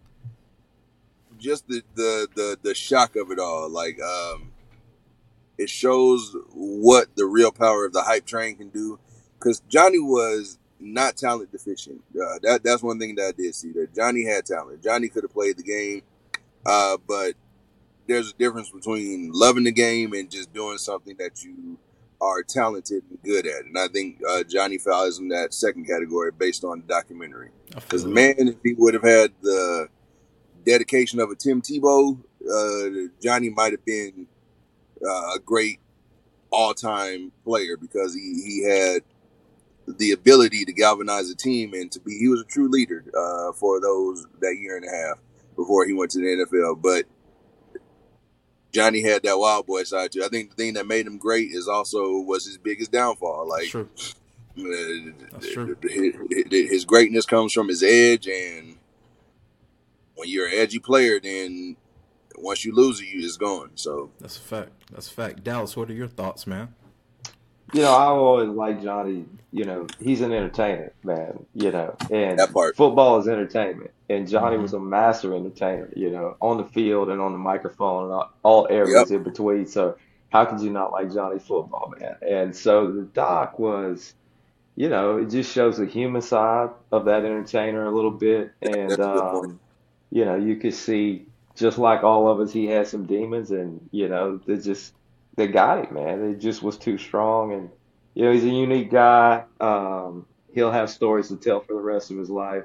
just 1.38 1.68
the, 1.68 1.82
the 1.94 2.28
the 2.34 2.58
the 2.62 2.74
shock 2.74 3.16
of 3.16 3.30
it 3.32 3.38
all. 3.40 3.70
Like, 3.70 4.00
um, 4.02 4.51
it 5.62 5.70
shows 5.70 6.34
what 6.52 7.14
the 7.16 7.24
real 7.24 7.52
power 7.52 7.86
of 7.86 7.92
the 7.92 8.02
hype 8.02 8.26
train 8.26 8.56
can 8.56 8.68
do. 8.70 8.98
Because 9.38 9.60
Johnny 9.68 9.98
was 9.98 10.58
not 10.80 11.16
talent 11.16 11.52
deficient. 11.52 12.02
Uh, 12.10 12.38
that 12.42 12.62
that's 12.64 12.82
one 12.82 12.98
thing 12.98 13.14
that 13.14 13.28
I 13.28 13.32
did 13.32 13.54
see. 13.54 13.72
That 13.72 13.94
Johnny 13.94 14.24
had 14.24 14.44
talent. 14.44 14.82
Johnny 14.82 15.08
could 15.08 15.24
have 15.24 15.32
played 15.32 15.56
the 15.56 15.62
game, 15.62 16.02
uh, 16.66 16.96
but 17.06 17.34
there's 18.06 18.30
a 18.30 18.34
difference 18.34 18.70
between 18.70 19.30
loving 19.32 19.64
the 19.64 19.72
game 19.72 20.12
and 20.12 20.30
just 20.30 20.52
doing 20.52 20.78
something 20.78 21.16
that 21.18 21.42
you 21.42 21.78
are 22.20 22.42
talented 22.42 23.02
and 23.10 23.22
good 23.22 23.46
at. 23.46 23.64
And 23.64 23.78
I 23.78 23.88
think 23.88 24.20
uh, 24.28 24.44
Johnny 24.44 24.78
falls 24.78 25.18
in 25.18 25.28
that 25.28 25.54
second 25.54 25.86
category 25.86 26.30
based 26.30 26.64
on 26.64 26.80
the 26.80 26.86
documentary. 26.86 27.50
Because 27.74 28.04
man, 28.04 28.34
if 28.38 28.56
he 28.62 28.74
would 28.74 28.94
have 28.94 29.02
had 29.02 29.32
the 29.40 29.88
dedication 30.64 31.20
of 31.20 31.30
a 31.30 31.34
Tim 31.34 31.62
Tebow, 31.62 32.18
uh, 32.48 33.10
Johnny 33.20 33.50
might 33.50 33.72
have 33.72 33.84
been 33.84 34.26
uh, 35.06 35.34
a 35.36 35.38
great 35.44 35.80
all-time 36.50 37.32
player 37.44 37.76
because 37.76 38.14
he, 38.14 38.42
he 38.44 38.64
had 38.68 39.02
the 39.86 40.12
ability 40.12 40.64
to 40.64 40.72
galvanize 40.72 41.30
a 41.30 41.34
team 41.34 41.74
and 41.74 41.90
to 41.90 42.00
be 42.00 42.18
he 42.18 42.28
was 42.28 42.40
a 42.40 42.44
true 42.44 42.68
leader 42.68 43.04
uh, 43.16 43.52
for 43.52 43.80
those 43.80 44.26
that 44.40 44.56
year 44.60 44.76
and 44.76 44.84
a 44.86 44.90
half 44.90 45.18
before 45.56 45.86
he 45.86 45.92
went 45.92 46.10
to 46.10 46.20
the 46.20 46.44
NFL. 46.44 46.80
But 46.80 47.06
Johnny 48.72 49.02
had 49.02 49.22
that 49.22 49.38
wild 49.38 49.66
boy 49.66 49.82
side 49.84 50.12
too. 50.12 50.24
I 50.24 50.28
think 50.28 50.50
the 50.50 50.56
thing 50.56 50.74
that 50.74 50.86
made 50.86 51.06
him 51.06 51.18
great 51.18 51.50
is 51.50 51.68
also 51.68 52.18
was 52.18 52.46
his 52.46 52.58
biggest 52.58 52.92
downfall. 52.92 53.48
Like 53.48 53.68
true. 53.68 53.88
uh, 54.58 55.40
true. 55.40 55.76
His, 55.82 56.70
his 56.70 56.84
greatness 56.84 57.26
comes 57.26 57.52
from 57.52 57.68
his 57.68 57.82
edge, 57.82 58.26
and 58.26 58.78
when 60.14 60.28
you're 60.28 60.46
an 60.46 60.54
edgy 60.54 60.78
player, 60.78 61.20
then 61.20 61.76
once 62.38 62.64
you 62.64 62.74
lose 62.74 63.00
it, 63.00 63.08
you 63.08 63.24
it's 63.24 63.36
gone. 63.36 63.70
So 63.74 64.10
That's 64.20 64.36
a 64.36 64.40
fact. 64.40 64.70
That's 64.92 65.08
a 65.10 65.12
fact. 65.14 65.44
Dallas, 65.44 65.76
what 65.76 65.90
are 65.90 65.94
your 65.94 66.08
thoughts, 66.08 66.46
man? 66.46 66.74
You 67.72 67.82
know, 67.82 67.92
I 67.94 68.04
always 68.06 68.50
like 68.50 68.82
Johnny. 68.82 69.24
You 69.50 69.64
know, 69.64 69.86
he's 69.98 70.20
an 70.20 70.32
entertainer, 70.32 70.92
man. 71.04 71.46
You 71.54 71.70
know, 71.72 71.96
and 72.10 72.38
That 72.38 72.52
part. 72.52 72.76
football 72.76 73.18
is 73.18 73.28
entertainment, 73.28 73.90
and 74.10 74.28
Johnny 74.28 74.56
Mhm. 74.56 74.62
was 74.62 74.74
a 74.74 74.80
master 74.80 75.34
entertainer. 75.34 75.88
You 75.96 76.10
know, 76.10 76.36
on 76.40 76.58
the 76.58 76.64
field 76.64 77.08
and 77.08 77.20
on 77.20 77.32
the 77.32 77.38
microphone 77.38 78.04
and 78.04 78.12
all, 78.12 78.30
all 78.42 78.66
areas 78.68 79.10
in 79.10 79.22
between. 79.22 79.66
So 79.66 79.96
how 80.30 80.44
could 80.44 80.60
you 80.60 80.70
not 80.70 80.92
like 80.92 81.12
Johnny 81.12 81.38
football, 81.38 81.94
man? 81.98 82.16
And 82.26 82.54
so 82.56 82.90
the 82.92 83.02
doc 83.02 83.58
was, 83.58 84.14
you 84.76 84.88
know, 84.90 85.18
it 85.18 85.30
just 85.30 85.52
shows 85.52 85.78
the 85.78 85.86
human 85.86 86.22
side 86.22 86.70
of 86.90 87.06
that 87.06 87.24
entertainer 87.24 87.86
a 87.86 87.90
little 87.94 88.10
bit, 88.10 88.52
and 88.62 88.90
That's 88.90 89.00
a 89.00 89.02
good 89.02 89.20
point. 89.30 89.44
um, 89.44 89.60
you 90.10 90.24
know, 90.26 90.36
you 90.36 90.56
could 90.56 90.74
see 90.74 91.26
just 91.56 91.78
like 91.78 92.02
all 92.02 92.28
of 92.28 92.40
us, 92.40 92.52
he 92.52 92.66
had 92.66 92.86
some 92.86 93.06
demons, 93.06 93.50
and 93.50 93.88
you 93.90 94.08
know, 94.08 94.40
they 94.46 94.56
just 94.56 94.94
they 95.36 95.46
got 95.46 95.78
it, 95.78 95.92
man. 95.92 96.30
It 96.30 96.38
just 96.38 96.62
was 96.62 96.78
too 96.78 96.98
strong, 96.98 97.52
and 97.52 97.70
you 98.14 98.24
know, 98.24 98.32
he's 98.32 98.44
a 98.44 98.48
unique 98.48 98.90
guy. 98.90 99.44
Um, 99.60 100.26
he'll 100.54 100.70
have 100.70 100.90
stories 100.90 101.28
to 101.28 101.36
tell 101.36 101.60
for 101.60 101.74
the 101.74 101.80
rest 101.80 102.10
of 102.10 102.18
his 102.18 102.30
life, 102.30 102.64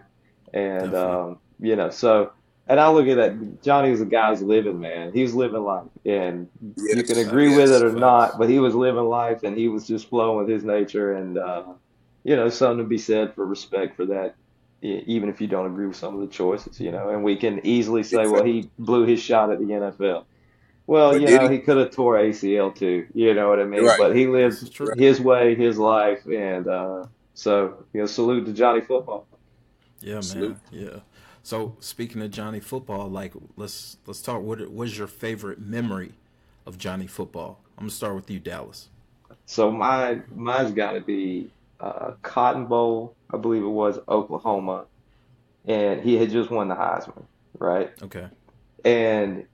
and 0.53 0.93
um, 0.93 1.39
you 1.59 1.75
know, 1.75 1.89
so. 1.89 2.31
And 2.69 2.81
I 2.81 2.89
look 2.89 3.07
at 3.07 3.15
that. 3.15 3.63
Johnny 3.63 3.91
was 3.91 4.01
a 4.01 4.05
guy 4.05 4.29
who's 4.29 4.41
living, 4.41 4.81
man. 4.81 5.13
He 5.13 5.21
was 5.21 5.33
living 5.33 5.63
life, 5.63 5.87
and 6.05 6.49
you 6.75 7.01
can 7.03 7.17
agree 7.17 7.47
with 7.55 7.71
it 7.71 7.81
or 7.81 7.91
Facts. 7.91 8.01
not, 8.01 8.37
but 8.37 8.49
he 8.49 8.59
was 8.59 8.75
living 8.75 9.05
life, 9.05 9.43
and 9.43 9.57
he 9.57 9.69
was 9.69 9.87
just 9.87 10.09
flowing 10.09 10.37
with 10.37 10.49
his 10.49 10.65
nature, 10.65 11.13
and 11.13 11.37
uh, 11.37 11.63
you 12.25 12.35
know, 12.35 12.49
something 12.49 12.79
to 12.79 12.83
be 12.83 12.97
said 12.97 13.33
for 13.35 13.45
respect 13.45 13.95
for 13.95 14.07
that, 14.07 14.35
even 14.81 15.29
if 15.29 15.41
you 15.41 15.47
don't 15.47 15.65
agree 15.65 15.87
with 15.87 15.95
some 15.97 16.15
of 16.15 16.21
the 16.21 16.27
choices, 16.27 16.79
you 16.79 16.91
know. 16.91 17.09
And 17.09 17.23
we 17.23 17.35
can 17.37 17.65
easily 17.65 18.03
say, 18.03 18.27
well, 18.27 18.43
he 18.43 18.69
blew 18.79 19.05
his 19.05 19.21
shot 19.21 19.51
at 19.51 19.59
the 19.59 19.65
NFL. 19.65 20.25
Well, 20.87 21.11
But 21.11 21.21
you 21.21 21.29
know, 21.29 21.47
he? 21.49 21.49
he 21.49 21.59
could 21.59 21.77
have 21.77 21.91
tore 21.91 22.17
ACL 22.17 22.71
too, 22.73 23.07
you 23.13 23.33
know 23.33 23.49
what 23.49 23.59
I 23.59 23.65
mean? 23.65 23.83
Right. 23.83 23.97
But 23.97 24.15
he 24.15 24.25
This 24.45 24.61
is 24.61 24.71
lived 24.71 24.73
true. 24.73 24.93
his 24.95 25.19
way, 25.21 25.55
his 25.55 25.77
life, 25.77 26.25
and 26.25 26.67
uh, 26.67 27.05
so 27.33 27.85
you 27.93 28.01
know, 28.01 28.05
salute 28.07 28.45
to 28.45 28.53
Johnny 28.53 28.81
Football. 28.81 29.27
Yeah, 29.99 30.21
man. 30.23 30.23
Salute. 30.23 30.57
Yeah. 30.71 30.99
So 31.43 31.75
speaking 31.79 32.21
of 32.21 32.31
Johnny 32.31 32.59
Football, 32.59 33.09
like 33.09 33.33
let's 33.55 33.97
let's 34.05 34.21
talk. 34.21 34.41
What 34.41 34.71
was 34.71 34.97
your 34.97 35.07
favorite 35.07 35.59
memory 35.59 36.13
of 36.65 36.77
Johnny 36.77 37.07
Football? 37.07 37.59
I'm 37.77 37.83
gonna 37.85 37.91
start 37.91 38.15
with 38.15 38.29
you, 38.29 38.39
Dallas. 38.39 38.89
So 39.45 39.71
my 39.71 40.21
mine's 40.35 40.71
got 40.71 40.91
to 40.93 41.01
be 41.01 41.49
uh, 41.79 42.11
Cotton 42.21 42.65
Bowl, 42.65 43.15
I 43.31 43.37
believe 43.37 43.63
it 43.63 43.67
was 43.67 43.99
Oklahoma, 44.07 44.85
and 45.65 46.01
he 46.01 46.15
had 46.15 46.31
just 46.31 46.49
won 46.49 46.67
the 46.67 46.75
Heisman, 46.75 47.25
right? 47.59 47.91
Okay. 48.01 48.27
And 48.85 49.45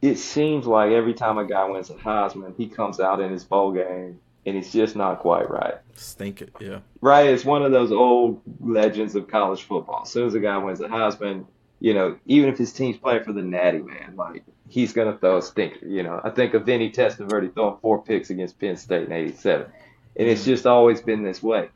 it 0.00 0.16
seems 0.16 0.66
like 0.66 0.90
every 0.90 1.14
time 1.14 1.38
a 1.38 1.46
guy 1.46 1.64
wins 1.64 1.90
a 1.90 1.94
Heisman, 1.94 2.56
he 2.56 2.68
comes 2.68 3.00
out 3.00 3.20
in 3.20 3.30
his 3.30 3.44
bowl 3.44 3.72
game 3.72 4.20
and 4.44 4.56
he's 4.56 4.72
just 4.72 4.96
not 4.96 5.20
quite 5.20 5.48
right. 5.48 5.76
Stink 5.94 6.42
it. 6.42 6.52
Yeah. 6.60 6.80
Right? 7.00 7.28
It's 7.28 7.44
one 7.44 7.62
of 7.62 7.70
those 7.70 7.92
old 7.92 8.42
legends 8.60 9.14
of 9.14 9.28
college 9.28 9.62
football. 9.62 10.02
As 10.02 10.10
soon 10.10 10.26
as 10.26 10.34
a 10.34 10.40
guy 10.40 10.56
wins 10.58 10.80
a 10.80 10.88
Heisman, 10.88 11.46
you 11.78 11.94
know, 11.94 12.18
even 12.26 12.48
if 12.48 12.58
his 12.58 12.72
team's 12.72 12.96
playing 12.96 13.24
for 13.24 13.32
the 13.32 13.42
Natty, 13.42 13.78
man, 13.78 14.14
like 14.16 14.44
he's 14.68 14.92
gonna 14.92 15.18
throw 15.18 15.38
a 15.38 15.42
stinker. 15.42 15.86
You 15.86 16.02
know, 16.02 16.20
I 16.22 16.30
think 16.30 16.54
of 16.54 16.64
Vinny 16.64 16.90
Testaverde 16.90 17.52
throwing 17.54 17.78
four 17.80 18.02
picks 18.02 18.30
against 18.30 18.58
Penn 18.58 18.76
State 18.76 19.06
in 19.06 19.12
'87, 19.12 19.66
and 20.16 20.28
it's 20.28 20.44
just 20.44 20.66
always 20.66 21.00
been 21.00 21.22
this 21.22 21.42
way. 21.42 21.68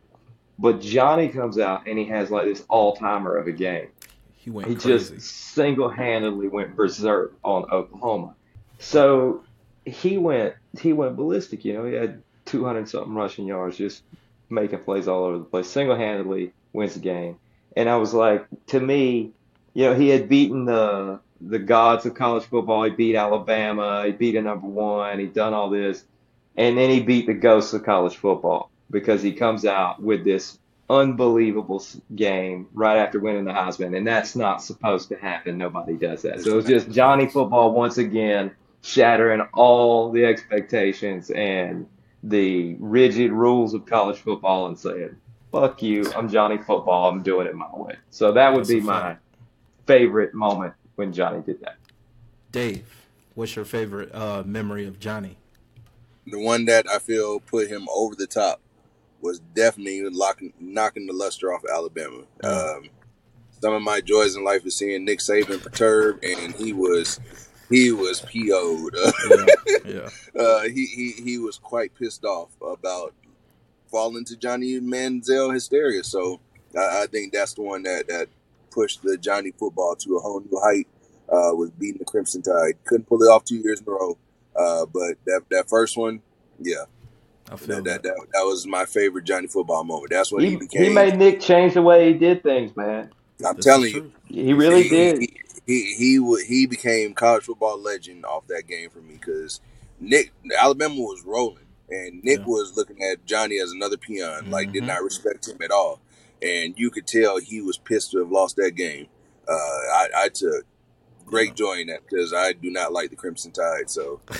But 0.59 0.81
Johnny 0.81 1.29
comes 1.29 1.59
out 1.59 1.87
and 1.87 1.99
he 1.99 2.07
has 2.07 2.31
like 2.31 2.45
this 2.45 2.65
all-timer 2.69 3.37
of 3.37 3.47
a 3.47 3.53
game. 3.53 3.89
He 4.35 4.51
went 4.51 4.69
He 4.69 4.75
crazy. 4.75 5.15
just 5.17 5.55
single-handedly 5.55 6.49
went 6.49 6.77
berserk 6.77 7.35
on 7.45 7.65
Oklahoma. 7.71 8.35
So 8.79 9.45
he 9.85 10.19
went 10.19 10.55
he 10.81 10.93
went 10.93 11.17
ballistic. 11.17 11.65
You 11.65 11.75
know, 11.75 11.85
he 11.85 11.95
had 11.95 12.23
200 12.47 12.89
something 12.89 13.15
rushing 13.15 13.47
yards, 13.47 13.77
just 13.77 14.03
making 14.49 14.79
plays 14.81 15.09
all 15.09 15.25
over 15.25 15.39
the 15.39 15.45
place. 15.45 15.69
Single-handedly 15.69 16.53
wins 16.73 16.95
the 16.95 17.01
game. 17.01 17.39
And 17.77 17.89
I 17.89 17.97
was 17.97 18.15
like, 18.15 18.47
to 18.69 18.81
me, 18.81 19.33
you 19.75 19.85
know, 19.85 19.95
he 19.95 20.09
had 20.09 20.29
beaten 20.29 20.65
the 20.65 21.21
the 21.41 21.59
gods 21.59 22.07
of 22.07 22.15
college 22.15 22.45
football. 22.45 22.85
He 22.85 22.91
beat 22.91 23.17
Alabama. 23.17 24.05
He 24.07 24.13
beat 24.13 24.37
a 24.37 24.43
number 24.43 24.67
one. 24.67 25.19
He'd 25.19 25.35
done 25.35 25.53
all 25.53 25.69
this, 25.69 26.05
and 26.57 26.77
then 26.77 26.91
he 26.91 27.01
beat 27.01 27.27
the 27.27 27.35
ghosts 27.35 27.73
of 27.73 27.85
college 27.85 28.17
football 28.17 28.71
because 28.91 29.23
he 29.23 29.33
comes 29.33 29.65
out 29.65 30.03
with 30.03 30.25
this 30.25 30.59
unbelievable 30.89 31.85
game 32.15 32.69
right 32.73 32.99
after 32.99 33.19
winning 33.19 33.45
the 33.45 33.53
Heisman, 33.53 33.97
and 33.97 34.07
that's 34.07 34.37
not 34.37 34.63
supposed 34.63 35.09
to 35.09 35.17
happen. 35.17 35.59
Nobody 35.59 35.97
does 35.97 36.23
that. 36.23 36.43
So 36.43 36.53
it 36.53 36.57
was 36.57 36.67
just 36.67 36.91
Johnny 36.91 37.27
football 37.27 37.73
once 37.73 37.99
again, 37.99 38.53
shattering 38.83 39.41
all 39.53 40.13
the 40.13 40.25
expectations 40.25 41.31
and 41.31 41.89
the 42.23 42.77
rigid 42.79 43.33
rules 43.33 43.75
of 43.75 43.87
college 43.87 44.19
football, 44.19 44.67
and 44.67 44.79
saying, 44.79 45.17
fuck 45.53 45.83
you. 45.83 46.11
I'm 46.15 46.29
Johnny 46.29 46.59
Football. 46.59 47.09
I'm 47.09 47.23
doing 47.23 47.47
it 47.47 47.55
my 47.55 47.69
way. 47.73 47.97
So 48.11 48.33
that 48.33 48.53
would 48.53 48.61
That's 48.61 48.71
be 48.71 48.81
my 48.81 49.17
favorite 49.87 50.35
moment 50.35 50.75
when 50.97 51.13
Johnny 51.13 51.43
did 51.43 51.61
that. 51.61 51.77
Dave, 52.53 53.07
what's 53.35 53.57
your 53.57 53.65
favorite 53.65 54.15
uh, 54.15 54.43
memory 54.45 54.87
of 54.87 54.99
Johnny? 54.99 55.37
The 56.27 56.39
one 56.39 56.65
that 56.67 56.89
I 56.91 56.99
feel 56.99 57.41
put 57.41 57.69
him 57.69 57.87
over 57.95 58.15
the 58.15 58.27
top 58.27 58.61
was 59.21 59.41
definitely 59.55 60.03
locking, 60.11 60.53
knocking 60.61 61.07
the 61.07 61.13
luster 61.13 61.53
off 61.53 61.63
Alabama. 61.73 62.23
Mm. 62.43 62.77
Um, 62.79 62.89
some 63.61 63.75
of 63.75 63.83
my 63.83 64.01
joys 64.01 64.37
in 64.37 64.45
life 64.45 64.67
is 64.67 64.77
seeing 64.77 65.05
Nick 65.05 65.21
Saban 65.21 65.63
perturbed, 65.63 66.25
and 66.25 66.55
he 66.55 66.73
was 66.73 67.21
he 67.71 67.93
was 67.93 68.21
PO'd. 68.21 68.95
Yeah, 69.85 70.09
yeah. 70.35 70.41
uh, 70.41 70.63
he, 70.63 70.87
he 70.87 71.13
he 71.23 71.39
was 71.39 71.59
quite 71.59 71.95
pissed 71.95 72.25
off 72.25 72.51
about 72.61 73.15
falling 73.91 74.25
to 74.27 74.37
Johnny 74.37 74.81
Manziel 74.81 75.53
hysteria. 75.53 76.05
So 76.05 76.41
I, 76.77 77.03
I 77.03 77.07
think 77.07 77.33
that's 77.33 77.55
the 77.55 77.63
one 77.63 77.83
that 77.85 78.09
that 78.09 78.29
pushed 78.71 79.03
the 79.03 79.17
Johnny 79.17 79.53
football 79.53 79.97
to 79.97 80.17
a 80.17 80.21
whole 80.21 80.41
new 80.41 80.61
height. 80.61 80.87
Uh, 81.29 81.51
was 81.55 81.71
beating 81.73 81.99
the 81.99 82.05
Crimson 82.05 82.41
Tide. 82.41 82.75
Couldn't 82.85 83.09
pull 83.09 83.21
it 83.21 83.27
off 83.27 83.45
two 83.45 83.57
years 83.57 83.81
in 83.81 83.89
a 83.89 83.91
row. 83.91 84.17
Uh, 84.59 84.87
but 84.87 85.17
that 85.27 85.43
that 85.51 85.69
first 85.69 85.97
one, 85.97 86.23
yeah, 86.61 86.85
I 87.51 87.57
feel 87.57 87.77
that, 87.83 87.85
that. 87.85 88.03
that 88.05 88.15
that 88.17 88.27
that 88.33 88.43
was 88.43 88.67
my 88.67 88.85
favorite 88.87 89.25
Johnny 89.25 89.47
football 89.49 89.85
moment. 89.85 90.11
That's 90.11 90.33
when 90.33 90.45
he, 90.45 90.51
He, 90.51 90.57
became. 90.57 90.85
he 90.85 90.91
made 90.91 91.17
Nick 91.19 91.41
change 91.41 91.75
the 91.75 91.83
way 91.83 92.13
he 92.13 92.19
did 92.19 92.43
things, 92.43 92.77
man. 92.77 93.11
I'm 93.47 93.57
This 93.57 93.65
telling 93.65 93.89
is 93.89 93.95
you. 93.95 94.13
He 94.29 94.53
really 94.55 94.85
he, 94.85 94.89
did. 94.89 95.21
He 95.21 95.41
he 95.67 95.95
he, 95.95 96.19
wa- 96.19 96.39
he 96.47 96.67
became 96.67 97.15
college 97.15 97.45
football 97.45 97.81
legend 97.81 98.25
off 98.25 98.47
that 98.49 98.67
game 98.67 98.91
for 98.91 99.01
me 99.01 99.15
because 99.15 99.61
Nick 100.01 100.33
Alabama 100.59 100.95
was 100.97 101.23
rolling 101.25 101.65
and 101.91 102.23
Nick 102.25 102.41
Yeah. 102.41 102.45
was 102.47 102.77
looking 102.77 103.03
at 103.03 103.25
Johnny 103.27 103.59
as 103.59 103.73
another 103.73 103.97
peon, 103.97 104.51
like 104.51 104.73
did 104.73 104.85
Mhm. 104.85 104.89
not 104.89 105.03
respect 105.03 105.49
him 105.49 105.59
at 105.63 105.71
all, 105.71 106.01
and 106.43 106.75
you 106.79 106.91
could 106.91 107.07
tell 107.07 107.39
he 107.39 107.61
was 107.61 107.79
pissed 107.79 108.13
to 108.13 108.19
have 108.19 108.31
lost 108.31 108.57
that 108.57 108.73
game. 108.73 109.09
Uh, 109.49 109.53
I, 109.55 110.09
I 110.25 110.29
took 110.29 110.65
great 111.27 111.51
Yeah. 111.51 111.55
joy 111.55 111.81
in 111.81 111.89
that 111.89 112.01
because 112.09 112.33
I 112.33 112.53
do 112.55 112.71
not 112.71 112.93
like 112.93 113.11
the 113.11 113.17
Crimson 113.17 113.53
Tide. 113.53 113.91
So 113.91 114.23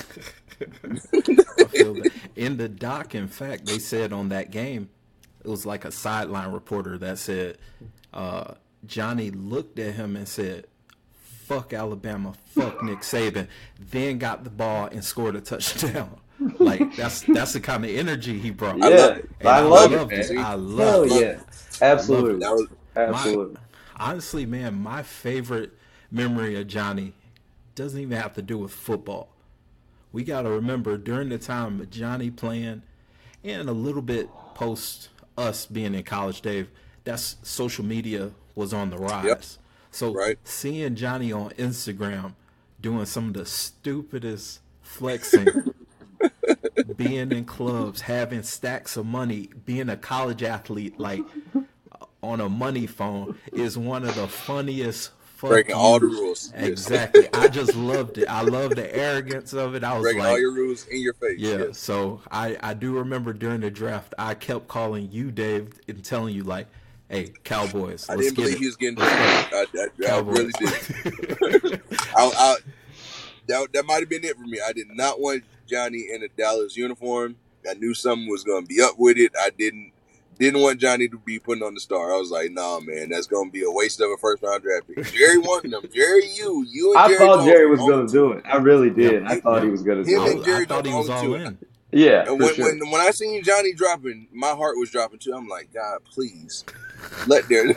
I 1.59 1.65
feel 1.65 1.95
that. 1.95 2.09
In 2.35 2.57
the 2.57 2.69
doc, 2.69 3.15
in 3.15 3.27
fact, 3.27 3.65
they 3.65 3.79
said 3.79 4.13
on 4.13 4.29
that 4.29 4.51
game, 4.51 4.89
it 5.43 5.47
was 5.49 5.65
like 5.65 5.85
a 5.85 5.91
sideline 5.91 6.51
reporter 6.51 6.97
that 6.99 7.19
said 7.19 7.57
uh, 8.13 8.55
Johnny 8.85 9.31
looked 9.31 9.79
at 9.79 9.95
him 9.95 10.15
and 10.15 10.27
said, 10.27 10.67
"Fuck 11.15 11.73
Alabama, 11.73 12.33
fuck 12.45 12.83
Nick 12.83 12.99
Saban," 13.01 13.47
then 13.79 14.17
got 14.17 14.43
the 14.43 14.49
ball 14.49 14.87
and 14.87 15.03
scored 15.03 15.35
a 15.35 15.41
touchdown. 15.41 16.17
Like 16.59 16.95
that's 16.95 17.21
that's 17.23 17.53
the 17.53 17.59
kind 17.59 17.83
of 17.83 17.89
energy 17.91 18.37
he 18.39 18.51
brought. 18.51 18.77
Yeah, 18.77 18.85
I 18.85 18.89
love 18.89 19.17
it. 19.17 19.29
And 19.39 19.49
I 19.49 19.61
love 19.61 19.91
it, 19.93 20.01
it. 20.03 20.09
man. 20.09 20.37
I 20.37 20.55
Hell 20.77 21.05
love 21.05 21.05
it. 21.11 21.21
yeah. 21.21 21.39
Absolutely. 21.81 22.39
that 22.39 22.51
was 22.53 22.67
Absolutely. 22.95 23.57
Honestly, 23.97 24.45
man, 24.45 24.75
my 24.75 25.03
favorite 25.03 25.76
memory 26.11 26.59
of 26.59 26.67
Johnny 26.67 27.13
doesn't 27.75 27.99
even 27.99 28.17
have 28.17 28.33
to 28.33 28.41
do 28.41 28.57
with 28.57 28.71
football. 28.71 29.29
We 30.11 30.23
got 30.23 30.43
to 30.43 30.49
remember 30.49 30.97
during 30.97 31.29
the 31.29 31.37
time 31.37 31.79
of 31.81 31.89
Johnny 31.89 32.31
playing 32.31 32.81
and 33.43 33.69
a 33.69 33.73
little 33.73 34.01
bit 34.01 34.29
post 34.55 35.09
us 35.37 35.65
being 35.65 35.93
in 35.93 36.03
college, 36.03 36.41
Dave, 36.41 36.69
that's 37.03 37.37
social 37.43 37.85
media 37.85 38.31
was 38.55 38.73
on 38.73 38.89
the 38.89 38.97
rise. 38.97 39.25
Yep. 39.25 39.43
So 39.91 40.13
Right. 40.13 40.39
seeing 40.43 40.95
Johnny 40.95 41.31
on 41.31 41.51
Instagram 41.51 42.33
doing 42.81 43.05
some 43.05 43.27
of 43.29 43.33
the 43.33 43.45
stupidest 43.45 44.59
flexing, 44.81 45.47
being 46.95 47.31
in 47.31 47.45
clubs, 47.45 48.01
having 48.01 48.43
stacks 48.43 48.97
of 48.97 49.05
money, 49.05 49.49
being 49.65 49.89
a 49.89 49.97
college 49.97 50.43
athlete, 50.43 50.99
like 50.99 51.23
uh, 51.55 52.05
on 52.23 52.41
a 52.41 52.49
money 52.49 52.87
phone, 52.87 53.37
is 53.53 53.77
one 53.77 54.03
of 54.03 54.15
the 54.15 54.27
funniest. 54.27 55.11
Fuck 55.37 55.49
breaking 55.51 55.75
all 55.75 55.99
the 55.99 56.07
rules. 56.07 56.51
Yes. 56.57 56.67
Exactly. 56.67 57.27
I 57.33 57.47
just 57.47 57.75
loved 57.75 58.17
it. 58.17 58.27
I 58.27 58.41
love 58.41 58.75
the 58.75 58.93
arrogance 58.95 59.53
of 59.53 59.75
it. 59.75 59.83
I 59.83 59.93
was 59.93 60.03
breaking 60.03 60.21
like, 60.21 60.29
all 60.31 60.39
your 60.39 60.53
rules 60.53 60.87
in 60.87 61.01
your 61.01 61.13
face. 61.13 61.37
yeah. 61.39 61.57
Yes. 61.57 61.77
So 61.77 62.21
I 62.31 62.57
I 62.61 62.73
do 62.73 62.93
remember 62.97 63.33
during 63.33 63.61
the 63.61 63.71
draft, 63.71 64.13
I 64.17 64.33
kept 64.33 64.67
calling 64.67 65.09
you, 65.11 65.31
Dave, 65.31 65.73
and 65.87 66.03
telling 66.03 66.35
you 66.35 66.43
like, 66.43 66.67
"Hey, 67.09 67.33
Cowboys, 67.43 68.09
I 68.09 68.15
let's 68.15 68.33
didn't 68.33 68.37
get 68.37 68.41
believe 68.43 68.55
it." 68.55 68.59
he 68.59 68.65
was 68.65 68.75
getting 68.75 68.95
drafted. 68.95 69.91
I, 70.07 70.13
I, 70.13 70.17
I 70.17 70.19
really 70.19 70.51
did. 70.59 71.81
I, 72.15 72.31
I, 72.37 72.55
that 73.47 73.67
that 73.73 73.85
might 73.85 73.99
have 73.99 74.09
been 74.09 74.23
it 74.25 74.35
for 74.35 74.43
me. 74.43 74.59
I 74.65 74.73
did 74.73 74.87
not 74.89 75.19
want 75.19 75.43
Johnny 75.67 76.07
in 76.13 76.23
a 76.23 76.27
Dallas 76.29 76.75
uniform. 76.75 77.35
I 77.69 77.73
knew 77.73 77.93
something 77.93 78.29
was 78.29 78.43
going 78.43 78.63
to 78.63 78.67
be 78.67 78.81
up 78.81 78.95
with 78.97 79.17
it. 79.17 79.33
I 79.39 79.49
didn't 79.49 79.91
didn't 80.39 80.61
want 80.61 80.79
Johnny 80.79 81.07
to 81.07 81.17
be 81.19 81.39
putting 81.39 81.63
on 81.63 81.73
the 81.73 81.79
star. 81.79 82.13
I 82.13 82.17
was 82.17 82.29
like, 82.31 82.51
nah, 82.51 82.79
man, 82.79 83.09
that's 83.09 83.27
going 83.27 83.49
to 83.49 83.51
be 83.51 83.63
a 83.63 83.71
waste 83.71 83.99
of 84.01 84.09
a 84.11 84.17
first 84.17 84.43
round 84.43 84.63
draft 84.63 84.87
pick. 84.87 85.05
Jerry 85.13 85.37
wanted 85.37 85.73
him. 85.73 85.81
Jerry, 85.93 86.29
you, 86.35 86.65
you, 86.69 86.93
and 86.95 86.97
Jerry. 86.97 86.97
I 86.97 87.07
Jerry 87.07 87.17
thought 87.17 87.45
Jerry 87.45 87.67
was 87.69 87.79
going 87.79 88.07
to 88.07 88.11
do 88.13 88.31
it. 88.33 88.43
I 88.45 88.57
really 88.57 88.89
did. 88.89 89.23
Yeah. 89.23 89.29
I 89.29 89.39
thought 89.39 89.63
he 89.63 89.69
was 89.69 89.83
going 89.83 90.03
to 90.03 90.09
Him 90.09 90.19
do 90.19 90.23
I, 90.23 90.27
it. 90.29 90.35
and 90.35 90.45
Jerry 90.45 90.63
I 90.63 90.65
thought 90.67 90.85
he 90.85 90.93
was 90.93 91.09
all 91.09 91.21
too. 91.23 91.35
in. 91.35 91.57
Yeah, 91.91 92.19
And 92.27 92.27
for 92.27 92.35
when, 92.37 92.53
sure. 92.55 92.65
when 92.65 92.91
when 92.91 93.01
I 93.01 93.11
seen 93.11 93.41
Johnny 93.43 93.73
dropping, 93.73 94.27
my 94.33 94.49
heart 94.49 94.75
was 94.77 94.89
dropping 94.91 95.19
too. 95.19 95.33
I'm 95.33 95.47
like, 95.47 95.73
God, 95.73 95.99
please 96.05 96.65
let 97.27 97.47
there. 97.47 97.65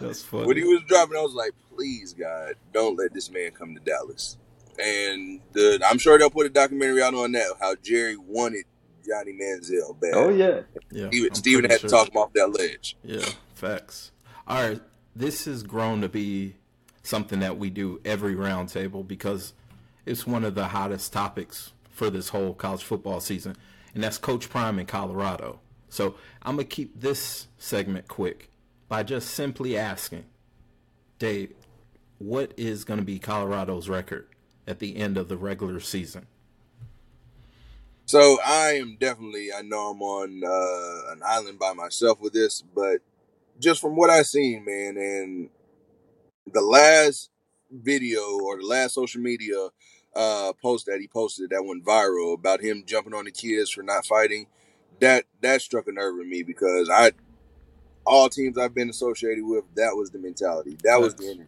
That's 0.00 0.22
funny. 0.22 0.46
when 0.46 0.56
he 0.56 0.64
was 0.64 0.80
dropping, 0.86 1.16
I 1.16 1.20
was 1.20 1.34
like, 1.34 1.52
please, 1.74 2.14
God, 2.14 2.54
don't 2.72 2.96
let 2.98 3.12
this 3.12 3.30
man 3.30 3.50
come 3.52 3.74
to 3.74 3.80
Dallas. 3.80 4.38
And 4.82 5.40
the, 5.52 5.78
I'm 5.86 5.98
sure 5.98 6.18
they'll 6.18 6.30
put 6.30 6.46
a 6.46 6.50
documentary 6.50 7.02
out 7.02 7.14
on 7.14 7.32
that, 7.32 7.46
how 7.60 7.74
Jerry 7.82 8.16
wanted 8.16 8.64
Johnny 9.06 9.32
Manziel 9.32 9.98
bad. 10.00 10.12
oh, 10.14 10.28
yeah. 10.30 10.60
yeah, 10.90 11.08
Steven, 11.08 11.28
I'm 11.30 11.34
Steven 11.34 11.60
pretty 11.60 11.74
had 11.74 11.80
to 11.82 11.88
talk 11.88 12.08
him 12.08 12.16
off 12.16 12.32
that 12.34 12.52
ledge. 12.52 12.96
Yeah, 13.02 13.26
facts. 13.54 14.12
All 14.46 14.68
right, 14.68 14.80
this 15.14 15.44
has 15.44 15.62
grown 15.62 16.00
to 16.00 16.08
be 16.08 16.56
something 17.02 17.40
that 17.40 17.58
we 17.58 17.70
do 17.70 18.00
every 18.04 18.34
roundtable 18.34 19.06
because 19.06 19.52
it's 20.06 20.26
one 20.26 20.44
of 20.44 20.54
the 20.54 20.68
hottest 20.68 21.12
topics 21.12 21.72
for 21.90 22.10
this 22.10 22.30
whole 22.30 22.54
college 22.54 22.82
football 22.82 23.20
season, 23.20 23.56
and 23.94 24.02
that's 24.02 24.18
Coach 24.18 24.48
Prime 24.48 24.78
in 24.78 24.86
Colorado. 24.86 25.60
So 25.88 26.14
I'm 26.42 26.56
gonna 26.56 26.64
keep 26.64 27.00
this 27.00 27.48
segment 27.58 28.08
quick 28.08 28.50
by 28.88 29.02
just 29.02 29.30
simply 29.30 29.76
asking, 29.76 30.24
Dave, 31.18 31.52
what 32.18 32.52
is 32.56 32.84
gonna 32.84 33.02
be 33.02 33.18
Colorado's 33.18 33.88
record 33.88 34.28
at 34.66 34.78
the 34.78 34.96
end 34.96 35.16
of 35.18 35.28
the 35.28 35.36
regular 35.36 35.80
season? 35.80 36.26
So 38.10 38.38
I 38.44 38.72
am 38.72 38.96
definitely, 38.98 39.52
I 39.52 39.62
know 39.62 39.90
I'm 39.92 40.02
on 40.02 40.42
uh, 40.44 41.12
an 41.12 41.20
island 41.24 41.60
by 41.60 41.74
myself 41.74 42.20
with 42.20 42.32
this, 42.32 42.60
but 42.60 43.02
just 43.60 43.80
from 43.80 43.94
what 43.94 44.10
I've 44.10 44.26
seen, 44.26 44.64
man, 44.64 44.96
and 44.96 45.48
the 46.52 46.60
last 46.60 47.30
video 47.70 48.20
or 48.40 48.56
the 48.56 48.66
last 48.66 48.94
social 48.94 49.20
media 49.20 49.68
uh, 50.16 50.52
post 50.60 50.86
that 50.86 50.98
he 51.00 51.06
posted 51.06 51.50
that 51.50 51.64
went 51.64 51.84
viral 51.84 52.34
about 52.34 52.60
him 52.60 52.82
jumping 52.84 53.14
on 53.14 53.26
the 53.26 53.30
kids 53.30 53.70
for 53.70 53.84
not 53.84 54.04
fighting, 54.04 54.48
that 54.98 55.26
that 55.40 55.62
struck 55.62 55.86
a 55.86 55.92
nerve 55.92 56.16
with 56.18 56.26
me 56.26 56.42
because 56.42 56.90
I, 56.90 57.12
all 58.04 58.28
teams 58.28 58.58
I've 58.58 58.74
been 58.74 58.90
associated 58.90 59.44
with, 59.44 59.62
that 59.76 59.94
was 59.94 60.10
the 60.10 60.18
mentality, 60.18 60.76
that 60.82 61.00
was 61.00 61.14
the 61.14 61.26
energy, 61.26 61.46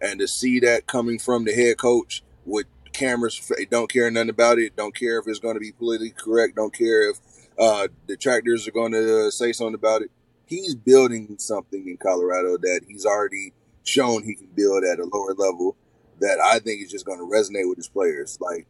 and 0.00 0.20
to 0.20 0.28
see 0.28 0.60
that 0.60 0.86
coming 0.86 1.18
from 1.18 1.44
the 1.44 1.52
head 1.52 1.78
coach 1.78 2.22
with 2.44 2.66
cameras 2.96 3.52
don't 3.70 3.90
care 3.90 4.10
nothing 4.10 4.30
about 4.30 4.58
it 4.58 4.74
don't 4.76 4.94
care 4.94 5.18
if 5.18 5.26
it's 5.26 5.38
going 5.38 5.54
to 5.54 5.60
be 5.60 5.72
politically 5.72 6.10
correct 6.10 6.56
don't 6.56 6.74
care 6.74 7.10
if 7.10 7.18
uh 7.58 7.86
detractors 8.06 8.66
are 8.66 8.72
going 8.72 8.92
to 8.92 9.26
uh, 9.26 9.30
say 9.30 9.52
something 9.52 9.74
about 9.74 10.02
it. 10.02 10.10
He's 10.46 10.74
building 10.74 11.36
something 11.38 11.88
in 11.88 11.96
colorado 11.96 12.56
that 12.58 12.82
he's 12.86 13.04
already 13.04 13.52
shown 13.84 14.22
he 14.22 14.34
can 14.34 14.48
build 14.54 14.84
at 14.84 14.98
a 14.98 15.04
lower 15.04 15.34
level 15.34 15.76
that 16.20 16.40
i 16.40 16.58
think 16.58 16.82
is 16.82 16.90
just 16.90 17.04
going 17.04 17.18
to 17.18 17.24
resonate 17.24 17.68
with 17.68 17.76
his 17.76 17.88
players. 17.88 18.38
Like 18.40 18.66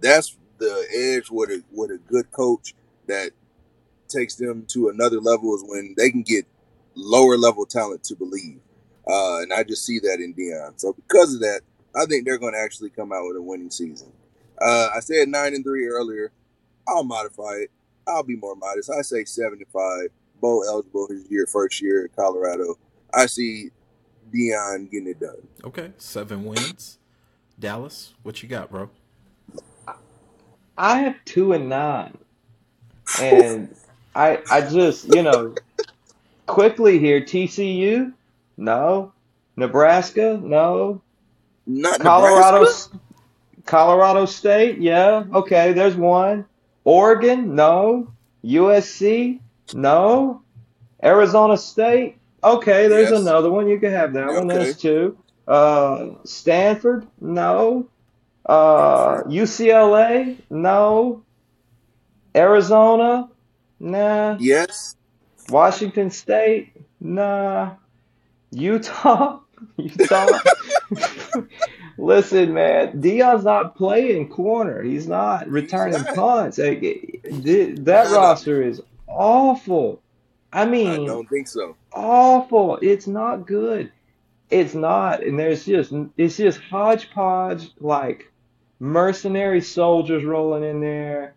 that's 0.00 0.36
the 0.58 0.86
edge 0.94 1.30
with 1.30 1.50
a 1.50 1.62
with 1.72 1.90
a 1.90 1.98
good 1.98 2.30
coach 2.32 2.74
that 3.06 3.32
takes 4.08 4.36
them 4.36 4.64
to 4.68 4.88
another 4.88 5.20
level 5.20 5.54
is 5.54 5.64
when 5.66 5.94
they 5.96 6.10
can 6.10 6.22
get 6.22 6.46
lower 6.94 7.36
level 7.36 7.66
talent 7.66 8.04
to 8.04 8.16
believe. 8.16 8.60
Uh, 9.06 9.40
and 9.40 9.52
I 9.52 9.64
just 9.64 9.84
see 9.84 9.98
that 10.00 10.20
in 10.20 10.34
Deion. 10.34 10.78
So 10.80 10.92
because 10.92 11.34
of 11.34 11.40
that, 11.40 11.62
I 11.94 12.06
think 12.06 12.24
they're 12.24 12.38
going 12.38 12.54
to 12.54 12.60
actually 12.60 12.90
come 12.90 13.12
out 13.12 13.26
with 13.26 13.36
a 13.36 13.42
winning 13.42 13.70
season. 13.70 14.12
Uh, 14.60 14.88
I 14.94 15.00
said 15.00 15.28
nine 15.28 15.54
and 15.54 15.64
three 15.64 15.86
earlier. 15.86 16.30
I'll 16.88 17.04
modify 17.04 17.54
it. 17.62 17.70
I'll 18.06 18.22
be 18.22 18.36
more 18.36 18.56
modest. 18.56 18.90
I 18.90 19.02
say 19.02 19.24
seven 19.24 19.58
and 19.58 19.68
five. 19.68 20.10
Bowl 20.40 20.64
eligible 20.66 21.06
his 21.08 21.30
year, 21.30 21.46
first 21.46 21.80
year 21.80 22.04
at 22.04 22.16
Colorado. 22.16 22.76
I 23.14 23.26
see 23.26 23.70
Deion 24.32 24.90
getting 24.90 25.08
it 25.08 25.20
done. 25.20 25.46
Okay, 25.64 25.92
seven 25.98 26.44
wins. 26.44 26.98
Dallas, 27.58 28.14
what 28.22 28.42
you 28.42 28.48
got, 28.48 28.70
bro? 28.70 28.90
I 30.76 31.00
have 31.00 31.16
two 31.24 31.52
and 31.52 31.68
nine. 31.68 32.18
And 33.20 33.74
I 34.14 34.40
I 34.50 34.62
just, 34.62 35.14
you 35.14 35.22
know, 35.22 35.54
quickly 36.46 36.98
here, 36.98 37.20
TCU? 37.20 38.12
No. 38.56 39.12
Nebraska? 39.56 40.40
No. 40.42 41.02
Not 41.66 42.00
Colorado 42.00 42.66
Colorado 43.64 44.26
State? 44.26 44.78
Yeah. 44.78 45.24
Okay, 45.32 45.72
there's 45.72 45.96
one. 45.96 46.44
Oregon? 46.84 47.54
No. 47.54 48.12
USC? 48.44 49.38
No. 49.74 50.42
Arizona 51.02 51.56
State? 51.56 52.16
Okay, 52.42 52.88
there's 52.88 53.10
Yes. 53.10 53.20
another 53.20 53.50
one. 53.50 53.68
You 53.68 53.78
can 53.78 53.92
have 53.92 54.12
that 54.14 54.26
one. 54.26 54.50
Okay. 54.50 54.64
That's 54.64 54.80
two. 54.80 55.16
Uh, 55.46 56.10
Stanford? 56.24 57.06
No. 57.20 57.86
Uh, 58.44 59.22
UCLA? 59.28 60.36
No. 60.50 61.22
Arizona? 62.34 63.28
Nah. 63.78 64.36
Yes. 64.40 64.96
Washington 65.48 66.10
State? 66.10 66.72
Nah. 67.00 67.72
Utah? 68.50 69.38
Utah? 69.76 70.38
Listen, 71.98 72.54
man, 72.54 73.00
Deion's 73.00 73.44
not 73.44 73.76
playing 73.76 74.28
corner. 74.28 74.82
He's 74.82 75.06
not 75.06 75.48
returning 75.48 76.02
not. 76.02 76.14
punts. 76.14 76.58
Like, 76.58 76.80
that 77.24 78.08
roster 78.12 78.62
is 78.62 78.80
awful. 79.06 80.00
I 80.52 80.62
I 80.62 80.66
mean, 80.66 81.06
don't 81.06 81.28
think 81.28 81.48
so. 81.48 81.76
awful. 81.92 82.78
It's 82.82 83.06
not 83.06 83.46
good. 83.46 83.90
It's 84.50 84.74
not, 84.74 85.22
and 85.22 85.38
there's 85.38 85.64
just 85.64 85.92
it's 86.18 86.36
just 86.36 86.60
hodgepodge 86.60 87.70
like 87.80 88.30
mercenary 88.80 89.62
soldiers 89.62 90.24
rolling 90.24 90.62
in 90.64 90.80
there, 90.80 91.34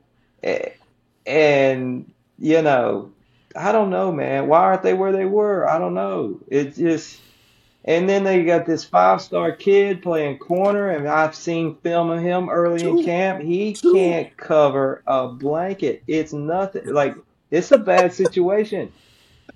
and 1.25 2.11
you 2.37 2.61
know, 2.61 3.11
I 3.55 3.71
don't 3.71 3.89
know, 3.89 4.11
man. 4.11 4.47
Why 4.47 4.59
aren't 4.59 4.83
they 4.83 4.93
where 4.93 5.13
they 5.13 5.25
were? 5.25 5.65
I 5.69 5.79
don't 5.79 5.93
know. 5.93 6.39
It's 6.47 6.77
just, 6.77 7.21
and 7.87 8.09
then 8.09 8.23
they 8.23 8.43
got 8.43 8.65
this 8.65 8.83
five 8.83 9.21
star 9.21 9.51
kid 9.51 10.01
playing 10.01 10.39
corner, 10.39 10.89
and 10.89 11.07
I've 11.07 11.35
seen 11.35 11.75
film 11.75 12.09
of 12.09 12.21
him 12.21 12.49
early 12.49 12.83
in 12.83 13.05
camp. 13.05 13.43
He 13.43 13.73
Two. 13.73 13.93
can't 13.93 14.35
cover 14.35 15.03
a 15.05 15.27
blanket. 15.27 16.01
It's 16.07 16.33
nothing 16.33 16.87
like 16.87 17.15
it's 17.51 17.71
a 17.71 17.77
bad 17.77 18.11
situation. 18.13 18.91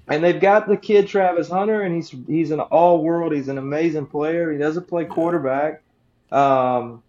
And 0.07 0.23
they've 0.23 0.39
got 0.39 0.67
the 0.67 0.77
kid 0.77 1.07
Travis 1.07 1.49
Hunter, 1.49 1.81
and 1.81 1.95
he's 1.95 2.13
he's 2.27 2.51
an 2.51 2.59
all 2.59 3.03
world. 3.03 3.33
He's 3.33 3.47
an 3.47 3.57
amazing 3.57 4.05
player. 4.05 4.51
He 4.51 4.59
doesn't 4.59 4.87
play 4.87 5.05
quarterback. 5.05 5.81
Um, 6.31 7.01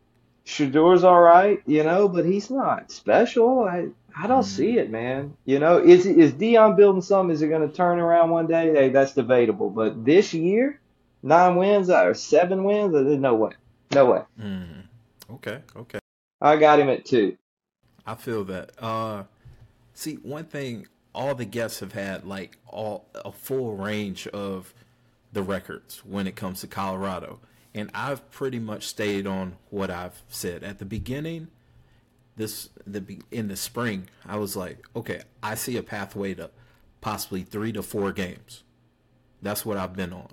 Shedeur's 0.47 1.05
all 1.05 1.21
right, 1.21 1.63
you 1.67 1.85
know, 1.85 2.09
but 2.09 2.25
he's 2.25 2.51
not 2.51 2.91
special. 2.91 3.65
I 3.65 3.89
I 4.17 4.27
don't 4.27 4.43
see 4.43 4.79
it, 4.79 4.91
man. 4.91 5.37
You 5.45 5.59
know, 5.59 5.79
is 5.79 6.07
is 6.07 6.33
Deion 6.33 6.79
building 6.79 7.03
something? 7.03 7.35
Is 7.35 7.43
it 7.43 7.49
going 7.49 7.69
to 7.69 7.75
turn 7.75 7.99
around 7.99 8.31
one 8.31 8.47
day? 8.47 8.73
Hey, 8.73 8.89
that's 8.89 9.13
debatable. 9.13 9.69
But 9.69 10.03
this 10.03 10.33
year, 10.33 10.80
nine 11.23 11.57
wins 11.57 11.91
or 11.91 12.15
seven 12.15 12.65
wins, 12.65 12.93
there's 12.93 13.19
no 13.19 13.35
way, 13.35 13.53
no 13.93 14.07
way. 14.07 14.23
Mm. 14.41 14.85
Okay, 15.35 15.61
okay. 15.77 15.99
I 16.41 16.57
got 16.57 16.81
him 16.81 16.89
at 16.89 17.05
two. 17.05 17.37
I 18.07 18.15
feel 18.15 18.45
that. 18.45 18.71
Uh, 18.79 19.25
see, 19.95 20.15
one 20.17 20.45
thing, 20.45 20.87
all 21.15 21.35
the 21.35 21.45
guests 21.45 21.81
have 21.81 21.93
had 21.93 22.25
like 22.25 22.57
all 22.67 23.07
a 23.15 23.33
full 23.33 23.77
range 23.77 24.27
of 24.29 24.75
the 25.33 25.43
records 25.43 26.05
when 26.05 26.27
it 26.27 26.35
comes 26.37 26.61
to 26.61 26.67
Colorado, 26.67 27.41
and 27.75 27.91
I've 27.95 28.29
pretty 28.31 28.59
much 28.59 28.87
stayed 28.87 29.27
on 29.27 29.57
what 29.71 29.91
I've 29.91 30.23
said 30.29 30.65
at 30.65 30.79
the 30.79 30.85
beginning. 30.85 31.49
This 32.37 32.71
the 32.87 33.05
in 33.31 33.49
the 33.49 33.57
spring, 33.57 34.09
I 34.27 34.39
was 34.39 34.57
like, 34.57 34.87
okay, 34.97 35.23
I 35.43 35.55
see 35.55 35.77
a 35.77 35.83
pathway 35.83 36.35
to 36.35 36.51
possibly 37.01 37.43
three 37.43 37.73
to 37.73 37.83
four 37.83 38.13
games. 38.13 38.63
That's 39.43 39.65
what 39.65 39.77
I've 39.77 39.95
been 39.95 40.13
on. 40.13 40.29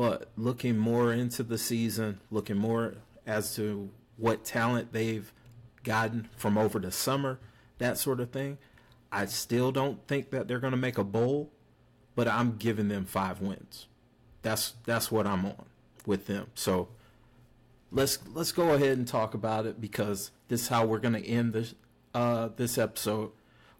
But 0.00 0.30
looking 0.34 0.78
more 0.78 1.12
into 1.12 1.42
the 1.42 1.58
season, 1.58 2.20
looking 2.30 2.56
more 2.56 2.94
as 3.26 3.54
to 3.56 3.90
what 4.16 4.46
talent 4.46 4.94
they've 4.94 5.30
gotten 5.84 6.30
from 6.38 6.56
over 6.56 6.78
the 6.78 6.90
summer, 6.90 7.38
that 7.76 7.98
sort 7.98 8.18
of 8.18 8.30
thing, 8.30 8.56
I 9.12 9.26
still 9.26 9.70
don't 9.72 10.06
think 10.08 10.30
that 10.30 10.48
they're 10.48 10.58
going 10.58 10.70
to 10.70 10.78
make 10.78 10.96
a 10.96 11.04
bowl, 11.04 11.50
but 12.14 12.26
I'm 12.26 12.56
giving 12.56 12.88
them 12.88 13.04
five 13.04 13.42
wins. 13.42 13.88
That's 14.40 14.72
that's 14.86 15.12
what 15.12 15.26
I'm 15.26 15.44
on 15.44 15.66
with 16.06 16.26
them. 16.26 16.46
So 16.54 16.88
let's 17.92 18.20
let's 18.32 18.52
go 18.52 18.72
ahead 18.72 18.96
and 18.96 19.06
talk 19.06 19.34
about 19.34 19.66
it 19.66 19.82
because 19.82 20.30
this 20.48 20.62
is 20.62 20.68
how 20.68 20.86
we're 20.86 20.98
going 20.98 21.22
to 21.22 21.26
end 21.26 21.52
this 21.52 21.74
uh, 22.14 22.48
this 22.56 22.78
episode 22.78 23.32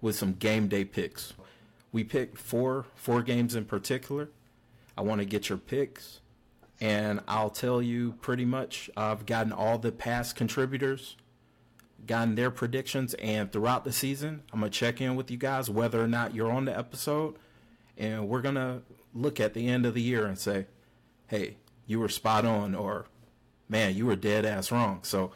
with 0.02 0.16
some 0.16 0.34
game 0.34 0.68
day 0.68 0.84
picks. 0.84 1.32
We 1.92 2.04
picked 2.04 2.36
four 2.36 2.84
four 2.94 3.22
games 3.22 3.54
in 3.54 3.64
particular. 3.64 4.28
I 5.00 5.02
want 5.02 5.22
to 5.22 5.24
get 5.24 5.48
your 5.48 5.56
picks, 5.56 6.20
and 6.78 7.20
I'll 7.26 7.48
tell 7.48 7.80
you 7.80 8.16
pretty 8.20 8.44
much. 8.44 8.90
I've 8.98 9.24
gotten 9.24 9.50
all 9.50 9.78
the 9.78 9.92
past 9.92 10.36
contributors, 10.36 11.16
gotten 12.06 12.34
their 12.34 12.50
predictions, 12.50 13.14
and 13.14 13.50
throughout 13.50 13.84
the 13.84 13.92
season, 13.92 14.42
I'm 14.52 14.60
gonna 14.60 14.68
check 14.68 15.00
in 15.00 15.16
with 15.16 15.30
you 15.30 15.38
guys 15.38 15.70
whether 15.70 16.04
or 16.04 16.06
not 16.06 16.34
you're 16.34 16.52
on 16.52 16.66
the 16.66 16.78
episode, 16.78 17.36
and 17.96 18.28
we're 18.28 18.42
gonna 18.42 18.82
look 19.14 19.40
at 19.40 19.54
the 19.54 19.68
end 19.68 19.86
of 19.86 19.94
the 19.94 20.02
year 20.02 20.26
and 20.26 20.38
say, 20.38 20.66
"Hey, 21.28 21.56
you 21.86 21.98
were 21.98 22.10
spot 22.10 22.44
on," 22.44 22.74
or 22.74 23.06
"Man, 23.70 23.96
you 23.96 24.04
were 24.04 24.16
dead 24.16 24.44
ass 24.44 24.70
wrong." 24.70 25.00
So 25.02 25.32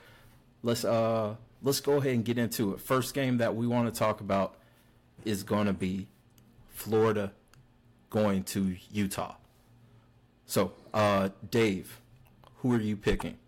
let's 0.62 0.84
uh 0.84 1.36
let's 1.62 1.80
go 1.80 1.94
ahead 1.94 2.12
and 2.12 2.24
get 2.26 2.36
into 2.36 2.74
it. 2.74 2.82
First 2.82 3.14
game 3.14 3.38
that 3.38 3.56
we 3.56 3.66
want 3.66 3.90
to 3.90 3.98
talk 3.98 4.20
about 4.20 4.56
is 5.24 5.42
going 5.42 5.68
to 5.68 5.72
be 5.72 6.06
Florida 6.68 7.32
going 8.10 8.44
to 8.44 8.76
Utah. 8.92 9.36
So, 10.46 10.72
uh, 10.92 11.30
Dave, 11.50 12.00
who 12.56 12.72
are 12.74 12.80
you 12.80 12.96
picking? 12.96 13.38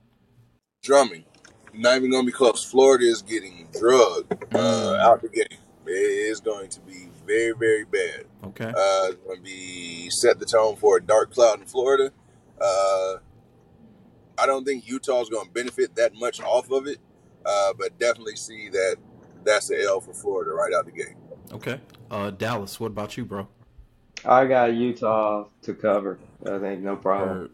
Drumming. 0.83 1.25
Not 1.75 1.97
even 1.97 2.11
gonna 2.11 2.25
be 2.27 2.33
close. 2.33 2.65
Florida 2.65 3.05
is 3.05 3.23
getting 3.23 3.69
drugged 3.79 4.33
uh, 4.55 4.59
Mm. 4.59 5.01
out 5.01 5.23
the 5.23 5.29
game. 5.29 5.59
It 5.87 5.91
is 5.91 6.41
going 6.41 6.69
to 6.71 6.81
be 6.81 7.09
very, 7.27 7.53
very 7.53 7.85
bad. 7.85 8.25
Okay. 8.45 8.65
Uh, 8.69 9.07
it's 9.11 9.17
going 9.25 9.37
to 9.37 9.43
be 9.43 10.11
set 10.11 10.39
the 10.41 10.45
tone 10.47 10.75
for 10.77 10.97
a 10.97 11.03
dark 11.03 11.33
cloud 11.33 11.61
in 11.61 11.67
Florida. 11.67 12.11
Uh, 12.61 13.17
I 14.37 14.47
don't 14.47 14.65
think 14.65 14.89
Utah's 14.89 15.29
going 15.29 15.47
to 15.47 15.53
benefit 15.53 15.95
that 15.95 16.15
much 16.15 16.41
off 16.41 16.71
of 16.73 16.89
it, 16.89 16.99
uh, 17.45 17.73
but 17.79 17.97
definitely 18.01 18.35
see 18.35 18.69
that 18.71 18.97
that's 19.45 19.69
the 19.69 19.81
L 19.81 20.01
for 20.01 20.13
Florida 20.13 20.51
right 20.53 20.73
out 20.73 20.87
the 20.87 20.91
gate. 20.93 21.15
Okay. 21.53 21.81
Uh, 22.11 22.31
Dallas, 22.31 22.81
what 22.81 22.89
about 22.89 23.17
you, 23.17 23.25
bro? 23.25 23.47
I 24.25 24.45
got 24.47 24.75
Utah 24.75 25.45
to 25.63 25.75
cover. 25.75 26.19
I 26.45 26.57
ain't 26.67 26.83
no 26.83 26.97
problem. 26.97 27.39
Or- 27.39 27.51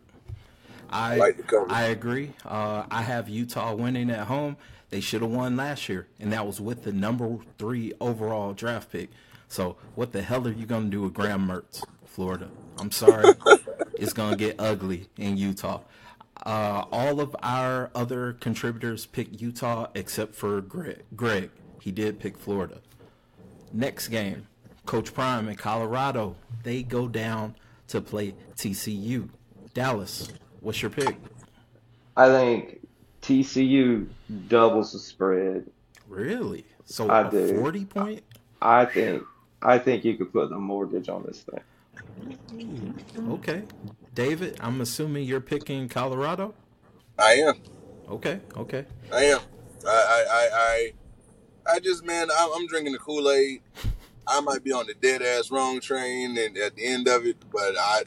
I 0.91 1.17
like. 1.17 1.51
I 1.71 1.85
agree. 1.85 2.35
Uh, 2.45 2.85
I 2.91 3.03
have 3.03 3.29
Utah 3.29 3.75
winning 3.75 4.11
at 4.11 4.27
home. 4.27 4.59
They 4.91 5.01
should 5.01 5.23
have 5.23 5.31
won 5.31 5.57
last 5.57 5.89
year, 5.89 6.07
and 6.21 6.31
that 6.33 6.47
was 6.47 6.61
with 6.61 6.85
the 6.85 6.93
number 6.93 7.39
three 7.57 7.95
overall 7.99 8.53
draft 8.53 8.93
pick. 8.93 9.09
So, 9.49 9.77
what 9.95 10.13
the 10.13 10.21
hell 10.21 10.47
are 10.47 10.53
you 10.53 10.67
gonna 10.67 10.91
do 10.91 11.01
with 11.03 11.15
Graham 11.15 11.49
Mertz, 11.49 11.83
Florida? 12.05 12.51
I'm 12.79 12.91
sorry, 12.91 13.35
it's 13.95 14.13
gonna 14.13 14.37
get 14.37 14.57
ugly 14.59 15.09
in 15.17 15.39
Utah. 15.39 15.81
Uh, 16.45 16.85
all 16.93 17.21
of 17.21 17.35
our 17.43 17.91
other 17.95 18.35
contributors 18.35 19.07
picked 19.07 19.41
Utah 19.41 19.87
except 19.95 20.35
for 20.35 20.61
Greg. 20.61 21.05
Greg, 21.17 21.51
he 21.81 21.91
did 21.91 22.21
pick 22.21 22.37
Florida. 22.37 22.81
Next 23.73 24.09
game, 24.09 24.47
Coach 24.85 25.15
Prime 25.15 25.49
in 25.49 25.57
Colorado. 25.57 26.37
They 26.65 26.83
go 26.83 27.09
down 27.09 27.55
to 27.93 28.01
play 28.01 28.35
TCU. 28.57 29.29
Dallas, 29.75 30.29
what's 30.61 30.83
your 30.83 30.91
pick? 30.91 31.17
I 32.17 32.27
think 32.29 32.87
TCU 33.23 34.09
doubles 34.49 34.93
the 34.93 34.99
spread. 34.99 35.71
Really? 36.09 36.65
So 36.85 37.09
I 37.09 37.29
a 37.29 37.31
do. 37.31 37.57
forty 37.57 37.85
point? 37.85 38.23
I 38.61 38.85
think 38.87 39.23
I 39.63 39.79
think 39.79 40.05
you 40.05 40.17
could 40.17 40.33
put 40.33 40.51
a 40.53 40.59
mortgage 40.59 41.09
on 41.09 41.25
this 41.25 41.43
thing. 41.43 41.61
Hmm, 42.51 43.33
okay. 43.33 43.63
David, 44.15 44.57
I'm 44.61 44.81
assuming 44.81 45.25
you're 45.25 45.41
picking 45.41 45.89
Colorado. 45.89 46.55
I 47.19 47.33
am. 47.35 47.55
Okay. 48.09 48.41
Okay. 48.57 48.85
I 49.13 49.25
am. 49.25 49.41
I, 49.87 49.91
I, 49.91 50.25
I, 50.31 50.49
I, 50.53 51.75
I 51.75 51.81
just, 51.81 52.05
man, 52.05 52.29
I'm, 52.31 52.51
I'm 52.55 52.67
drinking 52.67 52.93
the 52.93 52.99
Kool 52.99 53.31
Aid. 53.31 53.63
I 54.27 54.41
might 54.41 54.65
be 54.65 54.73
on 54.73 54.87
the 54.87 54.95
dead 54.95 55.23
ass 55.23 55.51
wrong 55.51 55.81
train 55.81 56.37
and 56.39 56.57
at 56.57 56.77
the 56.77 56.87
end 56.87 57.09
of 57.09 57.27
it, 57.27 57.37
but 57.53 57.77
I, 57.79 58.03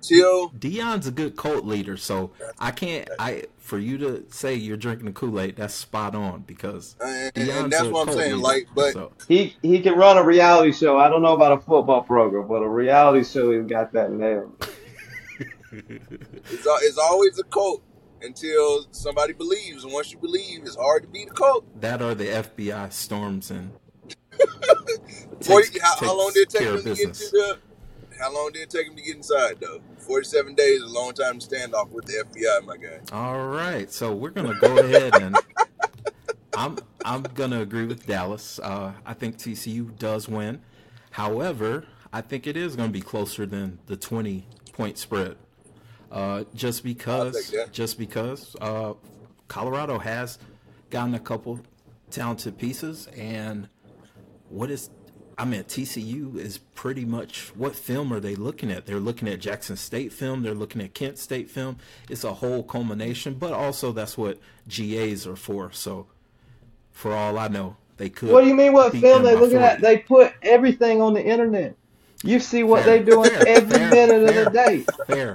till 0.00 0.50
Deion's 0.50 1.06
a 1.06 1.10
good 1.10 1.36
cult 1.36 1.64
leader, 1.64 1.96
so 1.96 2.32
I 2.58 2.70
can't. 2.70 3.08
I 3.18 3.44
for 3.58 3.78
you 3.78 3.98
to 3.98 4.24
say 4.30 4.54
you're 4.54 4.76
drinking 4.78 5.06
the 5.06 5.12
Kool 5.12 5.38
Aid, 5.40 5.56
that's 5.56 5.74
spot 5.74 6.14
on 6.14 6.42
because 6.42 6.96
and, 7.00 7.34
Deion's 7.34 7.48
and 7.50 7.72
that's 7.72 7.82
a 7.84 7.90
what 7.90 8.00
I'm 8.00 8.06
cult 8.06 8.18
saying. 8.18 8.32
leader. 8.36 8.42
Like, 8.42 8.68
but 8.74 8.92
So, 8.94 9.12
He 9.28 9.56
he 9.62 9.80
can 9.80 9.94
run 9.94 10.16
a 10.16 10.22
reality 10.24 10.72
show. 10.72 10.98
I 10.98 11.08
don't 11.08 11.20
know 11.22 11.34
about 11.34 11.52
a 11.52 11.58
football 11.60 12.02
program, 12.02 12.48
but 12.48 12.62
a 12.62 12.68
reality 12.68 13.24
show 13.24 13.50
he's 13.52 13.68
got 13.68 13.92
that 13.92 14.10
nailed. 14.12 14.66
It's, 15.70 16.66
it's 16.66 16.98
always 16.98 17.38
a 17.38 17.44
cult 17.44 17.82
until 18.22 18.86
somebody 18.90 19.32
believes, 19.34 19.84
and 19.84 19.92
once 19.92 20.10
you 20.12 20.18
believe, 20.18 20.62
it's 20.62 20.76
hard 20.76 21.02
to 21.02 21.08
beat 21.08 21.28
a 21.28 21.34
cult. 21.34 21.80
that 21.80 22.00
are 22.02 22.14
the 22.14 22.24
FBI 22.24 22.90
storms 22.92 23.50
and 23.50 23.72
Forty, 25.42 25.68
takes- 25.68 25.82
how, 25.82 25.96
how 26.06 26.16
long 26.18 26.32
did 26.32 26.40
it 26.42 26.50
take 26.50 26.62
him 26.62 26.76
to 26.82 26.94
get 26.94 27.14
to 27.14 27.30
the? 27.30 27.58
How 28.18 28.32
long 28.34 28.50
did 28.52 28.62
it 28.62 28.70
take 28.70 28.86
him 28.88 28.96
to 28.96 29.02
get 29.02 29.16
inside 29.16 29.58
though? 29.60 29.80
Forty-seven 29.98 30.54
days 30.54 30.82
is 30.82 30.90
a 30.90 30.94
long 30.94 31.12
time 31.12 31.38
to 31.38 31.44
stand 31.44 31.74
off 31.74 31.90
with 31.90 32.06
the 32.06 32.24
FBI, 32.24 32.64
my 32.66 32.76
guy. 32.76 32.98
All 33.12 33.46
right, 33.46 33.90
so 33.92 34.12
we're 34.12 34.30
gonna 34.30 34.58
go 34.60 34.78
ahead 34.78 35.14
and 35.14 35.36
I'm 36.56 36.78
I'm 37.04 37.22
gonna 37.22 37.60
agree 37.60 37.86
with 37.86 38.06
Dallas. 38.06 38.58
Uh, 38.58 38.92
I 39.06 39.14
think 39.14 39.38
TCU 39.38 39.96
does 39.98 40.28
win. 40.28 40.60
However, 41.10 41.84
I 42.12 42.20
think 42.20 42.46
it 42.46 42.56
is 42.56 42.76
going 42.76 42.88
to 42.88 42.92
be 42.92 43.00
closer 43.00 43.44
than 43.46 43.78
the 43.86 43.96
20 43.96 44.46
point 44.72 44.98
spread. 44.98 45.36
Uh, 46.10 46.44
just 46.54 46.82
because, 46.84 47.54
just 47.70 47.98
because 47.98 48.56
uh, 48.60 48.94
Colorado 49.48 49.98
has 49.98 50.38
gotten 50.90 51.14
a 51.14 51.18
couple 51.18 51.60
talented 52.10 52.56
pieces, 52.56 53.08
and 53.08 53.68
what 54.48 54.70
is, 54.70 54.90
I 55.36 55.44
mean, 55.44 55.62
TCU 55.64 56.36
is 56.36 56.58
pretty 56.58 57.04
much 57.04 57.54
what 57.54 57.76
film 57.76 58.12
are 58.12 58.20
they 58.20 58.34
looking 58.34 58.70
at? 58.70 58.86
They're 58.86 58.98
looking 58.98 59.28
at 59.28 59.40
Jackson 59.40 59.76
State 59.76 60.12
film, 60.12 60.42
they're 60.42 60.54
looking 60.54 60.80
at 60.82 60.94
Kent 60.94 61.18
State 61.18 61.50
film. 61.50 61.78
It's 62.08 62.24
a 62.24 62.34
whole 62.34 62.62
culmination, 62.62 63.34
but 63.34 63.52
also 63.52 63.92
that's 63.92 64.18
what 64.18 64.38
GAs 64.68 65.26
are 65.26 65.36
for. 65.36 65.70
So, 65.72 66.06
for 66.92 67.12
all 67.12 67.38
I 67.38 67.48
know, 67.48 67.76
they 67.96 68.08
could. 68.08 68.30
What 68.30 68.42
do 68.42 68.48
you 68.48 68.54
mean? 68.54 68.72
What 68.72 68.92
film 68.92 69.22
they 69.22 69.34
looking 69.34 69.58
40. 69.58 69.64
at? 69.64 69.80
They 69.80 69.98
put 69.98 70.32
everything 70.42 71.00
on 71.00 71.14
the 71.14 71.24
internet. 71.24 71.76
You 72.24 72.40
see 72.40 72.64
what 72.64 72.82
fair, 72.82 72.98
they 72.98 73.04
doing 73.04 73.30
fair, 73.30 73.46
every 73.46 73.78
fair, 73.78 73.90
minute 73.90 74.28
of 74.28 74.34
the 74.34 74.50
day. 74.50 74.84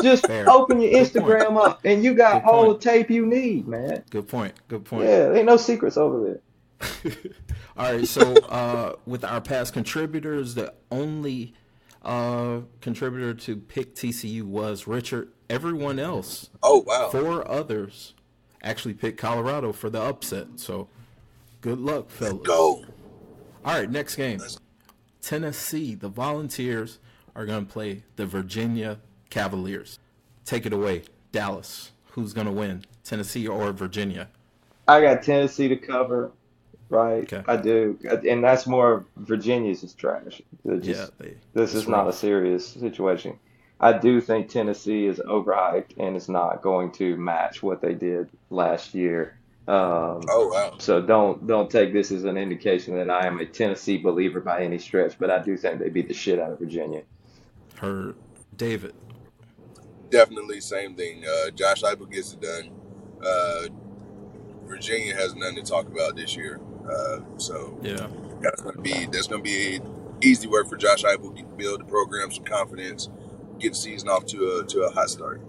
Just 0.04 0.30
open 0.30 0.82
your 0.82 0.92
Instagram 0.92 1.56
up, 1.66 1.80
and 1.86 2.04
you 2.04 2.14
got 2.14 2.44
all 2.44 2.74
the 2.74 2.80
tape 2.80 3.10
you 3.10 3.26
need, 3.26 3.70
man. 3.70 4.04
Good 4.10 4.28
point. 4.28 4.54
Good 4.68 4.84
point. 4.84 5.06
Yeah, 5.06 5.32
ain't 5.32 5.46
no 5.46 5.56
secrets 5.56 5.96
over 5.96 6.22
there. 6.26 6.42
All 7.78 7.94
right, 7.94 8.08
so 8.08 8.34
uh, 8.50 8.96
with 9.06 9.24
our 9.24 9.42
past 9.42 9.74
contributors, 9.74 10.56
the 10.56 10.74
only 10.92 11.54
uh, 12.04 12.60
contributor 12.82 13.34
to 13.34 13.56
pick 13.56 13.96
TCU 13.96 14.44
was 14.44 14.88
Richard. 14.88 15.30
Everyone 15.50 16.00
else, 16.00 16.50
oh 16.62 16.84
wow, 16.86 17.10
four 17.10 17.50
others 17.50 18.14
actually 18.64 18.94
picked 18.94 19.18
Colorado 19.20 19.72
for 19.74 19.90
the 19.90 20.02
upset. 20.02 20.48
So 20.56 20.88
good 21.62 21.80
luck, 21.80 22.10
fellas. 22.10 22.34
Let's 22.34 22.48
go. 22.48 22.86
All 23.66 23.80
right, 23.80 23.90
next 23.90 24.16
game. 24.16 24.40
Let's 24.40 24.58
Tennessee, 25.24 25.96
the 25.96 26.10
Volunteers 26.10 27.00
are 27.34 27.46
going 27.46 27.66
to 27.66 27.72
play 27.72 28.04
the 28.18 28.26
Virginia 28.26 29.00
Cavaliers. 29.30 29.98
Take 30.44 30.66
it 30.66 30.74
away, 30.74 31.04
Dallas. 31.32 31.92
Who's 32.12 32.34
going 32.34 32.46
to 32.46 32.54
win, 32.54 32.84
Tennessee 33.06 33.48
or 33.48 33.72
Virginia? 33.72 34.28
I 34.86 35.00
got 35.00 35.24
Tennessee 35.24 35.70
to 35.70 35.78
cover, 35.78 36.34
right? 36.90 37.24
Okay. 37.24 37.44
I 37.48 37.58
do, 37.58 37.98
and 38.28 38.44
that's 38.44 38.68
more 38.68 39.06
Virginia's 39.18 39.84
is 39.84 39.94
trash. 39.94 40.42
Just, 40.66 40.86
yeah, 40.86 41.06
they, 41.18 41.36
this 41.54 41.74
is 41.74 41.88
not 41.88 42.08
a 42.08 42.14
serious 42.14 42.68
situation. 42.68 43.40
I 43.80 43.98
do 43.98 44.22
think 44.22 44.48
Tennessee 44.48 45.08
is 45.08 45.20
overhyped 45.20 45.98
and 45.98 46.16
is 46.16 46.30
not 46.30 46.62
going 46.62 46.92
to 46.94 47.18
match 47.18 47.62
what 47.62 47.82
they 47.82 47.94
did 47.94 48.30
last 48.50 48.94
year. 48.94 49.38
Um, 49.68 50.22
oh 50.30 50.50
wow! 50.54 50.76
So 50.78 51.02
don't 51.02 51.48
don't 51.48 51.70
take 51.70 51.94
this 51.94 52.12
as 52.12 52.26
an 52.26 52.38
indication 52.38 52.96
that 52.96 53.10
I 53.10 53.28
am 53.28 53.40
a 53.40 53.46
Tennessee 53.46 53.98
believer 53.98 54.42
by 54.42 54.62
any 54.64 54.78
stretch, 54.78 55.18
but 55.18 55.30
I 55.30 55.42
do 55.42 55.56
think 55.56 55.80
they 55.80 55.90
beat 55.90 56.08
the 56.08 56.14
shit 56.14 56.40
out 56.40 56.52
of 56.52 56.60
Virginia. 56.60 57.04
Her 57.78 58.14
David. 58.58 58.94
Definitely 60.10 60.62
same 60.62 60.96
thing. 60.96 61.24
Uh, 61.26 61.50
Josh 61.52 61.82
Heupel 61.82 62.12
gets 62.12 62.34
it 62.34 62.42
done. 62.42 62.72
Uh, 63.26 63.68
Virginia 64.66 65.16
has 65.16 65.36
nothing 65.36 65.56
to 65.56 65.62
talk 65.64 65.88
about 65.88 66.16
this 66.16 66.36
year, 66.36 66.60
uh, 66.90 67.20
so 67.38 67.78
yeah, 67.82 68.08
that's 68.42 68.62
gonna 68.62 68.82
be 68.82 69.06
that's 69.08 69.28
gonna 69.28 69.42
be 69.42 69.80
easy 70.22 70.48
work 70.48 70.70
for 70.70 70.78
Josh 70.78 71.04
Heupel 71.04 71.36
to 71.38 71.44
build 71.56 71.82
the 71.82 71.86
program 71.86 72.32
some 72.32 72.44
confidence, 72.44 73.10
get 73.60 73.74
the 73.74 73.78
season 73.78 74.10
off 74.10 74.26
to 74.28 74.60
a 74.60 74.66
to 74.68 74.82
a 74.84 74.92
hot 74.92 75.10
start. 75.10 75.42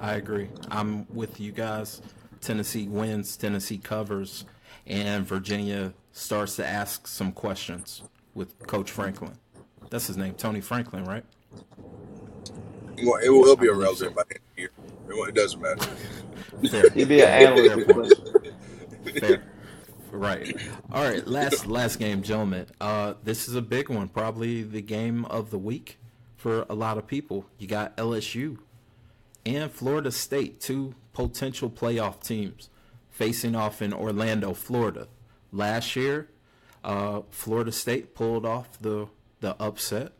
I 0.00 0.14
agree. 0.14 0.48
I'm 0.70 1.06
with 1.14 1.40
you 1.40 1.52
guys. 1.52 2.00
Tennessee 2.40 2.88
wins, 2.88 3.36
Tennessee 3.36 3.78
covers, 3.78 4.46
and 4.86 5.26
Virginia 5.26 5.92
starts 6.12 6.56
to 6.56 6.66
ask 6.66 7.06
some 7.06 7.32
questions 7.32 8.02
with 8.34 8.58
Coach 8.66 8.90
Franklin. 8.90 9.32
That's 9.90 10.06
his 10.06 10.16
name, 10.16 10.34
Tony 10.34 10.60
Franklin, 10.60 11.04
right? 11.04 11.24
Well, 13.02 13.20
it 13.22 13.28
will 13.28 13.56
be 13.56 13.66
irrelevant 13.66 14.14
by 14.14 14.22
the 14.28 14.36
end 14.36 14.40
of 14.40 14.54
the 14.56 14.62
year. 14.62 14.70
It 15.28 15.34
doesn't 15.34 15.60
matter. 15.60 15.84
Fair. 16.70 16.90
He'd 16.90 17.08
be 17.08 17.20
an 17.22 17.28
analyst. 17.28 18.22
Fair. 19.18 19.42
Right. 20.20 20.54
All 20.92 21.02
right. 21.02 21.26
Last 21.26 21.66
last 21.66 21.98
game, 21.98 22.20
gentlemen. 22.20 22.66
Uh, 22.78 23.14
this 23.24 23.48
is 23.48 23.54
a 23.54 23.62
big 23.62 23.88
one. 23.88 24.06
Probably 24.08 24.62
the 24.62 24.82
game 24.82 25.24
of 25.24 25.50
the 25.50 25.56
week 25.56 25.98
for 26.36 26.66
a 26.68 26.74
lot 26.74 26.98
of 26.98 27.06
people. 27.06 27.46
You 27.56 27.66
got 27.66 27.96
LSU 27.96 28.58
and 29.46 29.72
Florida 29.72 30.12
State, 30.12 30.60
two 30.60 30.94
potential 31.14 31.70
playoff 31.70 32.22
teams 32.22 32.68
facing 33.08 33.56
off 33.56 33.80
in 33.80 33.94
Orlando, 33.94 34.52
Florida. 34.52 35.08
Last 35.52 35.96
year, 35.96 36.28
uh, 36.84 37.22
Florida 37.30 37.72
State 37.72 38.14
pulled 38.14 38.44
off 38.44 38.78
the 38.78 39.06
the 39.40 39.56
upset, 39.58 40.12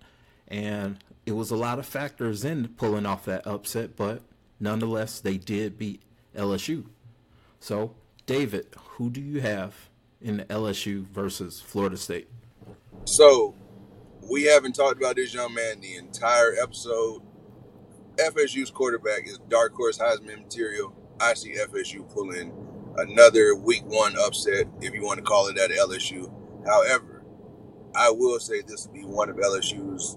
and 0.48 0.96
it 1.26 1.32
was 1.32 1.50
a 1.50 1.56
lot 1.56 1.78
of 1.78 1.84
factors 1.84 2.42
in 2.42 2.68
pulling 2.68 3.04
off 3.04 3.26
that 3.26 3.46
upset, 3.46 3.96
but 3.96 4.22
nonetheless, 4.58 5.20
they 5.20 5.36
did 5.36 5.76
beat 5.76 6.00
LSU. 6.34 6.86
So, 7.58 7.96
David, 8.24 8.68
who 8.96 9.10
do 9.10 9.20
you 9.20 9.42
have 9.42 9.89
in 10.20 10.44
LSU 10.48 11.06
versus 11.08 11.60
Florida 11.60 11.96
State? 11.96 12.28
So, 13.04 13.54
we 14.30 14.44
haven't 14.44 14.74
talked 14.74 14.98
about 14.98 15.16
this 15.16 15.34
young 15.34 15.54
man 15.54 15.80
the 15.80 15.96
entire 15.96 16.54
episode. 16.62 17.22
FSU's 18.16 18.70
quarterback 18.70 19.26
is 19.26 19.38
dark 19.48 19.74
horse 19.74 19.98
Heisman 19.98 20.42
material. 20.42 20.94
I 21.20 21.34
see 21.34 21.54
FSU 21.54 22.08
pulling 22.12 22.52
another 22.96 23.54
week 23.54 23.82
one 23.86 24.16
upset, 24.18 24.66
if 24.80 24.94
you 24.94 25.04
want 25.04 25.18
to 25.18 25.24
call 25.24 25.48
it 25.48 25.56
that, 25.56 25.70
LSU. 25.70 26.30
However, 26.66 27.24
I 27.94 28.10
will 28.10 28.38
say 28.38 28.62
this 28.62 28.86
will 28.86 28.94
be 28.94 29.04
one 29.04 29.28
of 29.28 29.36
LSU's, 29.36 30.16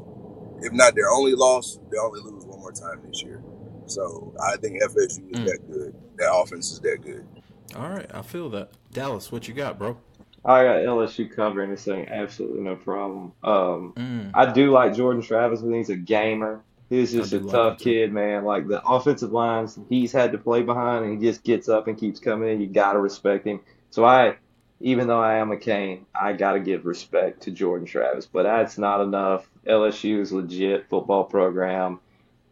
if 0.62 0.72
not 0.74 0.96
their 0.96 1.10
only 1.10 1.34
loss, 1.34 1.80
they 1.92 1.98
only 1.98 2.22
lose 2.22 2.46
one 2.46 2.60
more 2.60 2.72
time 2.72 3.02
this 3.08 3.24
year. 3.24 3.44
So 3.86 4.34
I 4.42 4.58
think 4.58 4.82
FSU 4.82 5.32
is 5.32 5.40
mm. 5.40 5.46
that 5.46 5.60
good. 5.70 5.96
That 6.18 6.34
offense 6.34 6.72
is 6.72 6.80
that 6.82 7.02
good. 7.02 7.26
All 7.76 7.90
right, 7.90 8.10
I 8.14 8.22
feel 8.22 8.50
that. 8.52 8.72
Dallas, 8.92 9.32
what 9.32 9.48
you 9.48 9.54
got, 9.54 9.78
bro? 9.78 9.98
I 10.46 10.64
got 10.64 10.76
LSU 10.78 11.34
covering 11.34 11.72
this 11.72 11.86
thing, 11.86 12.08
absolutely 12.10 12.62
no 12.62 12.76
problem. 12.76 13.32
Um, 13.44 13.94
mm. 13.96 14.32
I 14.34 14.52
do 14.52 14.72
like 14.72 14.94
Jordan 14.94 15.22
Travis. 15.22 15.62
Think 15.62 15.76
he's 15.76 15.90
a 15.90 15.96
gamer. 15.96 16.62
He's 16.90 17.12
just 17.12 17.34
a 17.34 17.40
tough 17.40 17.80
kid, 17.80 18.12
man. 18.12 18.44
Like 18.44 18.68
the 18.68 18.84
offensive 18.86 19.32
lines 19.32 19.80
he's 19.90 20.12
had 20.12 20.32
to 20.34 20.38
play 20.38 20.62
behind, 20.62 21.06
and 21.06 21.20
he 21.20 21.28
just 21.28 21.44
gets 21.44 21.70
up 21.70 21.88
and 21.88 21.98
keeps 21.98 22.20
coming 22.20 22.50
in. 22.50 22.62
You 22.62 22.68
gotta 22.68 23.00
respect 23.00 23.48
him. 23.48 23.62
So 23.90 24.04
I, 24.06 24.36
even 24.80 25.08
though 25.08 25.22
I 25.22 25.36
am 25.36 25.52
a 25.52 25.58
Cane, 25.58 26.06
I 26.14 26.34
gotta 26.34 26.60
give 26.60 26.86
respect 26.86 27.44
to 27.44 27.52
Jordan 27.52 27.88
Travis. 27.88 28.26
But 28.26 28.44
that's 28.44 28.78
not 28.78 29.02
enough. 29.02 29.50
LSU 29.66 30.20
is 30.20 30.32
legit 30.34 30.90
football 30.90 31.24
program. 31.24 32.00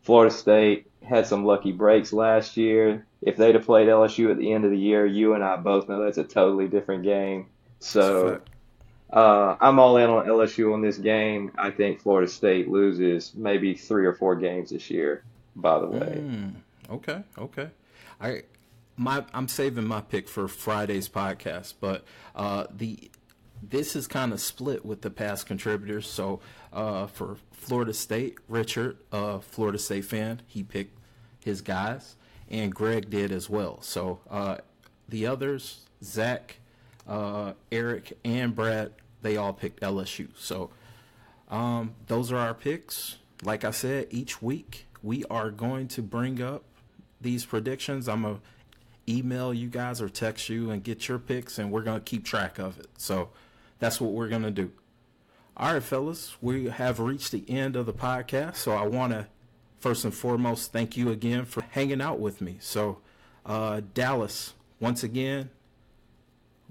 Florida 0.01 0.33
State 0.33 0.87
had 1.03 1.27
some 1.27 1.45
lucky 1.45 1.71
breaks 1.71 2.13
last 2.13 2.57
year. 2.57 3.05
If 3.21 3.37
they'd 3.37 3.55
have 3.55 3.65
played 3.65 3.87
LSU 3.87 4.31
at 4.31 4.37
the 4.37 4.51
end 4.51 4.65
of 4.65 4.71
the 4.71 4.77
year, 4.77 5.05
you 5.05 5.33
and 5.33 5.43
I 5.43 5.57
both 5.57 5.87
know 5.87 6.03
that's 6.03 6.17
a 6.17 6.23
totally 6.23 6.67
different 6.67 7.03
game. 7.03 7.47
So 7.79 8.41
uh, 9.11 9.55
I'm 9.59 9.79
all 9.79 9.97
in 9.97 10.09
on 10.09 10.25
LSU 10.25 10.73
on 10.73 10.81
this 10.81 10.97
game. 10.97 11.51
I 11.57 11.69
think 11.69 12.01
Florida 12.01 12.29
State 12.29 12.69
loses 12.69 13.33
maybe 13.35 13.73
three 13.73 14.05
or 14.05 14.13
four 14.13 14.35
games 14.35 14.71
this 14.71 14.89
year. 14.89 15.23
By 15.55 15.79
the 15.79 15.87
way. 15.87 16.17
Mm, 16.17 16.53
okay. 16.89 17.23
Okay. 17.37 17.69
I 18.19 18.43
my 18.97 19.25
I'm 19.33 19.47
saving 19.47 19.85
my 19.85 20.01
pick 20.01 20.29
for 20.29 20.47
Friday's 20.47 21.09
podcast, 21.09 21.73
but 21.79 22.05
uh, 22.35 22.65
the 22.75 23.11
this 23.61 23.95
is 23.95 24.07
kind 24.07 24.33
of 24.33 24.39
split 24.39 24.85
with 24.85 25.01
the 25.01 25.09
past 25.09 25.45
contributors. 25.45 26.09
So 26.09 26.39
uh, 26.71 27.07
for 27.07 27.37
Florida 27.51 27.93
State, 27.93 28.37
Richard, 28.47 28.97
uh, 29.11 29.39
Florida 29.39 29.77
State 29.77 30.05
fan, 30.05 30.41
he 30.47 30.63
picked 30.63 30.97
his 31.43 31.61
guys, 31.61 32.15
and 32.51 32.75
Greg 32.75 33.09
did 33.09 33.31
as 33.31 33.49
well. 33.49 33.81
So 33.81 34.19
uh, 34.29 34.57
the 35.09 35.25
others, 35.25 35.87
Zach, 36.03 36.57
uh, 37.07 37.53
Eric, 37.71 38.17
and 38.23 38.53
Brad 38.53 38.91
they 39.21 39.37
all 39.37 39.53
picked 39.53 39.81
LSU. 39.81 40.29
So 40.35 40.71
um, 41.49 41.95
those 42.07 42.31
are 42.31 42.37
our 42.37 42.53
picks. 42.53 43.17
Like 43.43 43.63
I 43.63 43.71
said, 43.71 44.07
each 44.09 44.41
week 44.41 44.87
we 45.01 45.23
are 45.25 45.51
going 45.51 45.87
to 45.89 46.01
bring 46.01 46.41
up 46.41 46.63
these 47.19 47.45
predictions. 47.45 48.07
I'm 48.07 48.23
going 48.23 48.35
to 48.35 49.13
email 49.13 49.53
you 49.53 49.67
guys 49.67 50.01
or 50.01 50.09
text 50.09 50.49
you 50.49 50.71
and 50.71 50.83
get 50.83 51.07
your 51.07 51.19
picks, 51.19 51.57
and 51.57 51.71
we're 51.71 51.83
going 51.83 51.99
to 51.99 52.03
keep 52.03 52.25
track 52.25 52.59
of 52.59 52.79
it. 52.79 52.87
So 52.97 53.29
that's 53.79 53.99
what 53.99 54.11
we're 54.11 54.29
going 54.29 54.43
to 54.43 54.51
do. 54.51 54.71
All 55.57 55.73
right, 55.73 55.83
fellas, 55.83 56.37
we 56.41 56.69
have 56.69 56.99
reached 56.99 57.31
the 57.31 57.47
end 57.49 57.75
of 57.75 57.85
the 57.85 57.93
podcast. 57.93 58.55
So 58.55 58.71
I 58.71 58.87
want 58.87 59.13
to 59.13 59.27
first 59.81 60.05
and 60.05 60.13
foremost 60.13 60.71
thank 60.71 60.95
you 60.95 61.09
again 61.09 61.43
for 61.43 61.63
hanging 61.71 62.01
out 62.01 62.19
with 62.19 62.39
me. 62.39 62.57
So, 62.61 62.99
uh, 63.45 63.81
Dallas, 63.93 64.53
once 64.79 65.03
again, 65.03 65.49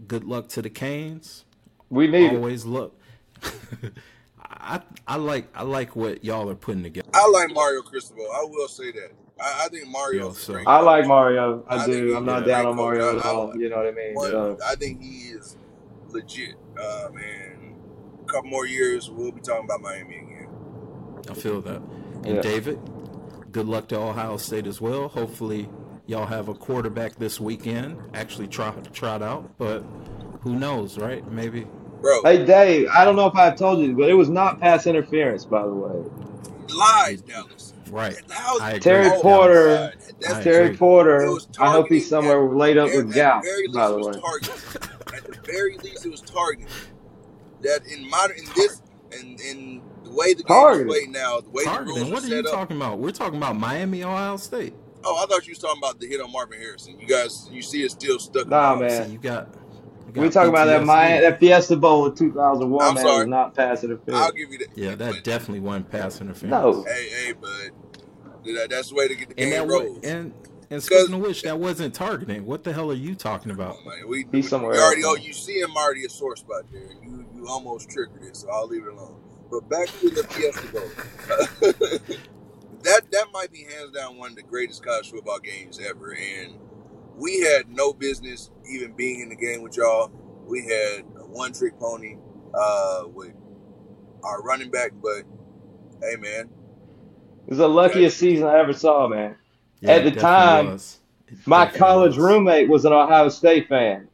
good 0.08 0.24
luck 0.24 0.48
to 0.50 0.62
the 0.62 0.70
Canes. 0.70 1.44
We 1.90 2.06
need 2.06 2.32
always 2.32 2.64
it. 2.64 2.68
look. 2.68 2.98
I 4.42 4.80
I 5.06 5.16
like 5.16 5.46
I 5.54 5.62
like 5.64 5.96
what 5.96 6.24
y'all 6.24 6.48
are 6.50 6.54
putting 6.54 6.82
together. 6.82 7.08
I 7.14 7.28
like 7.28 7.52
Mario 7.52 7.82
Cristobal. 7.82 8.26
I 8.32 8.44
will 8.48 8.68
say 8.68 8.92
that. 8.92 9.12
I, 9.40 9.64
I 9.64 9.68
think 9.68 9.88
Mario. 9.88 10.28
Yo, 10.28 10.32
so- 10.32 10.62
I 10.66 10.80
like 10.80 11.06
Mario. 11.06 11.64
I, 11.68 11.76
I 11.78 11.86
do. 11.86 12.08
he- 12.08 12.14
I'm 12.14 12.24
not 12.24 12.46
down 12.46 12.66
on 12.66 12.76
Mario 12.76 13.18
at 13.18 13.24
I- 13.24 13.28
all. 13.28 13.56
You 13.56 13.68
know 13.70 13.76
what 13.78 13.86
I 13.88 13.92
mean? 13.92 14.14
But 14.14 14.30
So, 14.30 14.58
I 14.66 14.74
think 14.76 15.02
he 15.02 15.30
is 15.30 15.56
legit. 16.10 16.54
Uh, 16.80 17.08
man, 17.12 17.74
a 18.22 18.24
couple 18.26 18.50
more 18.50 18.66
years, 18.66 19.10
we'll 19.10 19.32
be 19.32 19.40
talking 19.40 19.64
about 19.64 19.80
Miami 19.80 20.16
again. 20.18 20.48
I 21.28 21.34
feel 21.34 21.60
that. 21.62 21.80
And 22.24 22.36
Yeah. 22.36 22.40
David, 22.42 22.78
good 23.52 23.66
luck 23.66 23.88
to 23.88 23.96
Ohio 23.98 24.36
State 24.36 24.66
as 24.66 24.80
well. 24.80 25.08
Hopefully, 25.08 25.68
y'all 26.06 26.26
have 26.26 26.48
a 26.48 26.54
quarterback 26.54 27.16
this 27.16 27.40
weekend. 27.40 27.96
Actually, 28.14 28.48
try 28.48 28.70
try 28.92 29.16
it 29.16 29.22
out, 29.22 29.56
but 29.58 29.80
who 30.42 30.56
knows, 30.58 30.98
right? 30.98 31.26
Maybe. 31.30 31.66
Bro, 32.00 32.22
hey 32.22 32.44
Dave, 32.46 32.88
I 32.94 33.04
don't 33.04 33.16
know 33.16 33.26
if 33.26 33.34
I've 33.34 33.56
told 33.56 33.80
you, 33.80 33.94
but 33.94 34.08
it 34.08 34.14
was 34.14 34.30
not 34.30 34.58
pass 34.60 34.86
interference, 34.86 35.44
by 35.44 35.62
the 35.62 35.72
way. 35.74 36.10
lies, 36.74 37.20
Dallas. 37.22 37.74
Right. 37.90 38.16
I. 38.60 38.78
Terry 38.78 39.10
Porteous- 39.20 39.96
That's 40.20 40.34
I 40.34 40.42
Terry 40.44 40.64
agree. 40.66 40.76
Porter, 40.78 41.28
I 41.58 41.72
hope 41.72 41.88
he's 41.88 42.08
targeting 42.08 42.08
somewhere 42.08 42.48
laid 42.54 42.78
up 42.78 42.88
At- 42.90 42.96
with 42.96 43.10
at 43.10 43.14
gout, 43.14 43.42
the 43.42 43.48
very 43.48 43.62
least, 43.66 43.74
by 43.74 43.86
it 43.86 43.88
the 43.90 43.96
was 43.96 44.06
way. 44.06 45.16
At 45.16 45.24
the 45.24 45.38
very 45.44 45.76
least, 45.78 46.06
it 46.06 46.10
was 46.10 46.20
targeting. 46.20 46.68
That 47.62 47.80
in 47.86 48.08
modern, 48.08 48.38
in 48.38 48.44
this, 48.54 48.80
and 49.12 49.40
in 49.40 49.82
the 50.10 50.16
way 50.16 50.34
the 50.34 50.42
game 50.42 50.46
Targeting. 50.46 50.88
is 50.88 50.94
played 50.94 51.10
now, 51.10 51.40
the 51.40 51.50
way 51.50 51.64
the 51.64 51.80
rules 51.84 52.10
What 52.10 52.24
are 52.24 52.28
you 52.28 52.36
set 52.36 52.46
up. 52.46 52.52
talking 52.52 52.76
about? 52.76 52.98
We're 52.98 53.10
talking 53.12 53.36
about 53.38 53.56
Miami, 53.56 54.02
Ohio 54.04 54.36
State. 54.36 54.74
Oh, 55.04 55.22
I 55.22 55.26
thought 55.26 55.46
you 55.46 55.52
was 55.52 55.58
talking 55.58 55.78
about 55.82 55.98
the 56.00 56.06
hit 56.06 56.20
on 56.20 56.30
Marvin 56.30 56.58
Harrison. 56.60 56.98
You 57.00 57.06
guys, 57.06 57.48
you 57.50 57.62
see 57.62 57.82
it 57.82 57.90
still 57.90 58.18
stuck. 58.18 58.44
in 58.44 58.50
Nah, 58.50 58.74
my- 58.74 58.82
man. 58.88 59.06
So 59.06 59.12
you 59.12 59.18
got. 59.18 59.48
you 60.06 60.12
got 60.12 60.22
We 60.22 60.28
talking 60.30 60.50
about 60.50 60.66
that 60.66 60.84
Miami, 60.84 61.20
that 61.22 61.40
Fiesta 61.40 61.76
Bowl 61.76 62.04
of 62.06 62.16
2001, 62.18 62.86
I'm 62.86 62.94
man, 62.94 63.02
sorry. 63.04 63.18
was 63.20 63.28
not 63.28 63.54
pass 63.54 63.82
interference. 63.84 64.22
I'll 64.26 64.32
give 64.32 64.50
you 64.52 64.58
that. 64.58 64.68
Yeah, 64.76 64.94
that 64.96 65.12
But, 65.14 65.24
definitely 65.24 65.60
wasn't 65.60 65.90
pass 65.90 66.20
interference. 66.20 66.50
No. 66.50 66.82
hey, 66.84 67.08
hey, 67.08 67.32
but 67.32 67.70
that, 68.54 68.68
that's 68.70 68.90
the 68.90 68.94
way 68.94 69.08
to 69.08 69.14
get 69.14 69.28
the 69.30 69.40
And 69.42 69.50
game 69.52 69.68
that 69.68 69.72
rolls. 69.72 69.96
was, 70.00 70.04
and 70.04 70.34
and 70.72 70.82
speaking 70.82 71.14
of 71.14 71.20
which, 71.20 71.42
that 71.42 71.58
wasn't 71.58 71.94
targeting. 71.94 72.46
What 72.46 72.62
the 72.62 72.72
hell 72.72 72.90
are 72.90 72.94
you 72.94 73.14
talking 73.16 73.50
about? 73.50 73.76
Oh, 73.84 73.88
man, 73.88 74.06
we, 74.06 74.26
He's 74.30 74.48
somewhere 74.48 74.72
we 74.72 74.78
already, 74.78 75.02
else, 75.02 75.18
oh, 75.18 75.22
you 75.22 75.32
see 75.32 75.58
him 75.60 75.76
already 75.76 76.04
a 76.04 76.08
sore 76.10 76.36
spot 76.36 76.62
there. 76.72 76.82
You 77.02 77.24
you 77.34 77.48
almost 77.48 77.88
triggered 77.90 78.22
it, 78.22 78.36
so 78.36 78.48
I'll 78.50 78.68
leave 78.68 78.84
it 78.86 78.92
alone. 78.92 79.16
But 79.50 79.68
back 79.68 79.88
to 79.88 80.10
the 80.10 80.24
Fiesta 80.24 80.66
Bowl. 80.72 80.90
that 82.82 83.10
that 83.10 83.26
might 83.32 83.52
be 83.52 83.64
hands 83.64 83.92
down 83.92 84.16
one 84.16 84.30
of 84.30 84.36
the 84.36 84.42
greatest 84.42 84.84
college 84.84 85.10
football 85.10 85.38
games 85.40 85.80
ever, 85.80 86.14
and 86.14 86.54
we 87.16 87.40
had 87.40 87.68
no 87.68 87.92
business 87.92 88.50
even 88.70 88.92
being 88.92 89.20
in 89.20 89.28
the 89.28 89.36
game 89.36 89.62
with 89.62 89.76
y'all. 89.76 90.10
We 90.46 90.62
had 90.66 91.04
a 91.20 91.26
one 91.26 91.52
trick 91.52 91.78
pony 91.78 92.16
uh, 92.54 93.04
with 93.06 93.32
our 94.22 94.42
running 94.42 94.70
back, 94.70 94.92
but 95.02 95.22
hey, 96.00 96.16
man, 96.16 96.48
It 97.46 97.50
was 97.50 97.58
the 97.58 97.68
luckiest 97.68 98.18
season 98.18 98.46
I 98.46 98.58
ever 98.58 98.72
saw, 98.72 99.08
man. 99.08 99.36
At 99.82 100.04
the 100.04 100.12
time, 100.12 100.78
My 101.46 101.66
college 101.66 102.16
was. 102.16 102.18
roommate 102.18 102.68
was 102.68 102.84
an 102.84 102.92
Ohio 102.92 103.28
State 103.30 103.68
fan. 103.68 104.08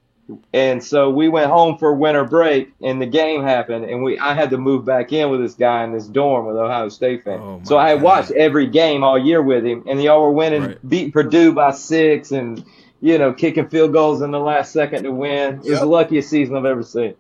And 0.53 0.83
so 0.83 1.11
we 1.11 1.29
went 1.29 1.51
home 1.51 1.79
for 1.79 1.95
winter 1.95 2.25
break 2.25 2.73
and 2.83 3.01
the 3.01 3.07
game 3.07 3.45
happened 3.45 3.85
and 3.85 4.03
we 4.03 4.19
I 4.19 4.35
had 4.35 4.51
to 4.51 4.59
move 4.59 4.85
back 4.85 5.13
in 5.13 5.31
with 5.31 5.41
this 5.41 5.55
guy 5.55 5.85
in 5.85 5.93
this 5.93 6.07
dorm 6.09 6.47
with 6.47 6.57
Ohio 6.57 6.89
State 6.89 7.23
fan. 7.25 7.39
Oh, 7.41 7.61
so 7.63 7.79
I 7.79 7.91
had 7.91 7.97
God. 7.99 8.03
watched 8.05 8.31
every 8.33 8.67
game 8.67 9.05
all 9.05 9.17
year 9.19 9.41
with 9.41 9.65
him 9.65 9.85
and 9.87 10.03
y'all 10.03 10.21
were 10.23 10.33
winning 10.33 10.63
Right. 10.63 10.89
beating 10.89 11.13
Purdue 11.13 11.53
by 11.53 11.71
six 11.71 12.33
and 12.33 12.65
you 13.01 13.19
know, 13.19 13.33
kicking 13.33 13.69
field 13.69 13.93
goals 13.93 14.23
in 14.23 14.31
the 14.33 14.41
last 14.41 14.73
second 14.73 15.05
to 15.05 15.13
win. 15.13 15.61
It 15.65 15.71
was 15.71 15.81
the 15.81 15.87
luckiest 15.87 16.29
season 16.31 16.57
I've 16.57 16.65
ever 16.65 16.83
seen. 16.83 17.15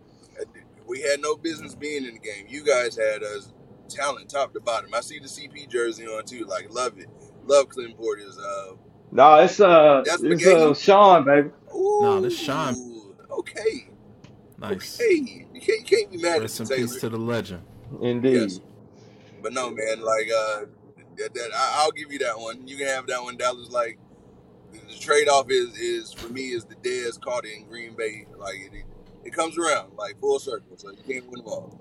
we 0.88 1.02
had 1.02 1.20
no 1.20 1.36
business 1.36 1.74
being 1.74 2.04
in 2.04 2.14
the 2.14 2.18
game. 2.20 2.46
You 2.48 2.64
guys 2.64 2.96
had 2.96 3.22
us 3.22 3.52
talent 3.88 4.28
top 4.28 4.52
to 4.54 4.60
bottom. 4.60 4.90
I 4.94 5.00
see 5.00 5.18
the 5.18 5.28
CP 5.28 5.68
jersey 5.68 6.06
on 6.06 6.24
too. 6.24 6.44
Like 6.44 6.72
love 6.72 6.98
it. 6.98 7.06
Love 7.46 7.68
Clinton 7.68 7.96
Portis. 7.96 8.36
Uh, 8.38 8.74
No, 9.12 9.36
it's 9.36 9.60
uh 9.60 10.02
That's 10.04 10.22
it's 10.22 10.44
uh 10.46 10.74
Sean, 10.74 11.24
baby. 11.24 11.50
ooh, 11.74 11.98
No, 12.02 12.20
this 12.20 12.36
Sean- 12.36 12.74
Okay, 13.38 13.90
Nice. 14.58 14.98
okay. 15.00 15.14
You 15.52 15.60
can't, 15.60 15.80
you 15.80 15.84
can't 15.98 16.10
be 16.10 16.16
mad 16.18 16.40
Rest 16.40 16.60
at 16.60 16.70
in 16.70 16.76
peace 16.78 16.96
to 17.00 17.08
the 17.10 17.18
legend. 17.18 17.62
Indeed. 18.00 18.34
Yes. 18.40 18.60
But 19.42 19.52
no, 19.52 19.70
man. 19.70 20.00
Like 20.00 20.28
uh, 20.34 20.60
that, 21.18 21.34
that 21.34 21.50
I, 21.54 21.82
I'll 21.82 21.92
give 21.92 22.10
you 22.12 22.18
that 22.20 22.38
one. 22.38 22.66
You 22.66 22.76
can 22.76 22.86
have 22.86 23.06
that 23.08 23.22
one. 23.22 23.36
Dallas. 23.36 23.70
Like 23.70 23.98
the, 24.72 24.78
the 24.78 24.98
trade 24.98 25.28
off 25.28 25.46
is 25.50 25.76
is 25.78 26.12
for 26.12 26.28
me 26.32 26.48
is 26.52 26.64
the 26.64 26.74
Dez 26.76 27.20
caught 27.20 27.44
in 27.44 27.66
Green 27.68 27.94
Bay. 27.94 28.26
Like 28.36 28.56
it, 28.56 28.74
it, 28.74 28.84
it 29.26 29.32
comes 29.32 29.58
around 29.58 29.92
like 29.96 30.18
full 30.20 30.38
circle. 30.38 30.76
So 30.76 30.90
you 30.90 31.02
can't 31.06 31.26
win 31.30 31.44
them 31.44 31.48
all. 31.48 31.80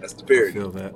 That's 0.00 0.12
the 0.14 0.22
I 0.22 0.26
parody. 0.26 0.52
feel 0.52 0.70
that. 0.72 0.94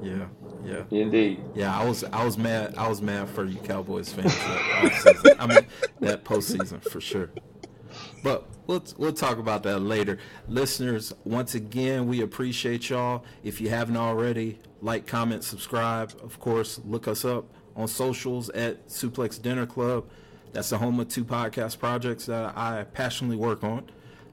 Yeah, 0.00 0.26
yeah, 0.64 0.84
Indeed. 0.92 1.42
yeah. 1.56 1.76
I 1.76 1.84
was, 1.84 2.04
I 2.04 2.24
was 2.24 2.38
mad. 2.38 2.74
I 2.76 2.88
was 2.88 3.02
mad 3.02 3.28
for 3.28 3.44
you 3.44 3.58
Cowboys 3.60 4.12
fans. 4.12 4.32
That 4.36 4.92
offseason. 4.92 5.36
I 5.40 5.46
mean, 5.46 5.66
that 6.00 6.24
postseason 6.24 6.82
for 6.88 7.00
sure. 7.00 7.30
But 8.28 8.44
we'll 8.66 8.84
we'll 8.98 9.14
talk 9.14 9.38
about 9.38 9.62
that 9.62 9.78
later. 9.78 10.18
Listeners, 10.48 11.14
once 11.24 11.54
again, 11.54 12.06
we 12.06 12.20
appreciate 12.20 12.90
y'all. 12.90 13.24
If 13.42 13.58
you 13.58 13.70
haven't 13.70 13.96
already, 13.96 14.58
like, 14.82 15.06
comment, 15.06 15.44
subscribe. 15.44 16.12
Of 16.22 16.38
course, 16.38 16.78
look 16.84 17.08
us 17.08 17.24
up 17.24 17.46
on 17.74 17.88
socials 17.88 18.50
at 18.50 18.86
Suplex 18.88 19.40
Dinner 19.40 19.64
Club. 19.64 20.04
That's 20.52 20.68
the 20.68 20.76
home 20.76 21.00
of 21.00 21.08
two 21.08 21.24
podcast 21.24 21.78
projects 21.78 22.26
that 22.26 22.52
I 22.54 22.84
passionately 22.92 23.38
work 23.38 23.64
on. 23.64 23.88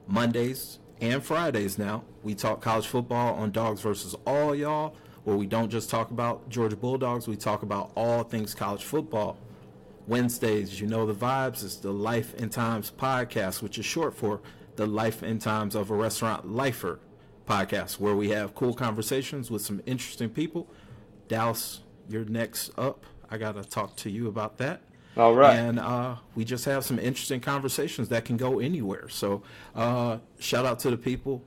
Mondays 0.06 0.78
and 1.00 1.24
Fridays 1.24 1.78
now, 1.78 2.04
we 2.22 2.34
talk 2.34 2.60
college 2.60 2.86
football 2.86 3.34
on 3.36 3.50
Dawgs 3.50 3.80
versus 3.80 4.14
All 4.26 4.54
Y'all, 4.54 4.94
where 5.24 5.38
we 5.38 5.46
don't 5.46 5.70
just 5.70 5.88
talk 5.88 6.10
about 6.10 6.50
Georgia 6.50 6.76
Bulldogs, 6.76 7.26
we 7.26 7.36
talk 7.36 7.62
about 7.62 7.92
all 7.96 8.24
things 8.24 8.54
college 8.54 8.84
football. 8.84 9.38
Wednesdays, 10.06 10.80
you 10.80 10.86
know 10.86 11.04
the 11.04 11.14
vibes. 11.14 11.64
is 11.64 11.78
the 11.78 11.92
Life 11.92 12.34
and 12.38 12.50
Times 12.50 12.92
podcast, 12.96 13.62
which 13.62 13.78
is 13.78 13.84
short 13.84 14.14
for 14.14 14.40
the 14.76 14.86
Life 14.86 15.22
and 15.22 15.40
Times 15.40 15.74
of 15.74 15.90
a 15.90 15.94
Restaurant 15.94 16.50
Lifer 16.50 17.00
podcast, 17.48 17.98
where 17.98 18.14
we 18.14 18.30
have 18.30 18.54
cool 18.54 18.72
conversations 18.74 19.50
with 19.50 19.62
some 19.62 19.82
interesting 19.86 20.28
people. 20.30 20.68
Dallas, 21.28 21.80
you're 22.08 22.24
next 22.24 22.70
up. 22.78 23.04
I 23.30 23.38
got 23.38 23.56
to 23.56 23.64
talk 23.64 23.96
to 23.96 24.10
you 24.10 24.28
about 24.28 24.58
that. 24.58 24.82
All 25.16 25.34
right. 25.34 25.56
And 25.56 25.80
uh, 25.80 26.16
we 26.34 26.44
just 26.44 26.66
have 26.66 26.84
some 26.84 26.98
interesting 26.98 27.40
conversations 27.40 28.08
that 28.10 28.24
can 28.24 28.36
go 28.36 28.60
anywhere. 28.60 29.08
So, 29.08 29.42
uh, 29.74 30.18
shout 30.38 30.66
out 30.66 30.78
to 30.80 30.90
the 30.90 30.98
people. 30.98 31.42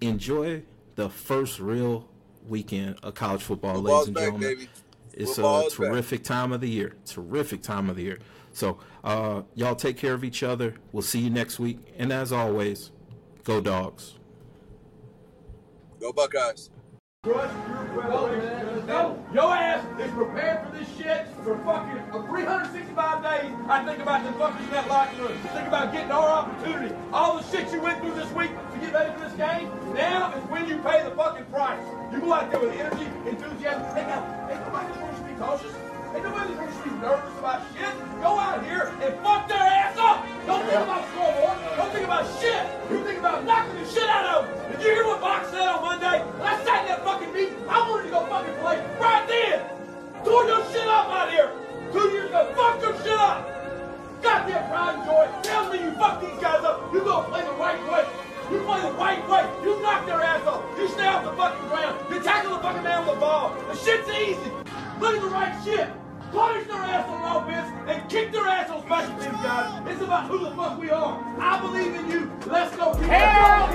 Enjoy 0.00 0.62
the 0.96 1.08
first 1.08 1.60
real 1.60 2.08
weekend 2.48 2.98
of 3.02 3.14
college 3.14 3.42
football, 3.42 3.80
ladies 3.80 4.08
and 4.08 4.14
back, 4.14 4.24
gentlemen. 4.24 4.48
baby. 4.48 4.68
It's 5.16 5.32
a 5.32 5.34
Football's 5.36 5.76
back. 5.76 5.88
terrific 5.88 6.24
time 6.24 6.52
of 6.52 6.60
the 6.60 6.68
year. 6.68 6.94
Terrific 7.06 7.62
time 7.62 7.88
of 7.88 7.96
the 7.96 8.02
year. 8.02 8.18
So, 8.52 8.78
uh, 9.02 9.42
y'all 9.54 9.74
take 9.74 9.96
care 9.96 10.12
of 10.14 10.22
each 10.24 10.42
other. 10.42 10.74
We'll 10.92 11.02
see 11.02 11.20
you 11.20 11.30
next 11.30 11.58
week. 11.58 11.78
And 11.98 12.12
as 12.12 12.32
always, 12.32 12.90
go 13.44 13.60
Dawgs. 13.60 14.14
Go 16.00 16.12
Buckeyes. 16.12 16.70
Crush 17.22 17.50
your 17.68 17.84
preparation. 18.02 18.86
No, 18.86 19.18
your 19.34 19.52
ass 19.52 19.84
is 20.00 20.10
prepared 20.12 20.64
for 20.64 20.78
this 20.78 20.86
shit 20.96 21.26
for 21.42 21.58
fucking 21.64 21.98
uh, 22.12 22.22
365 22.28 23.22
days. 23.22 23.52
I 23.68 23.84
think 23.84 23.98
about 24.00 24.22
the 24.22 24.30
fuckers 24.38 24.60
in 24.64 24.70
that 24.70 24.88
locker 24.88 25.22
room. 25.22 25.38
Think 25.52 25.66
about 25.66 25.92
getting 25.92 26.12
our 26.12 26.28
opportunity. 26.28 26.94
All 27.12 27.38
the 27.38 27.42
shit 27.50 27.72
you 27.72 27.80
went 27.80 28.00
through 28.00 28.14
this 28.14 28.30
week 28.32 28.50
to 28.50 28.78
get 28.78 28.92
ready 28.92 29.12
for 29.14 29.20
this 29.28 29.32
game. 29.32 29.70
Now 29.94 30.32
is 30.34 30.44
when 30.48 30.68
you 30.68 30.78
pay 30.78 31.02
the 31.02 31.10
fucking 31.16 31.46
price. 31.46 31.82
You 32.12 32.20
go 32.20 32.32
out 32.32 32.50
there 32.52 32.60
with 32.60 32.78
energy, 32.78 33.06
enthusiasm. 33.28 33.82
Hey, 33.96 34.06
now, 34.06 34.48
ain't 34.48 34.60
nobody 34.64 35.05
cautious. 35.38 35.74
Ain't 36.14 36.24
nobody 36.24 36.54
wants 36.54 36.76
to 36.78 36.82
be 36.84 36.90
nervous 36.96 37.38
about 37.38 37.60
shit. 37.76 37.92
Go 38.20 38.38
out 38.40 38.64
here 38.64 38.88
and 39.04 39.12
fuck 39.20 39.48
their 39.48 39.60
ass 39.60 39.96
up. 39.98 40.24
Don't 40.46 40.64
think 40.64 40.80
about 40.80 41.04
scoreboard. 41.12 41.58
Don't 41.76 41.92
think 41.92 42.04
about 42.04 42.24
shit. 42.40 42.62
You 42.90 43.04
think 43.04 43.18
about 43.18 43.44
knocking 43.44 43.76
the 43.76 43.84
shit 43.84 44.08
out 44.08 44.24
of 44.24 44.48
them. 44.48 44.72
Did 44.72 44.80
you 44.80 44.90
hear 44.96 45.04
what 45.04 45.20
Box 45.20 45.50
said 45.50 45.68
on 45.68 45.82
Monday? 45.82 46.24
When 46.40 46.48
I 46.48 46.56
sat 46.64 46.82
in 46.82 46.88
that 46.88 47.04
fucking 47.04 47.32
meeting, 47.32 47.60
I 47.68 47.84
wanted 47.88 48.04
to 48.04 48.10
go 48.10 48.24
fucking 48.26 48.56
play 48.64 48.80
right 48.96 49.24
then. 49.28 49.60
Tore 50.24 50.44
your 50.48 50.64
shit 50.72 50.88
up 50.88 51.12
out 51.12 51.30
here. 51.30 51.52
Two 51.92 52.08
years 52.16 52.28
ago, 52.32 52.52
fuck 52.56 52.80
your 52.80 52.96
shit 53.04 53.18
up. 53.20 53.44
Goddamn 54.22 54.68
pride 54.70 54.94
and 54.96 55.04
joy 55.04 55.28
tells 55.42 55.72
me 55.72 55.84
you 55.84 55.92
fuck 56.00 56.20
these 56.20 56.40
guys 56.40 56.64
up. 56.64 56.92
You 56.92 57.00
go 57.04 57.22
play 57.28 57.44
the 57.44 57.52
right 57.60 57.80
way. 57.92 58.08
You 58.50 58.58
play 58.64 58.80
the 58.80 58.92
right 58.96 59.20
way. 59.28 59.44
You 59.62 59.82
knock 59.82 60.06
their 60.06 60.22
ass 60.22 60.46
off. 60.46 60.64
You 60.78 60.88
stay 60.88 61.06
off 61.06 61.24
the 61.24 61.32
fucking 61.36 61.68
ground. 61.68 62.00
You 62.10 62.22
tackle 62.22 62.56
the 62.56 62.62
fucking 62.62 62.82
man 62.82 63.04
with 63.04 63.14
the 63.16 63.20
ball. 63.20 63.54
The 63.68 63.76
shit's 63.76 64.08
easy. 64.08 64.50
Look 65.00 65.16
at 65.16 65.22
the 65.22 65.28
right 65.28 65.64
shit. 65.64 65.88
Punish 66.32 66.66
their 66.66 66.76
ass 66.76 67.08
on 67.08 67.44
offense 67.44 67.68
and 67.88 68.10
kick 68.10 68.32
their 68.32 68.46
ass 68.46 68.70
on 68.70 68.82
special 68.82 69.14
teams, 69.18 69.42
guys. 69.42 69.82
It's 69.88 70.02
about 70.02 70.28
who 70.28 70.38
the 70.38 70.50
fuck 70.52 70.80
we 70.80 70.90
are. 70.90 71.36
I 71.38 71.60
believe 71.60 71.94
in 71.94 72.10
you. 72.10 72.30
Let's 72.46 72.76
go. 72.76 72.94
Hell 72.94 73.66